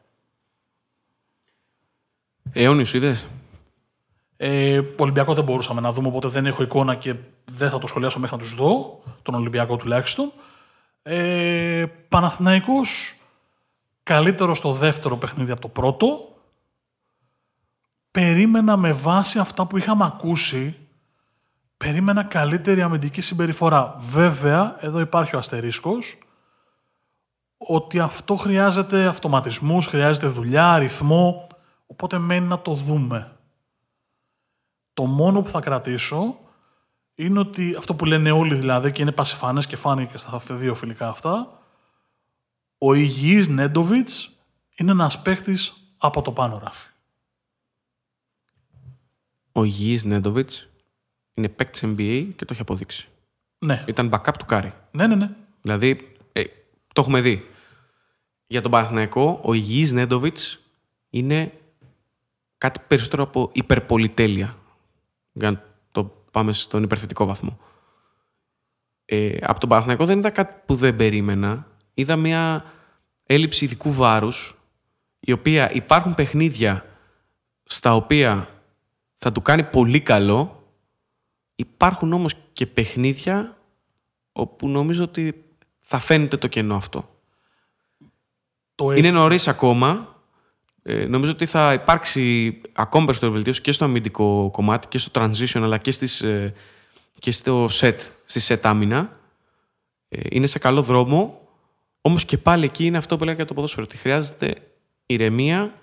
Αιώνιου 2.51 2.85
είδες; 2.93 3.27
Ε, 4.43 4.81
Ολυμπιακό 4.97 5.33
δεν 5.33 5.43
μπορούσαμε 5.43 5.81
να 5.81 5.91
δούμε, 5.91 6.07
οπότε 6.07 6.27
δεν 6.27 6.45
έχω 6.45 6.63
εικόνα 6.63 6.95
και 6.95 7.15
δεν 7.51 7.69
θα 7.69 7.79
το 7.79 7.87
σχολιάσω 7.87 8.19
μέχρι 8.19 8.35
να 8.35 8.41
τους 8.41 8.55
δω, 8.55 9.03
τον 9.21 9.35
Ολυμπιακό 9.35 9.77
τουλάχιστον. 9.77 10.31
Ε, 11.03 11.85
Παναθηναϊκός, 12.09 13.15
καλύτερο 14.03 14.55
στο 14.55 14.71
δεύτερο 14.73 15.17
παιχνίδι 15.17 15.51
από 15.51 15.61
το 15.61 15.67
πρώτο. 15.67 16.35
Περίμενα 18.11 18.77
με 18.77 18.91
βάση 18.91 19.39
αυτά 19.39 19.65
που 19.65 19.77
είχαμε 19.77 20.05
ακούσει 20.05 20.77
περίμενα 21.77 22.23
καλύτερη 22.23 22.81
αμυντική 22.81 23.21
συμπεριφορά. 23.21 23.95
Βέβαια, 23.99 24.75
εδώ 24.79 24.99
υπάρχει 24.99 25.35
ο 25.35 25.39
αστερίσκος, 25.39 26.17
ότι 27.57 27.99
αυτό 27.99 28.35
χρειάζεται 28.35 29.05
αυτοματισμούς, 29.05 29.87
χρειάζεται 29.87 30.27
δουλειά, 30.27 30.71
αριθμό, 30.71 31.47
οπότε 31.87 32.17
μένει 32.17 32.47
να 32.47 32.59
το 32.59 32.73
δούμε. 32.73 33.31
Το 34.93 35.05
μόνο 35.05 35.41
που 35.41 35.49
θα 35.49 35.59
κρατήσω 35.59 36.39
είναι 37.15 37.39
ότι 37.39 37.75
αυτό 37.77 37.95
που 37.95 38.05
λένε 38.05 38.31
όλοι 38.31 38.55
δηλαδή 38.55 38.91
και 38.91 39.01
είναι 39.01 39.11
πασιφανές 39.11 39.67
και 39.67 39.75
φάνηκε 39.75 40.17
στα 40.17 40.41
δύο 40.49 40.75
φιλικά 40.75 41.09
αυτά, 41.09 41.61
ο 42.77 42.93
υγιής 42.93 43.47
Νέντοβιτς 43.47 44.39
είναι 44.75 44.91
ένας 44.91 45.21
παίχτης 45.21 45.73
από 45.97 46.21
το 46.21 46.31
πάνω 46.31 46.57
ράφι. 46.57 46.89
Ο 49.51 49.63
υγιής 49.63 50.03
Νέντοβιτς 50.03 50.69
είναι 51.33 51.49
παίκτης 51.49 51.83
NBA 51.85 52.29
και 52.35 52.45
το 52.45 52.53
έχει 52.53 52.61
αποδείξει. 52.61 53.07
Ναι. 53.57 53.83
Ήταν 53.87 54.09
backup 54.13 54.33
του 54.39 54.45
Κάρι. 54.45 54.73
Ναι, 54.91 55.07
ναι, 55.07 55.15
ναι. 55.15 55.29
Δηλαδή, 55.61 56.15
ε, 56.31 56.43
το 56.93 57.01
έχουμε 57.01 57.21
δει. 57.21 57.45
Για 58.47 58.61
τον 58.61 58.71
Παναθηναϊκό, 58.71 59.39
ο 59.43 59.53
υγιής 59.53 59.91
Νέντοβιτς 59.91 60.59
είναι 61.09 61.53
κάτι 62.57 62.79
περισσότερο 62.87 63.23
από 63.23 63.49
υπερπολυτέλεια. 63.53 64.55
Για 65.31 65.51
να 65.51 65.63
το 65.91 66.05
πάμε 66.31 66.53
στον 66.53 66.83
υπερθετικό 66.83 67.25
βαθμό. 67.25 67.59
Ε, 69.05 69.37
από 69.41 69.59
τον 69.59 69.69
Παναθηναϊκό 69.69 70.05
δεν 70.05 70.17
είδα 70.17 70.29
κάτι 70.29 70.53
που 70.65 70.75
δεν 70.75 70.95
περίμενα. 70.95 71.67
Είδα 71.93 72.15
μια 72.15 72.65
έλλειψη 73.23 73.65
ειδικού 73.65 73.93
βάρους, 73.93 74.59
η 75.19 75.31
οποία 75.31 75.71
υπάρχουν 75.71 76.13
παιχνίδια 76.13 76.85
στα 77.63 77.95
οποία 77.95 78.49
θα 79.17 79.31
του 79.31 79.41
κάνει 79.41 79.63
πολύ 79.63 80.01
καλό 80.01 80.61
Υπάρχουν 81.61 82.13
όμως 82.13 82.33
και 82.53 82.65
παιχνίδια 82.67 83.57
όπου 84.31 84.67
νομίζω 84.67 85.03
ότι 85.03 85.45
θα 85.79 85.99
φαίνεται 85.99 86.37
το 86.37 86.47
κενό 86.47 86.75
αυτό. 86.75 87.09
Το 88.75 88.91
Είναι 88.91 89.11
νωρίς 89.11 89.47
ακόμα. 89.47 90.10
Ε, 90.83 91.05
νομίζω 91.05 91.31
ότι 91.31 91.45
θα 91.45 91.73
υπάρξει 91.73 92.55
ακόμα 92.73 93.05
περισσότερη 93.05 93.33
βελτίωση 93.33 93.61
και 93.61 93.71
στο 93.71 93.85
αμυντικό 93.85 94.49
κομμάτι 94.51 94.87
και 94.87 94.97
στο 94.97 95.21
transition 95.21 95.61
αλλά 95.61 95.77
και, 95.77 95.91
στις, 95.91 96.21
ε, 96.21 96.53
και 97.19 97.31
στο 97.31 97.65
set, 97.65 97.95
στη 98.25 98.53
set 98.53 98.59
άμυνα. 98.63 99.11
Ε, 100.09 100.19
είναι 100.29 100.47
σε 100.47 100.59
καλό 100.59 100.81
δρόμο. 100.81 101.39
Όμως 102.01 102.25
και 102.25 102.37
πάλι 102.37 102.65
εκεί 102.65 102.85
είναι 102.85 102.97
αυτό 102.97 103.15
που 103.15 103.23
λέγαμε 103.23 103.37
για 103.37 103.47
το 103.47 103.53
ποδόσφαιρο. 103.53 103.85
Ότι 103.89 103.97
χρειάζεται 103.97 104.55
ηρεμία 105.05 105.73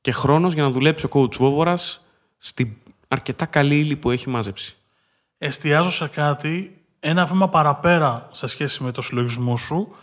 και 0.00 0.12
χρόνος 0.12 0.54
για 0.54 0.62
να 0.62 0.70
δουλέψει 0.70 1.06
ο 1.06 1.08
coach 1.12 1.36
Βόβορας 1.36 2.06
στην 2.38 2.72
αρκετά 3.08 3.46
καλή 3.46 3.78
ύλη 3.78 3.96
που 3.96 4.10
έχει 4.10 4.28
μάζεψει 4.28 4.76
εστιάζω 5.44 5.90
σε 5.90 6.08
κάτι 6.08 6.84
ένα 7.00 7.26
βήμα 7.26 7.48
παραπέρα 7.48 8.28
σε 8.30 8.46
σχέση 8.46 8.82
με 8.82 8.90
το 8.90 9.02
συλλογισμό 9.02 9.56
σου. 9.56 9.94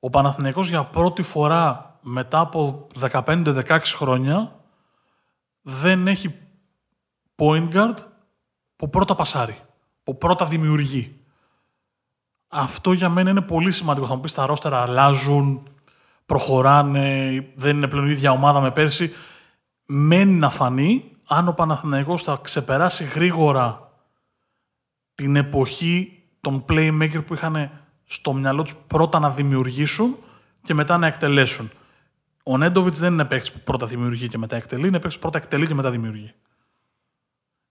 Ο 0.00 0.10
Παναθηναϊκός 0.10 0.68
για 0.68 0.84
πρώτη 0.84 1.22
φορά 1.22 1.89
μετά 2.00 2.40
από 2.40 2.86
15-16 3.00 3.80
χρόνια 3.84 4.60
δεν 5.60 6.06
έχει 6.06 6.34
point 7.36 7.72
guard 7.72 7.94
που 8.76 8.90
πρώτα 8.90 9.14
πασάρει, 9.14 9.58
που 10.02 10.18
πρώτα 10.18 10.46
δημιουργεί. 10.46 11.20
Αυτό 12.48 12.92
για 12.92 13.08
μένα 13.08 13.30
είναι 13.30 13.40
πολύ 13.40 13.72
σημαντικό. 13.72 14.06
Θα 14.06 14.14
μου 14.14 14.20
πεις 14.20 14.34
τα 14.34 14.46
ρόστερα 14.46 14.80
αλλάζουν, 14.80 15.68
προχωράνε, 16.26 17.30
δεν 17.54 17.76
είναι 17.76 17.88
πλέον 17.88 18.08
η 18.08 18.10
ίδια 18.12 18.30
ομάδα 18.30 18.60
με 18.60 18.70
πέρσι. 18.70 19.12
Μένει 19.86 20.32
να 20.32 20.50
φανεί 20.50 21.04
αν 21.26 21.48
ο 21.48 21.52
Παναθηναϊκός 21.52 22.22
θα 22.22 22.38
ξεπεράσει 22.42 23.04
γρήγορα 23.04 23.92
την 25.14 25.36
εποχή 25.36 26.22
των 26.40 26.64
playmaker 26.68 27.26
που 27.26 27.34
είχαν 27.34 27.70
στο 28.04 28.32
μυαλό 28.32 28.62
τους 28.62 28.74
πρώτα 28.86 29.18
να 29.18 29.30
δημιουργήσουν 29.30 30.16
και 30.62 30.74
μετά 30.74 30.98
να 30.98 31.06
εκτελέσουν. 31.06 31.70
Ο 32.50 32.56
Νέντοβιτς 32.56 32.98
δεν 32.98 33.12
είναι 33.12 33.24
παίκτης 33.24 33.52
που 33.52 33.60
πρώτα 33.60 33.86
δημιουργεί 33.86 34.28
και 34.28 34.38
μετά 34.38 34.56
εκτελεί, 34.56 34.86
είναι 34.86 34.98
παίκτης 34.98 35.14
που 35.14 35.20
πρώτα 35.20 35.38
εκτελεί 35.38 35.66
και 35.66 35.74
μετά 35.74 35.90
δημιουργεί. 35.90 36.32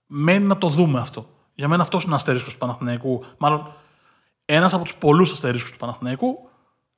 Μένει 0.06 0.46
να 0.46 0.58
το 0.58 0.68
δούμε 0.68 1.00
αυτό. 1.00 1.30
Για 1.56 1.68
μένα 1.68 1.84
αυτός 1.84 2.04
είναι 2.04 2.14
ο 2.14 2.16
αστερίσκος 2.16 2.54
του 2.54 2.60
Παναθηναϊκού. 2.60 3.26
Μάλλον 3.38 3.74
ένας 4.46 4.74
από 4.74 4.84
τους 4.84 4.96
πολλούς 4.96 5.32
αστερίσκους 5.32 5.72
του 5.72 5.78
Παναθηναϊκού 5.78 6.50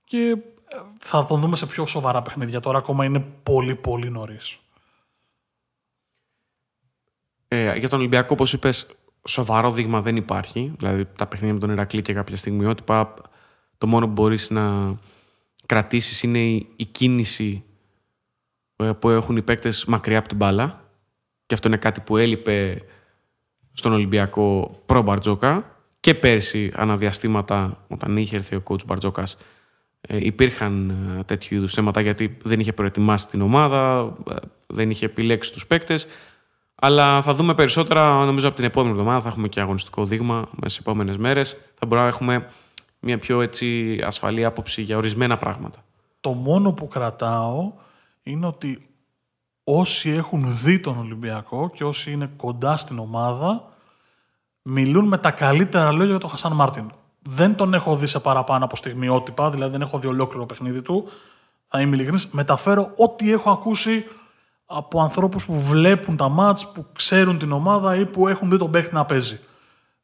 και 0.03 0.37
θα 0.97 1.25
τον 1.25 1.41
δούμε 1.41 1.55
σε 1.55 1.65
πιο 1.65 1.85
σοβαρά 1.85 2.21
παιχνίδια. 2.21 2.59
Τώρα 2.59 2.77
ακόμα 2.77 3.05
είναι 3.05 3.19
πολύ 3.19 3.75
πολύ 3.75 4.09
νωρίς. 4.09 4.57
Ε, 7.47 7.77
για 7.77 7.89
τον 7.89 7.99
Ολυμπιακό, 7.99 8.29
όπως 8.33 8.53
είπες, 8.53 8.95
σοβαρό 9.27 9.71
δείγμα 9.71 10.01
δεν 10.01 10.15
υπάρχει. 10.15 10.73
Δηλαδή 10.77 11.05
τα 11.05 11.27
παιχνίδια 11.27 11.53
με 11.53 11.59
τον 11.59 11.69
Ηρακλή 11.69 12.01
και 12.01 12.13
κάποια 12.13 12.37
στιγμιότυπα, 12.37 13.13
το 13.77 13.87
μόνο 13.87 14.05
που 14.05 14.11
μπορείς 14.11 14.49
να 14.49 14.95
κρατήσεις 15.65 16.23
είναι 16.23 16.39
η, 16.75 16.85
κίνηση 16.91 17.63
ε, 17.65 17.70
που 18.99 19.09
έχουν 19.09 19.37
οι 19.37 19.41
παίκτες 19.41 19.85
μακριά 19.85 20.17
από 20.17 20.27
την 20.27 20.37
μπάλα. 20.37 20.81
Και 21.45 21.53
αυτό 21.53 21.67
είναι 21.67 21.77
κάτι 21.77 21.99
που 21.99 22.17
έλειπε 22.17 22.81
στον 23.73 23.93
Ολυμπιακό 23.93 24.71
προ 24.85 25.01
Μπαρτζόκα. 25.01 25.75
Και 25.99 26.13
πέρσι 26.13 26.71
αναδιαστήματα 26.75 27.85
όταν 27.87 28.17
είχε 28.17 28.35
έρθει 28.35 28.55
ο 28.55 28.63
coach 28.63 28.85
Μπαρτζόκας 28.85 29.37
ε, 30.01 30.17
υπήρχαν 30.19 30.89
ε, 31.19 31.23
τέτοιου 31.23 31.55
είδους 31.57 31.73
θέματα 31.73 32.01
γιατί 32.01 32.37
δεν 32.43 32.59
είχε 32.59 32.73
προετοιμάσει 32.73 33.27
την 33.27 33.41
ομάδα, 33.41 34.13
δεν 34.67 34.89
είχε 34.89 35.05
επιλέξει 35.05 35.51
τους 35.51 35.67
παίκτες 35.67 36.07
αλλά 36.83 37.21
θα 37.21 37.33
δούμε 37.33 37.53
περισσότερα, 37.53 38.25
νομίζω 38.25 38.47
από 38.47 38.55
την 38.55 38.65
επόμενη 38.65 38.91
εβδομάδα 38.91 39.21
θα 39.21 39.27
έχουμε 39.27 39.47
και 39.47 39.59
αγωνιστικό 39.59 40.05
δείγμα 40.05 40.35
μέσα 40.35 40.49
στις 40.63 40.77
επόμενες 40.77 41.17
μέρες. 41.17 41.57
Θα 41.73 41.85
μπορούμε 41.85 42.01
να 42.01 42.07
έχουμε 42.07 42.47
μια 42.99 43.17
πιο 43.17 43.41
έτσι, 43.41 43.99
ασφαλή 44.03 44.45
άποψη 44.45 44.81
για 44.81 44.97
ορισμένα 44.97 45.37
πράγματα. 45.37 45.83
Το 46.21 46.33
μόνο 46.33 46.71
που 46.71 46.87
κρατάω 46.87 47.71
είναι 48.23 48.45
ότι 48.45 48.89
όσοι 49.63 50.09
έχουν 50.09 50.57
δει 50.57 50.79
τον 50.79 50.97
Ολυμπιακό 50.97 51.69
και 51.69 51.83
όσοι 51.83 52.11
είναι 52.11 52.31
κοντά 52.37 52.77
στην 52.77 52.99
ομάδα 52.99 53.71
μιλούν 54.61 55.07
με 55.07 55.17
τα 55.17 55.31
καλύτερα 55.31 55.91
λόγια 55.91 56.05
για 56.05 56.17
τον 56.17 56.29
Χασάν 56.29 56.53
Μάρτιν. 56.53 56.89
Δεν 57.21 57.55
τον 57.55 57.73
έχω 57.73 57.95
δει 57.95 58.07
σε 58.07 58.19
παραπάνω 58.19 58.65
από 58.65 58.75
στιγμιότυπα, 58.75 59.49
δηλαδή 59.49 59.71
δεν 59.71 59.81
έχω 59.81 59.99
δει 59.99 60.07
ολόκληρο 60.07 60.45
παιχνίδι 60.45 60.81
του. 60.81 61.09
Θα 61.67 61.81
είμαι 61.81 61.95
ειλικρινής. 61.95 62.27
Μεταφέρω 62.27 62.93
ό,τι 62.95 63.31
έχω 63.31 63.49
ακούσει 63.51 64.05
από 64.65 65.01
ανθρώπους 65.01 65.45
που 65.45 65.59
βλέπουν 65.59 66.17
τα 66.17 66.29
μάτς, 66.29 66.71
που 66.71 66.85
ξέρουν 66.93 67.37
την 67.37 67.51
ομάδα 67.51 67.95
ή 67.95 68.05
που 68.05 68.27
έχουν 68.27 68.49
δει 68.49 68.57
τον 68.57 68.71
παίχτη 68.71 68.93
να 68.93 69.05
παίζει. 69.05 69.39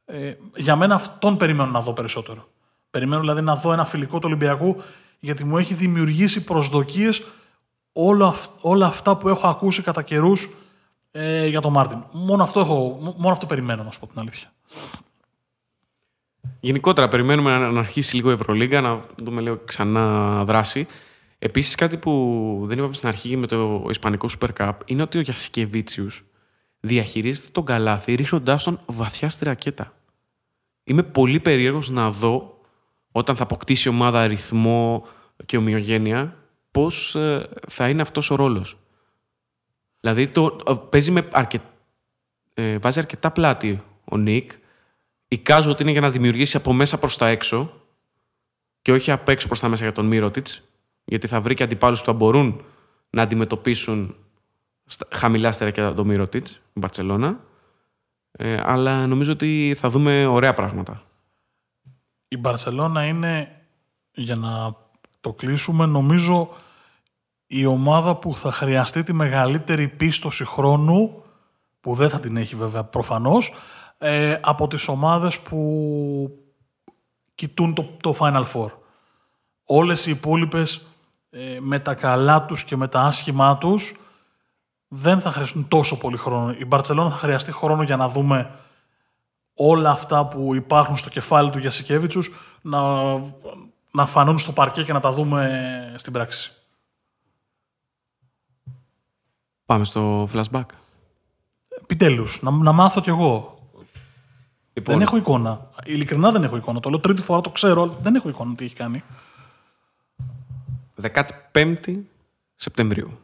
Ε, 0.06 0.34
για 0.56 0.76
μένα 0.76 0.96
αυτόν 0.96 1.38
περιμένω 1.38 1.72
να 1.72 1.82
δω 1.82 1.94
περισσότερο. 1.94 2.48
Περιμένω 2.90 3.22
δηλαδή 3.22 3.42
να 3.42 3.56
δω 3.56 3.74
ένα 3.74 3.86
φιλικό 3.86 4.20
του 4.20 4.24
Ολυμπιακού 4.26 4.82
γιατί 5.20 5.44
μου 5.44 5.58
έχει 5.58 5.74
δημιουργήσει 5.74 6.44
προσδοκίες 6.44 7.24
όλα, 8.00 8.36
όλα 8.62 8.86
αυτά 8.86 9.18
που 9.18 9.30
έχω 9.30 9.48
ακούσει 9.48 9.82
κατά 9.82 10.02
καιρούς 10.02 10.50
ε, 11.12 11.48
για 11.48 11.62
τον 11.62 11.72
Μάρτιν. 11.72 12.04
Μόνο 12.12 12.44
αυτό, 12.44 12.60
έχω, 12.60 13.00
μόνο 13.18 13.34
αυτό 13.34 13.46
περιμένω 13.46 13.84
να 13.84 13.92
σου 13.92 14.00
πω 14.00 14.08
την 14.08 14.20
αλήθεια. 14.20 14.54
Γενικότερα 16.60 17.08
περιμένουμε 17.08 17.58
να 17.58 17.80
αρχίσει 17.80 18.16
λίγο 18.16 18.30
η 18.30 18.34
Ευρωλίγκα, 18.34 18.82
να 18.82 19.00
δούμε 19.24 19.42
λίγο 19.42 19.62
ξανά 19.66 20.44
δράση. 20.44 20.88
Επίσης, 21.40 21.76
κάτι 21.76 21.98
που 21.98 22.62
δεν 22.66 22.78
είπαμε 22.78 22.94
στην 22.94 23.08
αρχή 23.08 23.36
με 23.38 23.48
το 23.48 23.86
Ισπανικό 23.90 24.28
Super 24.40 24.50
Cup 24.58 24.74
είναι 24.86 25.02
ότι 25.02 25.18
ο 25.18 25.22
Γιασκεβίτσιου 25.22 26.08
διαχειρίζεται 26.80 27.48
τον 27.52 27.66
καλάθι 27.66 28.16
ρίχνοντάς 28.16 28.64
τον 28.64 28.80
βαθιά 28.86 29.30
στη 29.30 29.46
ρακέτα. 29.46 29.94
Είμαι 30.84 31.04
πολύ 31.04 31.40
περίεργος 31.40 31.90
να 31.90 32.12
δω 32.12 32.60
όταν 33.12 33.36
θα 33.36 33.44
αποκτήσει 33.44 33.88
η 33.88 33.92
ομάδα 33.92 34.22
αριθμό 34.22 35.06
και 35.46 35.58
ομοιογένεια 35.58 36.36
πώς 36.78 37.16
ε, 37.16 37.50
θα 37.68 37.90
είναι 37.90 38.02
αυτός 38.02 38.30
ο 38.30 38.36
ρόλος. 38.36 38.78
Δηλαδή 40.00 40.28
το, 40.28 40.56
παίζει 40.90 41.12
με 41.12 41.28
αρκε... 41.32 41.60
ε, 42.54 42.78
βάζει 42.78 43.00
αρκετά 43.00 43.32
πλάτη 43.32 43.80
ο 44.04 44.18
Νίκ. 44.18 44.52
Εικάζω 45.28 45.70
ότι 45.70 45.82
είναι 45.82 45.92
για 45.92 46.02
να 46.02 46.10
δημιουργήσει 46.10 46.58
από 46.58 46.74
μέσα 46.74 46.98
προς 46.98 47.18
τα 47.18 47.28
έξω 47.28 47.82
και 48.82 48.92
όχι 48.92 49.12
απ' 49.12 49.30
έξω 49.30 49.48
προς 49.48 49.60
τα 49.60 49.68
μέσα 49.68 49.84
για 49.84 49.92
τον 49.92 50.06
Μύρωτιτς 50.06 50.62
γιατί 51.06 51.28
θα 51.28 51.42
βρει 51.42 51.54
και 51.54 51.64
αντιπάλους 51.64 52.00
που 52.00 52.06
θα 52.06 52.14
μπορούν 52.14 52.64
να 53.10 53.22
αντιμετωπίσουν 53.22 54.16
χαμηλά 55.10 55.52
στερεκιά 55.52 55.94
το 55.94 56.06
Μύρωτιτς, 56.06 56.52
η 56.52 56.80
Μπαρτσελώνα. 56.80 57.40
Ε, 58.32 58.62
αλλά 58.64 59.08
νομίζω 59.08 59.32
ότι 59.32 59.76
θα 59.78 59.90
δούμε 59.90 60.26
ωραία 60.26 60.54
πράγματα. 60.54 61.04
Η 62.28 62.38
Μπαρσελόνα 62.38 63.06
είναι, 63.06 63.62
για 64.12 64.36
να 64.36 64.76
το 65.22 65.34
κλείσουμε, 65.34 65.86
νομίζω 65.86 66.50
η 67.48 67.66
ομάδα 67.66 68.16
που 68.16 68.36
θα 68.36 68.52
χρειαστεί 68.52 69.04
τη 69.04 69.14
μεγαλύτερη 69.14 69.88
πίστοση 69.88 70.46
χρόνου, 70.46 71.24
που 71.82 71.96
δεν 71.96 72.10
θα 72.10 72.20
την 72.20 72.38
έχει 72.38 72.56
βέβαια 72.56 72.84
προφανώς, 72.84 73.54
ε, 73.98 74.38
από 74.42 74.68
τις 74.68 74.88
ομάδες 74.88 75.40
που 75.40 75.60
κοιτούν 77.36 77.74
το, 77.74 77.84
το 78.02 78.16
Final 78.20 78.44
Four. 78.54 78.70
Όλες 79.66 80.06
οι 80.06 80.12
υπόλοιπες 80.12 80.88
ε, 81.30 81.58
με 81.60 81.80
τα 81.80 81.94
καλά 81.94 82.46
τους 82.46 82.64
και 82.64 82.76
με 82.76 82.88
τα 82.88 83.02
άσχημά 83.02 83.58
τους 83.58 83.96
δεν 84.88 85.22
θα 85.22 85.32
χρειαστούν 85.32 85.68
τόσο 85.68 85.98
πολύ 85.98 86.18
χρόνο. 86.18 86.56
Η 86.60 86.66
Μπαρτσελώνα 86.66 87.10
θα 87.10 87.18
χρειαστεί 87.18 87.52
χρόνο 87.52 87.84
για 87.84 87.96
να 87.96 88.10
δούμε 88.10 88.52
όλα 89.54 89.90
αυτά 89.90 90.26
που 90.26 90.56
υπάρχουν 90.56 90.98
στο 90.98 91.10
κεφάλι 91.10 91.50
του 91.50 91.60
Γιασικέβιτσους 91.60 92.32
να, 92.62 92.80
να 93.92 94.06
φανούν 94.06 94.40
στο 94.40 94.52
παρκέ 94.52 94.84
και 94.84 94.94
να 94.94 95.00
τα 95.00 95.12
δούμε 95.12 95.94
στην 95.98 96.14
πράξη. 96.14 96.57
Πάμε 99.68 99.86
στο 99.86 100.30
flashback. 100.34 100.66
Επιτέλους, 101.82 102.42
να, 102.42 102.52
να 102.52 102.72
μάθω 102.72 103.02
κι 103.02 103.10
εγώ. 103.10 103.60
Λοιπόν, 104.74 104.94
Δεν 104.96 105.04
έχω 105.04 105.18
εικόνα. 105.18 105.70
Ειλικρινά 105.86 106.32
δεν 106.32 106.44
έχω 106.44 106.58
εικόνα. 106.58 106.80
Το 106.80 106.90
λέω 106.90 107.00
τρίτη 107.00 107.22
φορά, 107.22 107.42
το 107.42 107.50
ξέρω, 107.50 107.82
αλλά 107.82 107.94
δεν 108.02 108.16
έχω 108.16 108.30
εικόνα 108.30 108.56
τι 108.56 108.66
έχει 108.66 108.76
κάνει. 108.76 109.04
15η 111.02 111.98
Σεπτεμβρίου. 112.56 113.20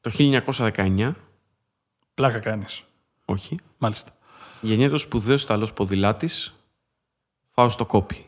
Το 0.00 0.10
1919, 0.18 1.12
Πλάκα 2.14 2.38
κάνεις. 2.38 2.84
όχι, 3.24 3.56
Μάλιστα. 3.78 4.10
γεννιέται 4.60 4.94
ο 4.94 4.98
σπουδαίος 4.98 5.42
Ιταλός 5.42 5.72
ποδηλάτης 5.72 6.54
Φάουστο 7.50 7.86
Κόπη, 7.86 8.26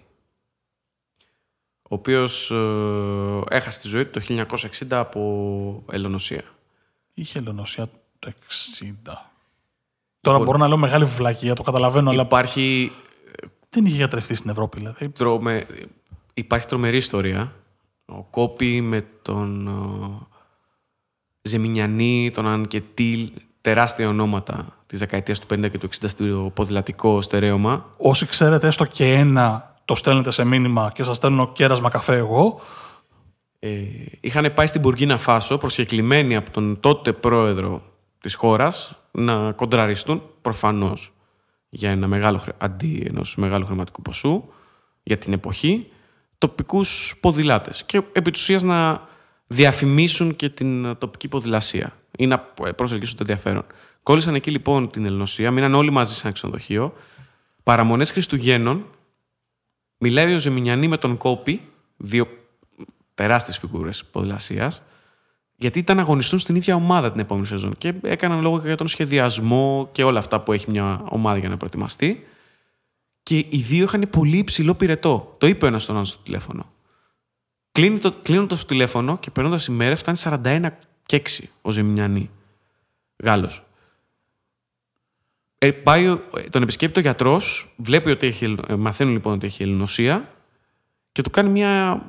ο 1.93 1.95
οποίος 1.95 2.51
ε, 2.51 3.57
έχασε 3.57 3.81
τη 3.81 3.89
ζωή 3.89 4.07
του 4.07 4.21
το 4.21 4.47
1960 4.81 4.87
από 4.91 5.83
ελονοσία. 5.91 6.43
Είχε 7.15 7.39
ελονοσία 7.39 7.91
το 8.19 8.33
60. 9.09 9.13
Τώρα 10.21 10.39
μπορώ 10.39 10.59
να 10.59 10.69
λέω 10.69 10.77
μεγάλη 10.77 11.05
βλακία, 11.05 11.55
το 11.55 11.63
καταλαβαίνω, 11.63 12.11
αλλά 12.11 12.23
Υπάρχει, 12.23 12.93
δεν 13.69 13.87
είχε 13.87 13.97
γιατρευτεί 13.97 14.35
στην 14.35 14.51
Ευρώπη. 14.51 14.79
Δηλαδή. 14.79 15.09
τρομε... 15.09 15.67
Υπάρχει 16.35 16.67
τρομερή 16.67 16.97
ιστορία. 16.97 17.53
Ο 18.07 18.23
Κόπη 18.23 18.81
με 18.81 19.07
τον 19.23 19.67
ε, 19.67 20.27
Ζεμινιανή, 21.43 22.31
τον 22.35 22.47
Ανκετήλ, 22.47 23.31
τεράστια 23.61 24.09
ονόματα 24.09 24.77
της 24.87 24.99
δεκαετίας 24.99 25.39
του 25.39 25.47
50 25.55 25.71
και 25.71 25.79
του 25.79 25.89
60 25.89 26.09
στο 26.09 26.51
ποδηλατικό 26.55 27.21
στερέωμα. 27.21 27.95
Όσοι 27.97 28.27
ξέρετε 28.27 28.67
έστω 28.67 28.85
και 28.85 29.13
ένα, 29.13 29.70
το 29.85 29.95
στέλνετε 29.95 30.31
σε 30.31 30.45
μήνυμα 30.45 30.91
και 30.95 31.05
σας 31.05 31.17
στέλνω 31.17 31.53
κέρασμα 31.53 31.89
καφέ 31.89 32.17
εγώ. 32.17 32.61
Ε, 33.59 33.81
είχαν 34.21 34.53
πάει 34.55 34.67
στην 34.67 34.81
Μπουργκίνα 34.81 35.19
Φάσο 35.19 35.59
προσκεκλημένοι 35.59 36.37
από 36.37 36.51
τον 36.51 36.81
τότε 36.81 37.13
πρόεδρο 37.13 37.83
της 38.21 38.35
χώρας 38.35 38.97
να 39.11 39.53
κοντραριστούν 39.53 40.23
προφανώς 40.41 41.13
για 41.69 41.91
ένα 41.91 42.07
μεγάλο, 42.07 42.39
χρε- 42.39 42.55
αντί 42.59 43.07
ενός 43.09 43.37
μεγάλου 43.37 43.67
χρηματικού 43.67 44.03
ποσού 44.03 44.45
για 45.03 45.19
την 45.19 45.33
εποχή 45.33 45.87
τοπικούς 46.39 47.17
ποδηλάτες 47.21 47.85
και 47.85 48.03
επί 48.13 48.31
της 48.31 48.41
ουσίας 48.43 48.63
να 48.63 49.09
διαφημίσουν 49.47 50.37
και 50.37 50.49
την 50.49 50.85
ε, 50.85 50.95
τοπική 50.95 51.29
ποδηλασία 51.29 51.93
ή 52.19 52.27
να 52.27 52.53
ε, 52.65 52.71
προσελκύσουν 52.71 53.17
το 53.17 53.25
ενδιαφέρον. 53.29 53.65
Κόλλησαν 54.03 54.35
εκεί 54.35 54.51
λοιπόν 54.51 54.91
την 54.91 55.05
Ελληνοσία, 55.05 55.51
μείναν 55.51 55.75
όλοι 55.75 55.91
μαζί 55.91 56.15
σε 56.15 56.21
ένα 56.25 56.35
ξενοδοχείο. 56.35 56.95
Παραμονές 57.63 58.11
Χριστουγέννων 58.11 58.85
Μιλάει 60.03 60.35
ο 60.35 60.39
Ζεμινιανή 60.39 60.89
με 60.89 60.97
τον 60.97 61.17
Κόπη, 61.17 61.63
δύο 61.97 62.29
τεράστιες 63.15 63.59
φιγούρες 63.59 64.05
ποδηλασίας, 64.05 64.83
γιατί 65.57 65.79
ήταν 65.79 65.97
να 65.97 66.03
αγωνιστούν 66.03 66.39
στην 66.39 66.55
ίδια 66.55 66.75
ομάδα 66.75 67.13
την 67.13 67.21
επόμενη 67.21 67.47
σεζόν 67.47 67.75
και 67.79 67.95
έκαναν 68.03 68.41
λόγο 68.41 68.61
και 68.61 68.67
για 68.67 68.77
τον 68.77 68.89
σχεδιασμό 68.89 69.89
και 69.93 70.05
όλα 70.05 70.19
αυτά 70.19 70.41
που 70.41 70.53
έχει 70.53 70.71
μια 70.71 71.05
ομάδα 71.09 71.39
για 71.39 71.49
να 71.49 71.57
προετοιμαστεί. 71.57 72.27
Και 73.23 73.37
οι 73.37 73.59
δύο 73.69 73.85
είχαν 73.85 74.07
πολύ 74.11 74.37
υψηλό 74.37 74.75
πυρετό. 74.75 75.35
Το 75.39 75.47
είπε 75.47 75.65
ο 75.65 75.69
ένας 75.69 75.83
στον 75.83 75.97
άλλο 75.97 76.05
στο 76.05 76.19
τηλέφωνο. 76.23 76.73
Κλείνει 77.73 77.99
το, 77.99 78.13
κλείνοντας 78.23 78.61
το 78.61 78.67
τηλέφωνο 78.67 79.19
και 79.19 79.31
περνώντας 79.31 79.67
η 79.67 79.73
μέρα 79.73 79.97
φτάνει 79.97 80.19
41 80.23 80.69
και 81.07 81.23
6 81.41 81.45
ο 81.63 81.71
Ζεμινιανή. 81.71 82.31
Γάλλος. 83.17 83.65
Ε, 85.63 85.71
πάει, 85.71 86.09
ο- 86.09 86.23
ε, 86.37 86.41
τον 86.41 86.63
επισκέπτει 86.63 86.99
ο 86.99 87.03
γιατρός, 87.03 87.75
βλέπει 87.77 88.11
ότι 88.11 88.27
έχει, 88.27 88.57
ε, 88.69 88.75
μαθαίνουν 88.75 89.13
λοιπόν 89.13 89.33
ότι 89.33 89.47
έχει 89.47 89.63
ελληνοσία 89.63 90.35
και 91.13 91.23
του 91.23 91.31
κάνει 91.31 91.49
μια. 91.49 92.03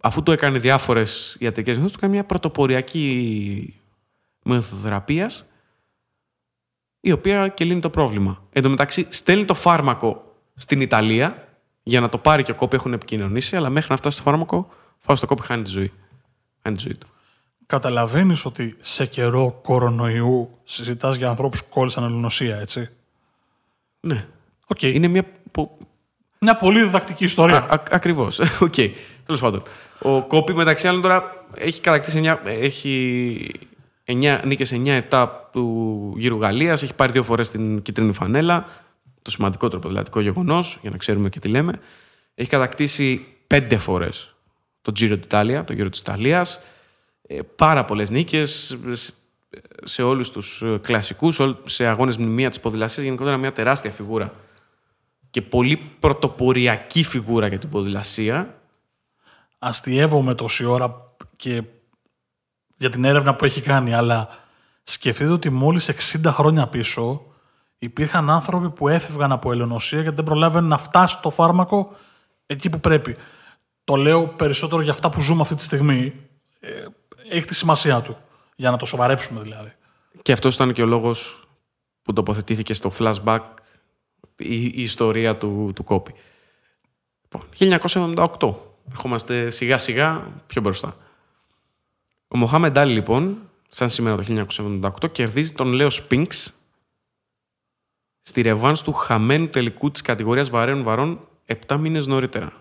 Αφού 0.00 0.22
του 0.22 0.32
έκανε 0.32 0.58
διάφορες 0.58 1.36
ιατρικές 1.40 1.76
γνώσει, 1.76 1.92
του 1.94 2.00
κάνει 2.00 2.12
μια 2.12 2.24
πρωτοποριακή 2.24 3.80
μεθοδοθεραπείας 4.42 5.46
η 7.00 7.12
οποία 7.12 7.48
και 7.48 7.64
λύνει 7.64 7.80
το 7.80 7.90
πρόβλημα. 7.90 8.42
Εν 8.52 8.62
τω 8.62 8.68
μεταξύ, 8.70 9.06
στέλνει 9.10 9.44
το 9.44 9.54
φάρμακο 9.54 10.36
στην 10.54 10.80
Ιταλία 10.80 11.48
για 11.82 12.00
να 12.00 12.08
το 12.08 12.18
πάρει 12.18 12.42
και 12.42 12.50
ο 12.50 12.54
κόπη 12.54 12.76
έχουν 12.76 12.92
επικοινωνήσει, 12.92 13.56
αλλά 13.56 13.68
μέχρι 13.68 13.90
να 13.90 13.96
φτάσει 13.96 14.16
στο 14.16 14.24
φάρμακο, 14.30 14.68
φάω 14.98 15.16
στο 15.16 15.26
κόπη 15.26 15.42
χάνει 15.42 15.62
τη 15.62 15.70
ζωή. 15.70 15.92
Χάνει 16.62 16.76
τη 16.76 16.82
ζωή 16.82 16.96
του. 16.96 17.06
Καταλαβαίνεις 17.66 18.44
ότι 18.44 18.76
σε 18.80 19.06
καιρό 19.06 19.60
κορονοϊού 19.62 20.50
συζητάς 20.64 21.16
για 21.16 21.28
ανθρώπους 21.28 21.64
που 21.64 21.68
κόλλησαν 21.70 22.04
ελληνοσία, 22.04 22.56
έτσι; 22.56 22.88
Ναι. 24.06 24.26
Οκ. 24.66 24.82
Είναι 24.82 25.08
μια. 25.08 25.24
πο- 25.50 25.78
Μια 26.40 26.56
πολύ 26.56 26.82
διδακτική 26.82 27.24
ιστορία. 27.24 27.56
Α, 27.58 27.82
Ακριβώς. 27.90 28.38
Οκ. 28.66 28.74
Τέλος 29.26 29.40
πάντων. 29.40 29.62
Ο 29.98 30.22
Κόπι 30.26 30.54
μεταξύ 30.54 30.88
άλλων 30.88 31.02
τώρα 31.02 31.22
έχει 31.54 31.80
κατακτήσει 31.80 32.20
9, 32.24 32.36
έχει 32.44 33.50
9 34.04 34.40
νίκες 34.44 34.72
9 34.72 34.86
ετάπ 34.86 35.48
του 35.52 36.14
γύρου 36.16 36.40
Γαλλίας. 36.40 36.82
Έχει 36.82 36.94
πάρει 36.94 37.12
δύο 37.12 37.22
φορές 37.22 37.50
την 37.50 37.82
κίτρινη 37.82 38.12
φανέλα. 38.12 38.66
Το 39.22 39.30
σημαντικότερο 39.30 39.80
ποδηλατικό 39.80 40.20
γεγονός, 40.20 40.78
για 40.82 40.90
να 40.90 40.96
ξέρουμε 40.96 41.28
και 41.28 41.38
τι 41.38 41.48
λέμε. 41.48 41.80
Έχει 42.34 42.48
κατακτήσει 42.48 43.26
πέντε 43.46 43.76
φορές 43.76 44.34
το 44.82 44.92
Giro 45.00 45.18
d'Italia, 45.28 45.62
το 45.66 45.72
γύρο 45.72 45.88
της 45.88 46.00
Ιταλίας. 46.00 46.60
Πάρα 47.56 47.84
πολλές 47.84 48.10
νίκες 48.10 48.78
σε 49.82 50.02
όλους 50.02 50.30
τους 50.30 50.62
κλασικούς, 50.80 51.40
σε 51.64 51.86
αγώνες 51.86 52.16
μνημεία 52.16 52.48
της 52.48 52.60
ποδηλασίας. 52.60 53.04
Γενικότερα 53.04 53.36
μια 53.36 53.52
τεράστια 53.52 53.90
φιγούρα 53.90 54.32
και 55.30 55.42
πολύ 55.42 55.76
πρωτοποριακή 55.76 57.04
φιγούρα 57.04 57.46
για 57.46 57.58
την 57.58 57.68
ποδηλασία. 57.68 58.60
Αστειεύομαι 59.58 60.34
τόση 60.34 60.64
ώρα 60.64 61.14
και 61.36 61.62
για 62.76 62.90
την 62.90 63.04
έρευνα 63.04 63.34
που 63.34 63.44
έχει 63.44 63.60
κάνει, 63.60 63.94
αλλά 63.94 64.28
σκεφτείτε 64.82 65.30
ότι 65.30 65.50
μόλις 65.50 65.90
60 65.90 66.30
χρόνια 66.32 66.66
πίσω 66.66 67.26
υπήρχαν 67.78 68.30
άνθρωποι 68.30 68.70
που 68.70 68.88
έφευγαν 68.88 69.32
από 69.32 69.52
ελαιονοσία 69.52 70.00
γιατί 70.00 70.16
δεν 70.16 70.24
προλάβαιναν 70.24 70.68
να 70.68 70.78
φτάσει 70.78 71.20
το 71.20 71.30
φάρμακο 71.30 71.96
εκεί 72.46 72.70
που 72.70 72.80
πρέπει. 72.80 73.16
Το 73.84 73.96
λέω 73.96 74.26
περισσότερο 74.28 74.82
για 74.82 74.92
αυτά 74.92 75.08
που 75.08 75.20
ζούμε 75.20 75.40
αυτή 75.40 75.54
τη 75.54 75.62
στιγμή. 75.62 76.14
Ε, 76.60 76.84
έχει 77.28 77.46
τη 77.46 77.54
σημασία 77.54 78.00
του. 78.00 78.16
Για 78.56 78.70
να 78.70 78.76
το 78.76 78.86
σοβαρέψουμε 78.86 79.40
δηλαδή. 79.40 79.72
Και 80.22 80.32
αυτός 80.32 80.54
ήταν 80.54 80.72
και 80.72 80.82
ο 80.82 80.86
λόγος 80.86 81.48
που 82.02 82.12
τοποθετήθηκε 82.12 82.74
στο 82.74 82.90
flashback 82.98 83.40
η, 84.36 84.64
η 84.64 84.82
ιστορία 84.82 85.36
του, 85.36 85.72
του 85.74 85.84
Κόπη. 85.84 86.14
Λοιπόν, 87.22 87.48
1978. 88.38 88.54
Ερχόμαστε 88.90 89.50
σιγά 89.50 89.78
σιγά 89.78 90.22
πιο 90.46 90.60
μπροστά. 90.60 90.96
Ο 92.28 92.36
Μοχάμεντ 92.36 92.78
Άλι, 92.78 92.92
λοιπόν, 92.92 93.38
σαν 93.70 93.90
σήμερα 93.90 94.16
το 94.16 94.46
1978, 95.02 95.12
κερδίζει 95.12 95.52
τον 95.52 95.72
Λέο 95.72 95.90
Σπίνξ 95.90 96.54
στη 98.20 98.40
ρεβάνς 98.40 98.82
του 98.82 98.92
χαμένου 98.92 99.48
τελικού 99.48 99.90
της 99.90 100.02
κατηγορίας 100.02 100.50
βαρέων 100.50 100.82
βαρών 100.82 101.28
7 101.66 101.76
μήνες 101.76 102.06
νωρίτερα. 102.06 102.52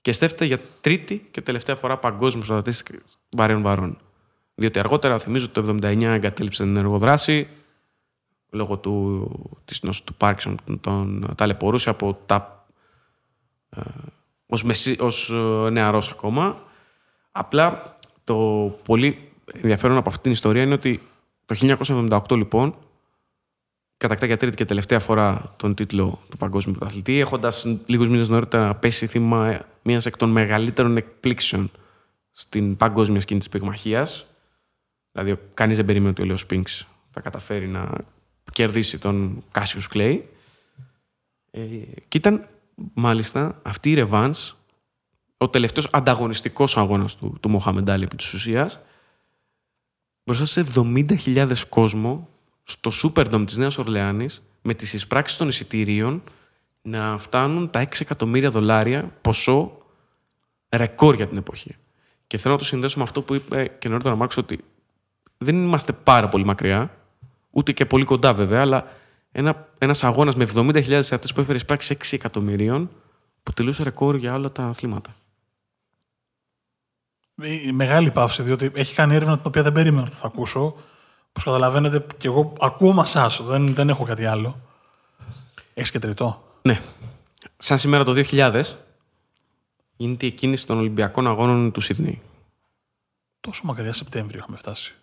Και 0.00 0.12
στέφτεται 0.12 0.44
για 0.44 0.60
τρίτη 0.80 1.28
και 1.30 1.40
τελευταία 1.40 1.76
φορά 1.76 1.98
παγκόσμιος 1.98 2.46
πρωταθλητής 2.46 3.04
βαρέων 3.30 3.62
βαρών. 3.62 3.98
Διότι 4.54 4.78
αργότερα, 4.78 5.18
θυμίζω, 5.18 5.48
το 5.48 5.78
79 5.82 6.02
εγκατέλειψε 6.02 6.62
την 6.62 6.76
εργοδράση 6.76 7.48
λόγω 8.50 8.78
του, 8.78 9.30
της 9.64 9.82
νόσου 9.82 10.04
του 10.04 10.14
Πάρκσον, 10.14 10.56
τον 10.80 11.34
ταλαιπωρούσε 11.36 11.90
από 11.90 12.18
τα, 12.26 12.66
ε, 13.70 13.80
ως, 14.46 14.64
μεσή, 14.64 14.96
ως 15.00 15.30
ε, 15.30 15.70
νεαρός 15.70 16.10
ακόμα. 16.10 16.62
Απλά 17.32 17.96
το 18.24 18.34
πολύ 18.84 19.32
ενδιαφέρον 19.52 19.96
από 19.96 20.08
αυτή 20.08 20.22
την 20.22 20.32
ιστορία 20.32 20.62
είναι 20.62 20.74
ότι 20.74 21.02
το 21.46 21.76
1978 22.30 22.36
λοιπόν 22.36 22.74
κατακτά 23.96 24.26
για 24.26 24.36
τρίτη 24.36 24.56
και 24.56 24.64
τελευταία 24.64 25.00
φορά 25.00 25.54
τον 25.56 25.74
τίτλο 25.74 26.18
του 26.30 26.36
παγκόσμιου 26.36 26.74
πρωταθλητή, 26.78 27.18
έχοντας 27.18 27.66
λίγους 27.86 28.08
μήνες 28.08 28.28
νωρίτερα 28.28 28.74
πέσει 28.74 29.06
θύμα 29.06 29.60
μιας 29.82 30.06
εκ 30.06 30.16
των 30.16 30.30
μεγαλύτερων 30.30 30.96
εκπλήξεων 30.96 31.70
στην 32.30 32.76
παγκόσμια 32.76 33.20
σκηνή 33.20 33.38
της 33.38 33.48
πυγμαχίας. 33.48 34.26
Δηλαδή, 35.12 35.40
κανείς 35.54 35.76
δεν 35.76 35.84
περίμενε 35.84 36.10
ότι 36.10 36.22
ο 36.22 36.24
Λέον 36.24 36.36
Σπινκς 36.36 36.86
θα 37.10 37.20
καταφέρει 37.20 37.68
να 37.68 37.90
κερδίσει 38.52 38.98
τον 38.98 39.44
Κάσιους 39.50 39.86
Κλέη. 39.86 40.28
Ε, 41.50 41.60
και 42.08 42.18
ήταν 42.18 42.46
μάλιστα 42.94 43.60
αυτή 43.62 43.90
η 43.90 43.94
Ρεβάνς 43.94 44.54
ο 45.36 45.48
τελευταίος 45.48 45.88
ανταγωνιστικός 45.92 46.76
αγώνας 46.76 47.16
του, 47.16 47.36
του 47.40 47.48
Μοχάμεντ 47.48 47.90
Άλι 47.90 48.04
επί 48.04 48.16
της 48.16 48.32
ουσίας 48.32 48.80
μπροστά 50.24 50.44
σε 50.44 50.66
70.000 50.74 51.52
κόσμο 51.68 52.28
στο 52.62 52.90
Superdome 53.02 53.46
της 53.46 53.56
Νέας 53.56 53.78
Ορλεάνης 53.78 54.42
με 54.62 54.74
τις 54.74 54.92
εισπράξεις 54.92 55.36
των 55.36 55.48
εισιτηρίων 55.48 56.22
να 56.82 57.18
φτάνουν 57.18 57.70
τα 57.70 57.80
6 57.80 58.00
εκατομμύρια 58.00 58.50
δολάρια 58.50 59.12
ποσό 59.20 59.82
ρεκόρ 60.70 61.14
για 61.14 61.28
την 61.28 61.36
εποχή. 61.36 61.76
Και 62.26 62.38
θέλω 62.38 62.54
να 62.54 62.60
το 62.60 62.66
συνδέσω 62.66 62.98
με 62.98 63.04
αυτό 63.04 63.22
που 63.22 63.34
είπε 63.34 63.76
και 63.78 63.88
νωρίτερα 63.88 64.14
ο 64.14 64.16
Μάρξ 64.16 64.36
ότι 64.36 64.64
δεν 65.42 65.56
είμαστε 65.56 65.92
πάρα 65.92 66.28
πολύ 66.28 66.44
μακριά, 66.44 66.90
ούτε 67.50 67.72
και 67.72 67.86
πολύ 67.86 68.04
κοντά 68.04 68.34
βέβαια, 68.34 68.60
αλλά 68.60 68.86
ένα, 69.32 69.68
ένας 69.78 70.04
αγώνας 70.04 70.34
με 70.34 70.48
70.000 70.54 70.92
αυτές 70.92 71.32
που 71.32 71.40
έφερε 71.40 71.58
πράξη 71.58 71.96
6 72.00 72.06
εκατομμυρίων 72.10 72.90
που 73.42 73.52
τελούσε 73.52 73.82
ρεκόρ 73.82 74.16
για 74.16 74.34
όλα 74.34 74.52
τα 74.52 74.64
αθλήματα. 74.64 75.14
Η 77.64 77.72
μεγάλη 77.72 78.10
παύση, 78.10 78.42
διότι 78.42 78.70
έχει 78.74 78.94
κάνει 78.94 79.14
έρευνα 79.14 79.36
την 79.36 79.44
οποία 79.46 79.62
δεν 79.62 79.72
περίμενα 79.72 80.06
ότι 80.06 80.14
θα 80.14 80.26
ακούσω. 80.26 80.60
Όπως 81.28 81.44
καταλαβαίνετε, 81.44 82.06
και 82.16 82.28
εγώ 82.28 82.52
ακούω 82.60 82.92
μασά, 82.92 83.30
δεν, 83.42 83.74
δεν 83.74 83.88
έχω 83.88 84.04
κάτι 84.04 84.24
άλλο. 84.24 84.60
Έχεις 85.74 85.90
και 85.90 85.98
τριτό. 85.98 86.58
Ναι. 86.62 86.80
Σαν 87.56 87.78
σήμερα 87.78 88.04
το 88.04 88.24
2000 88.30 88.62
γίνεται 89.96 90.26
η 90.26 90.30
κίνηση 90.30 90.66
των 90.66 90.78
Ολυμπιακών 90.78 91.26
Αγώνων 91.26 91.72
του 91.72 91.80
Σίδνεϊ. 91.80 92.20
Τόσο 93.40 93.62
μακριά 93.64 93.92
Σεπτέμβριο 93.92 94.38
είχαμε 94.38 94.56
φτάσει. 94.56 94.94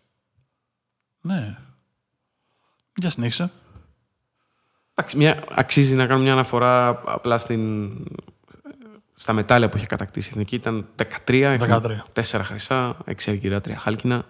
Ναι. 1.22 1.58
Για 2.96 3.10
συνέχισε. 3.10 3.52
Εντάξει, 4.94 5.18
μια, 5.18 5.44
αξίζει 5.52 5.96
να 5.96 6.08
κάνω 6.08 6.22
μια 6.22 6.32
αναφορά 6.32 7.02
απλά 7.06 7.38
στην, 7.38 7.92
στα 9.14 9.34
μετάλλια 9.34 9.70
που 9.70 9.78
είχε 9.78 9.86
κατακτήσει 9.86 10.28
η 10.28 10.32
Εθνική. 10.32 10.56
Ήταν 10.56 10.88
13, 11.26 11.58
13. 11.60 11.82
4 12.14 12.40
χρυσά, 12.44 12.98
6 13.06 13.14
αργυρά, 13.28 13.58
3 13.58 13.72
χάλκινα. 13.78 14.26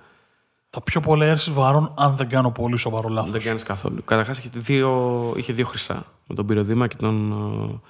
Τα 0.70 0.82
πιο 0.82 1.00
πολλά 1.00 1.26
έρσει 1.26 1.52
βαρών, 1.52 1.94
αν 1.98 2.16
δεν 2.16 2.30
κάνω 2.30 2.52
πολύ 2.52 2.78
σοβαρό 2.78 3.10
λάθος. 3.10 3.32
Δεν 3.32 3.42
κάνεις 3.42 3.64
καθόλου. 3.64 4.04
Καταρχάς 4.04 4.38
είχε, 4.40 4.50
δύο, 4.54 5.34
είχε 5.38 5.54
δύο 5.54 5.66
χρυσά. 5.66 6.06
Με 6.28 6.36
τον 6.36 6.46
Πυροδήμα 6.46 6.88
και 6.88 6.96
τον 6.96 7.34
uh, 7.74 7.90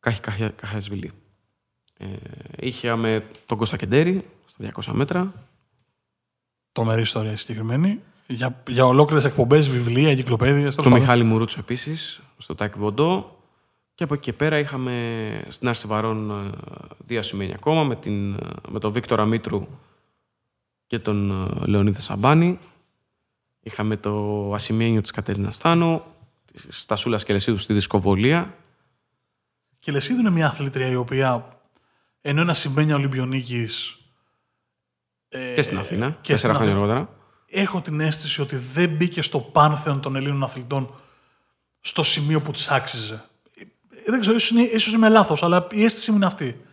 Κάχη 0.00 0.20
Καχιασβηλή. 0.50 1.12
Ε, 1.98 2.06
είχαμε 2.58 3.26
τον 3.46 3.58
Κώστα 3.58 3.76
Κεντέρη 3.76 4.24
στα 4.46 4.70
200 4.84 4.92
μέτρα. 4.92 5.32
Τρομερή 6.78 7.02
ιστορία 7.02 7.36
συγκεκριμένη. 7.36 8.00
Για, 8.26 8.62
για 8.68 8.86
ολόκληρες 8.86 9.24
εκπομπές, 9.24 9.68
βιβλία, 9.68 10.10
εγκυκλοπαίδειες. 10.10 10.74
Το 10.74 10.90
Μιχάλη 10.90 11.24
Μουρούτσο 11.24 11.60
επίσης, 11.60 12.20
στο 12.38 12.54
Τάκ 12.54 12.78
Βοντό. 12.78 13.36
Και 13.94 14.04
από 14.04 14.14
εκεί 14.14 14.22
και 14.22 14.32
πέρα 14.32 14.58
είχαμε 14.58 15.44
στην 15.48 15.68
Άρση 15.68 15.86
Βαρών 15.86 16.30
ε, 16.30 16.50
δύο 16.98 17.22
σημαίνει 17.22 17.52
ακόμα 17.54 17.84
με, 17.84 17.96
την, 17.96 18.34
ε, 18.34 18.38
με 18.68 18.78
τον 18.78 18.92
Βίκτορα 18.92 19.24
Μήτρου 19.24 19.66
και 20.86 20.98
τον 20.98 21.30
ε, 21.30 21.66
Λεωνίδα 21.66 22.00
Σαμπάνη. 22.00 22.58
Είχαμε 23.60 23.96
το 23.96 24.52
ασημένιο 24.54 25.00
της 25.00 25.10
Κατερίνα 25.10 25.50
Στάνου, 25.50 26.02
στα 26.68 26.96
Σούλα 26.96 27.16
Κελεσίδου 27.16 27.58
στη 27.58 27.72
δισκοβολία. 27.72 28.54
Κελεσίδου 29.78 30.20
είναι 30.20 30.30
μια 30.30 30.46
αθλήτρια 30.46 30.88
η 30.88 30.94
οποία 30.94 31.58
ενώ 32.20 32.40
ένα 32.40 32.54
σημαίνει 32.54 32.92
Ολυμπιονίκης 32.92 33.88
ε, 33.88 34.07
και 35.28 35.62
στην 35.62 35.78
Αθήνα, 35.78 36.18
και 36.20 36.32
τέσσερα 36.32 36.54
χρόνια 36.54 36.72
αργότερα. 36.72 37.08
Έχω 37.46 37.80
την 37.80 38.00
αίσθηση 38.00 38.40
ότι 38.40 38.56
δεν 38.56 38.88
μπήκε 38.88 39.22
στο 39.22 39.38
πάνθεον 39.38 40.00
των 40.00 40.16
Ελλήνων 40.16 40.42
αθλητών 40.42 40.94
στο 41.80 42.02
σημείο 42.02 42.40
που 42.40 42.52
τη 42.52 42.66
άξιζε. 42.68 43.24
Ε, 43.54 43.64
δεν 44.06 44.20
ξέρω, 44.20 44.36
ίσως, 44.36 44.50
είναι, 44.50 44.62
ίσως 44.62 44.92
είμαι 44.92 45.08
λάθος, 45.08 45.42
αλλά 45.42 45.66
η 45.70 45.84
αίσθηση 45.84 46.10
μου 46.10 46.16
είναι 46.16 46.26
αυτή. 46.26 46.64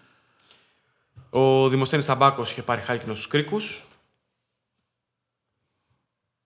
Ο 1.29 1.69
Δημοσθένης 1.69 2.05
Ταμπάκος 2.05 2.51
είχε 2.51 2.61
πάρει 2.61 2.81
χάλκινο 2.81 3.13
στους 3.13 3.27
κρίκους. 3.27 3.83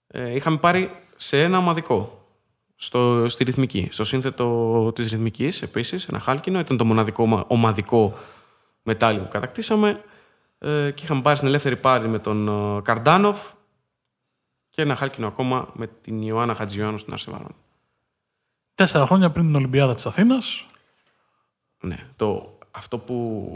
Ε, 0.08 0.36
είχαμε 0.36 0.58
πάρει 0.58 0.92
σε 1.16 1.44
ένα 1.44 1.58
ομαδικό, 1.58 2.28
στο, 2.76 3.30
στη 3.30 3.44
ρυθμική. 3.44 3.88
Στο 3.92 4.04
σύνθετο 4.04 4.92
της 4.96 5.10
ρυθμικής, 5.10 5.62
επίσης, 5.62 6.08
ένα 6.08 6.20
χάλκινο. 6.20 6.60
Ήταν 6.60 6.78
το 6.78 6.86
μοναδικό 6.86 7.46
ομαδικό 7.48 8.18
μετάλλιο 8.84 9.22
που 9.22 9.30
κατακτήσαμε. 9.30 10.04
Ε, 10.60 10.92
και 10.92 11.04
είχαμε 11.04 11.22
πάρει 11.22 11.38
στην 11.38 11.50
ελεύθερη 11.50 11.78
πάρη 11.78 12.08
με 12.08 12.20
τον 12.20 12.48
ε, 12.78 12.82
Καρντάνοφ 12.82 13.52
και 14.70 14.82
ένα 14.82 14.96
χάλκινο 14.96 15.28
ακόμα 15.28 15.70
με 15.74 15.88
την 15.88 16.22
Ιωάννα 16.22 16.56
Χατζιωάννου 16.56 16.98
στην 16.98 17.14
Αρσεβαρών. 17.14 17.56
Τέσσερα 18.76 19.06
χρόνια 19.06 19.32
πριν 19.32 19.46
την 19.46 19.56
Ολυμπιάδα 19.56 19.96
της 19.96 20.06
Αθήνας. 20.06 20.66
Ναι. 21.82 22.08
Το, 22.16 22.58
αυτό 22.72 22.98
που, 22.98 23.52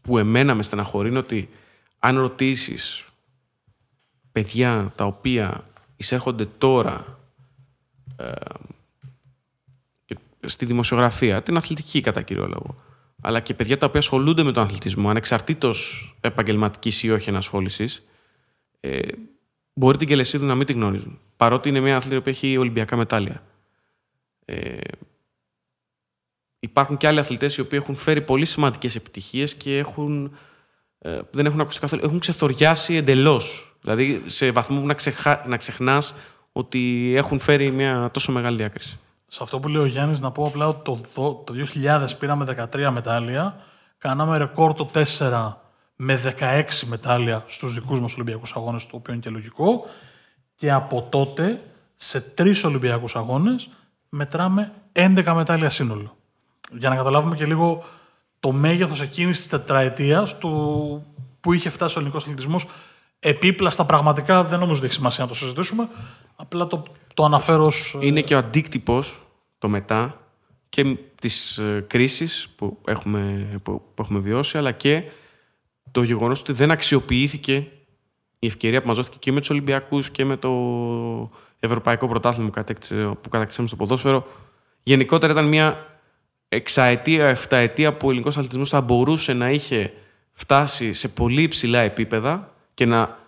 που 0.00 0.18
εμένα 0.18 0.54
με 0.54 0.62
στεναχωρεί 0.62 1.08
είναι 1.08 1.18
ότι 1.18 1.50
αν 1.98 2.18
ρωτήσεις 2.18 3.04
παιδιά 4.32 4.92
τα 4.96 5.04
οποία 5.04 5.64
εισέρχονται 5.96 6.46
τώρα 6.46 7.18
ε, 8.16 8.32
στη 10.46 10.64
δημοσιογραφία, 10.64 11.42
την 11.42 11.56
αθλητική 11.56 12.00
κατά 12.00 12.22
κύριο 12.22 12.46
λόγο, 12.46 12.76
αλλά 13.26 13.40
και 13.40 13.54
παιδιά 13.54 13.78
τα 13.78 13.86
οποία 13.86 14.00
ασχολούνται 14.00 14.42
με 14.42 14.52
τον 14.52 14.62
αθλητισμό, 14.62 15.10
ανεξαρτήτως 15.10 16.08
επαγγελματικής 16.20 17.02
ή 17.02 17.10
όχι 17.10 17.28
ενασχόλησης, 17.28 18.04
ε, 18.80 19.00
μπορεί 19.74 19.96
την 19.96 20.08
Κελεσίδου 20.08 20.46
να 20.46 20.54
μην 20.54 20.66
την 20.66 20.76
γνωρίζουν. 20.76 21.18
Παρότι 21.36 21.68
είναι 21.68 21.80
μια 21.80 21.96
αθλήτρια 21.96 22.22
που 22.22 22.28
έχει 22.28 22.56
Ολυμπιακά 22.56 22.96
μετάλλια. 22.96 23.42
Ε, 24.44 24.76
υπάρχουν 26.58 26.96
και 26.96 27.06
άλλοι 27.06 27.18
αθλητές 27.18 27.56
οι 27.56 27.60
οποίοι 27.60 27.78
έχουν 27.82 27.96
φέρει 27.96 28.22
πολύ 28.22 28.44
σημαντικές 28.44 28.94
επιτυχίες 28.94 29.54
και 29.54 29.78
έχουν, 29.78 30.36
ε, 30.98 31.20
δεν 31.30 31.46
έχουν 31.46 31.60
ακούσει 31.60 31.80
καθόλου. 31.80 32.02
Έχουν 32.04 32.18
ξεθοριάσει 32.18 32.94
εντελώς. 32.94 33.76
Δηλαδή 33.80 34.22
σε 34.26 34.50
βαθμό 34.50 34.80
που 34.80 34.86
να, 34.86 34.94
ξεχα... 34.94 35.44
να 35.46 35.56
ξεχνάς 35.56 36.14
ότι 36.52 37.12
έχουν 37.16 37.38
φέρει 37.38 37.70
μια 37.70 38.10
τόσο 38.12 38.32
μεγάλη 38.32 38.56
διάκριση. 38.56 38.98
Σε 39.34 39.42
αυτό 39.42 39.60
που 39.60 39.68
λέει 39.68 39.82
ο 39.82 39.86
Γιάννης 39.86 40.20
να 40.20 40.30
πω 40.30 40.44
απλά 40.46 40.68
ότι 40.68 40.82
το, 41.14 41.42
το 41.44 41.54
2000 41.84 42.06
πήραμε 42.18 42.68
13 42.72 42.88
μετάλλια, 42.92 43.56
κάναμε 43.98 44.38
ρεκόρ 44.38 44.74
το 44.74 44.90
4 45.18 45.52
με 45.96 46.34
16 46.40 46.62
μετάλλια 46.86 47.44
στους 47.46 47.74
δικούς 47.74 48.00
μας 48.00 48.14
Ολυμπιακούς 48.14 48.52
Αγώνες, 48.56 48.86
το 48.86 48.96
οποίο 48.96 49.12
είναι 49.12 49.22
και 49.22 49.30
λογικό, 49.30 49.86
και 50.54 50.72
από 50.72 51.06
τότε 51.10 51.62
σε 51.96 52.20
τρεις 52.20 52.64
Ολυμπιακούς 52.64 53.16
Αγώνες 53.16 53.70
μετράμε 54.08 54.72
11 54.92 55.32
μετάλλια 55.34 55.70
σύνολο. 55.70 56.16
Για 56.72 56.88
να 56.88 56.96
καταλάβουμε 56.96 57.36
και 57.36 57.46
λίγο 57.46 57.84
το 58.40 58.52
μέγεθος 58.52 59.00
εκείνης 59.00 59.36
της 59.36 59.48
τετραετίας 59.48 60.38
του, 60.38 61.02
που 61.40 61.52
είχε 61.52 61.70
φτάσει 61.70 61.96
ο 61.96 62.00
ελληνικός 62.00 62.22
αθλητισμός 62.22 62.66
επίπλαστα 63.18 63.84
πραγματικά 63.84 64.44
δεν 64.44 64.58
νομίζω 64.58 64.76
ότι 64.76 64.86
έχει 64.86 64.94
σημασία 64.94 65.24
να 65.24 65.30
το 65.30 65.36
συζητήσουμε. 65.36 65.88
Απλά 66.36 66.66
το, 66.66 66.82
το 67.14 67.24
αναφέρω 67.24 67.72
Είναι 68.00 68.20
και 68.20 68.34
ο 68.34 68.38
αντίκτυπος 68.38 69.23
το 69.64 69.70
μετά 69.70 70.20
και 70.68 70.96
τις 71.20 71.58
ε, 71.58 71.84
κρίσεις 71.86 72.48
που 72.56 72.78
έχουμε, 72.86 73.48
που, 73.62 73.82
έχουμε 73.98 74.18
βιώσει, 74.18 74.58
αλλά 74.58 74.72
και 74.72 75.02
το 75.90 76.02
γεγονός 76.02 76.40
ότι 76.40 76.52
δεν 76.52 76.70
αξιοποιήθηκε 76.70 77.66
η 78.38 78.46
ευκαιρία 78.46 78.80
που 78.80 78.86
μας 78.86 78.96
δόθηκε 78.96 79.16
και 79.20 79.32
με 79.32 79.40
τους 79.40 79.50
Ολυμπιακούς 79.50 80.10
και 80.10 80.24
με 80.24 80.36
το 80.36 80.50
Ευρωπαϊκό 81.60 82.08
Πρωτάθλημα 82.08 82.50
που 83.20 83.28
κατακτήσαμε 83.28 83.68
στο 83.68 83.76
ποδόσφαιρο. 83.76 84.26
Γενικότερα 84.82 85.32
ήταν 85.32 85.48
μια 85.48 85.98
εξαετία, 86.48 87.28
εφταετία 87.28 87.92
που 87.92 88.06
ο 88.06 88.08
ελληνικός 88.08 88.36
αθλητισμός 88.36 88.68
θα 88.68 88.80
μπορούσε 88.80 89.32
να 89.32 89.50
είχε 89.50 89.92
φτάσει 90.32 90.92
σε 90.92 91.08
πολύ 91.08 91.42
υψηλά 91.42 91.80
επίπεδα 91.80 92.54
και 92.74 92.86
να 92.86 93.18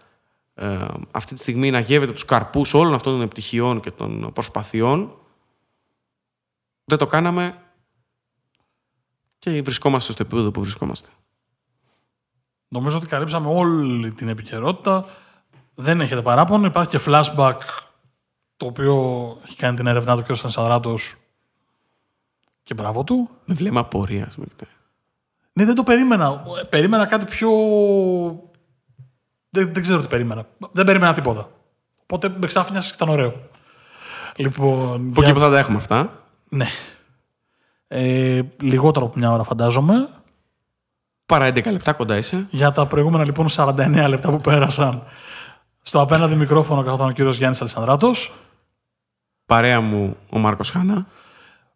ε, 0.54 0.78
αυτή 1.10 1.34
τη 1.34 1.40
στιγμή 1.40 1.70
να 1.70 1.80
γεύεται 1.80 2.12
τους 2.12 2.24
καρπούς 2.24 2.74
όλων 2.74 2.94
αυτών 2.94 3.12
των 3.12 3.22
επιτυχιών 3.22 3.80
και 3.80 3.90
των 3.90 4.30
προσπαθειών 4.32 5.12
δεν 6.86 6.98
το 6.98 7.06
κάναμε 7.06 7.58
και 9.38 9.62
βρισκόμαστε 9.62 10.12
στο 10.12 10.22
επίπεδο 10.22 10.50
που 10.50 10.60
βρισκόμαστε. 10.60 11.08
Νομίζω 12.68 12.96
ότι 12.96 13.06
καλύψαμε 13.06 13.48
όλη 13.48 14.14
την 14.14 14.28
επικαιρότητα. 14.28 15.06
Δεν 15.74 16.00
έχετε 16.00 16.22
παράπονο. 16.22 16.66
Υπάρχει 16.66 16.90
και 16.90 17.00
flashback 17.06 17.58
το 18.56 18.66
οποίο 18.66 18.94
έχει 19.44 19.56
κάνει 19.56 19.76
την 19.76 19.86
έρευνά 19.86 20.16
του 20.16 20.22
κ. 20.22 20.36
Σανσαδράτος 20.36 21.14
και 22.62 22.74
μπράβο 22.74 23.04
του. 23.04 23.30
Με 23.44 23.54
βλέμμα 23.54 23.80
απορίας. 23.80 24.36
Ναι, 25.52 25.64
δεν 25.64 25.74
το 25.74 25.82
περίμενα. 25.82 26.42
Περίμενα 26.70 27.06
κάτι 27.06 27.24
πιο... 27.24 27.50
Δεν, 29.50 29.72
δεν 29.72 29.82
ξέρω 29.82 30.00
τι 30.00 30.06
περίμενα. 30.06 30.46
Δεν 30.72 30.84
περίμενα 30.84 31.12
τίποτα. 31.12 31.50
Οπότε 32.02 32.28
με 32.28 32.46
ξάφνιασες 32.46 32.90
και 32.90 32.96
ήταν 33.02 33.14
ωραίο. 33.14 33.48
Λοιπόν, 34.36 35.08
από 35.10 35.22
εκεί 35.22 35.32
που 35.32 35.38
θα 35.38 35.50
τα 35.50 35.58
έχουμε 35.58 35.76
αυτά. 35.76 36.25
Ναι. 36.48 36.66
Ε, 37.88 38.40
λιγότερο 38.60 39.06
από 39.06 39.18
μια 39.18 39.32
ώρα 39.32 39.44
φαντάζομαι. 39.44 40.08
Παρά 41.26 41.48
11 41.48 41.72
λεπτά 41.72 41.92
κοντά 41.92 42.16
είσαι. 42.16 42.46
Για 42.50 42.72
τα 42.72 42.86
προηγούμενα 42.86 43.24
λοιπόν 43.24 43.46
49 43.50 44.06
λεπτά 44.08 44.30
που 44.30 44.40
πέρασαν. 44.40 45.02
Στο 45.82 46.00
απέναντι 46.00 46.34
μικρόφωνο 46.34 46.82
καθόταν 46.82 47.08
ο 47.08 47.12
κύριος 47.12 47.36
Γιάννης 47.36 47.60
Αλισανδράτο. 47.60 48.12
Παρέα 49.46 49.80
μου 49.80 50.16
ο 50.30 50.38
Μάρκος 50.38 50.70
Χάνα. 50.70 51.06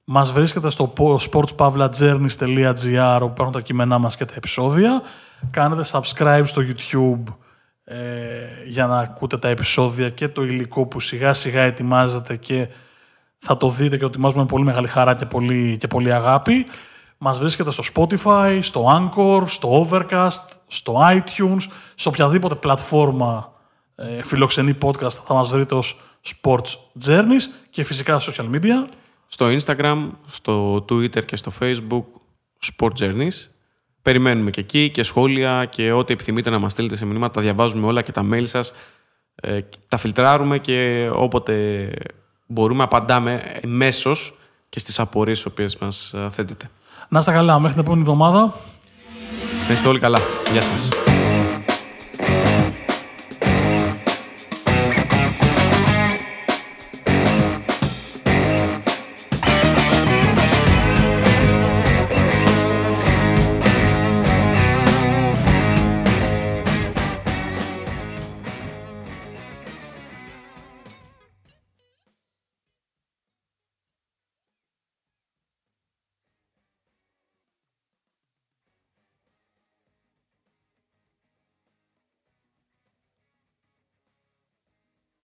Μας 0.05 0.33
βρίσκεται 0.33 0.71
στο 0.71 0.93
sportspavlajourneys.gr 0.97 3.19
όπου 3.21 3.33
υπάρχουν 3.33 3.53
τα 3.53 3.61
κείμενά 3.61 3.99
μας 3.99 4.17
και 4.17 4.25
τα 4.25 4.35
επεισόδια. 4.37 5.03
Κάνετε 5.51 5.85
subscribe 5.91 6.43
στο 6.45 6.63
YouTube 6.63 7.23
ε, 7.85 7.97
για 8.65 8.87
να 8.87 8.99
ακούτε 8.99 9.39
τα 9.39 9.49
επεισόδια 9.49 10.11
και 10.11 10.29
το 10.29 10.43
υλικό 10.43 10.87
που 10.87 11.01
σιγά 11.01 11.35
σιγά 11.35 11.63
ετοιμάζεται 11.63 12.37
και 12.37 12.69
θα 13.41 13.57
το 13.57 13.71
δείτε 13.71 13.97
και 13.97 14.03
το 14.03 14.07
ετοιμάζουμε 14.07 14.43
με 14.43 14.49
πολύ 14.49 14.65
μεγάλη 14.65 14.89
χαρά 14.89 15.15
και 15.15 15.27
πολύ, 15.27 15.77
και 15.77 15.87
πολύ 15.87 16.13
αγάπη. 16.13 16.67
Μας 17.19 17.39
βρίσκεται 17.39 17.71
στο 17.71 17.83
Spotify, 17.95 18.59
στο 18.63 18.87
Anchor, 18.87 19.43
στο 19.47 19.89
Overcast, 19.91 20.45
στο 20.67 20.97
iTunes, 21.13 21.63
σε 21.95 22.09
οποιαδήποτε 22.09 22.55
πλατφόρμα 22.55 23.53
ε, 23.95 24.23
φιλοξενή 24.23 24.77
podcast 24.83 25.13
θα 25.27 25.35
μας 25.35 25.51
βρείτε 25.51 25.75
ως 25.75 26.01
Sports 26.27 26.77
Journeys 27.07 27.43
και 27.71 27.85
φυσικά 27.85 28.21
social 28.21 28.51
media. 28.55 28.89
Στο 29.27 29.47
Instagram, 29.47 30.09
στο 30.27 30.75
Twitter 30.75 31.25
και 31.25 31.37
στο 31.37 31.53
Facebook 31.61 32.05
Sport 32.73 32.91
Journeys. 32.99 33.49
Περιμένουμε 34.03 34.51
και 34.51 34.61
εκεί 34.61 34.91
και 34.91 35.03
σχόλια 35.03 35.65
και 35.65 35.93
ό,τι 35.93 36.13
επιθυμείτε 36.13 36.51
να 36.51 36.59
μας 36.59 36.73
στείλετε 36.73 36.97
σε 36.97 37.05
μηνύματα. 37.05 37.33
Τα 37.33 37.41
διαβάζουμε 37.41 37.87
όλα 37.87 38.03
και 38.03 38.13
τα 38.13 38.29
mail 38.33 38.47
σας. 38.47 38.73
Ε, 39.35 39.61
τα 39.89 39.97
φιλτράρουμε 39.97 40.59
και 40.59 41.11
όποτε 41.13 41.89
μπορούμε 42.51 42.83
απαντάμε 42.83 43.61
μέσω 43.67 44.13
και 44.69 44.79
στις 44.79 44.99
απορίες 44.99 45.37
τις 45.37 45.47
οποίες 45.47 45.77
μας 45.77 46.15
θέτετε. 46.29 46.71
Να 47.09 47.19
είστε 47.19 47.33
καλά. 47.33 47.59
Μέχρι 47.59 47.73
την 47.73 47.81
επόμενη 47.81 48.03
εβδομάδα. 48.03 48.55
Να 49.67 49.73
είστε 49.75 49.89
όλοι 49.89 49.99
καλά. 49.99 50.19
Γεια 50.53 50.63
σας. 50.63 50.89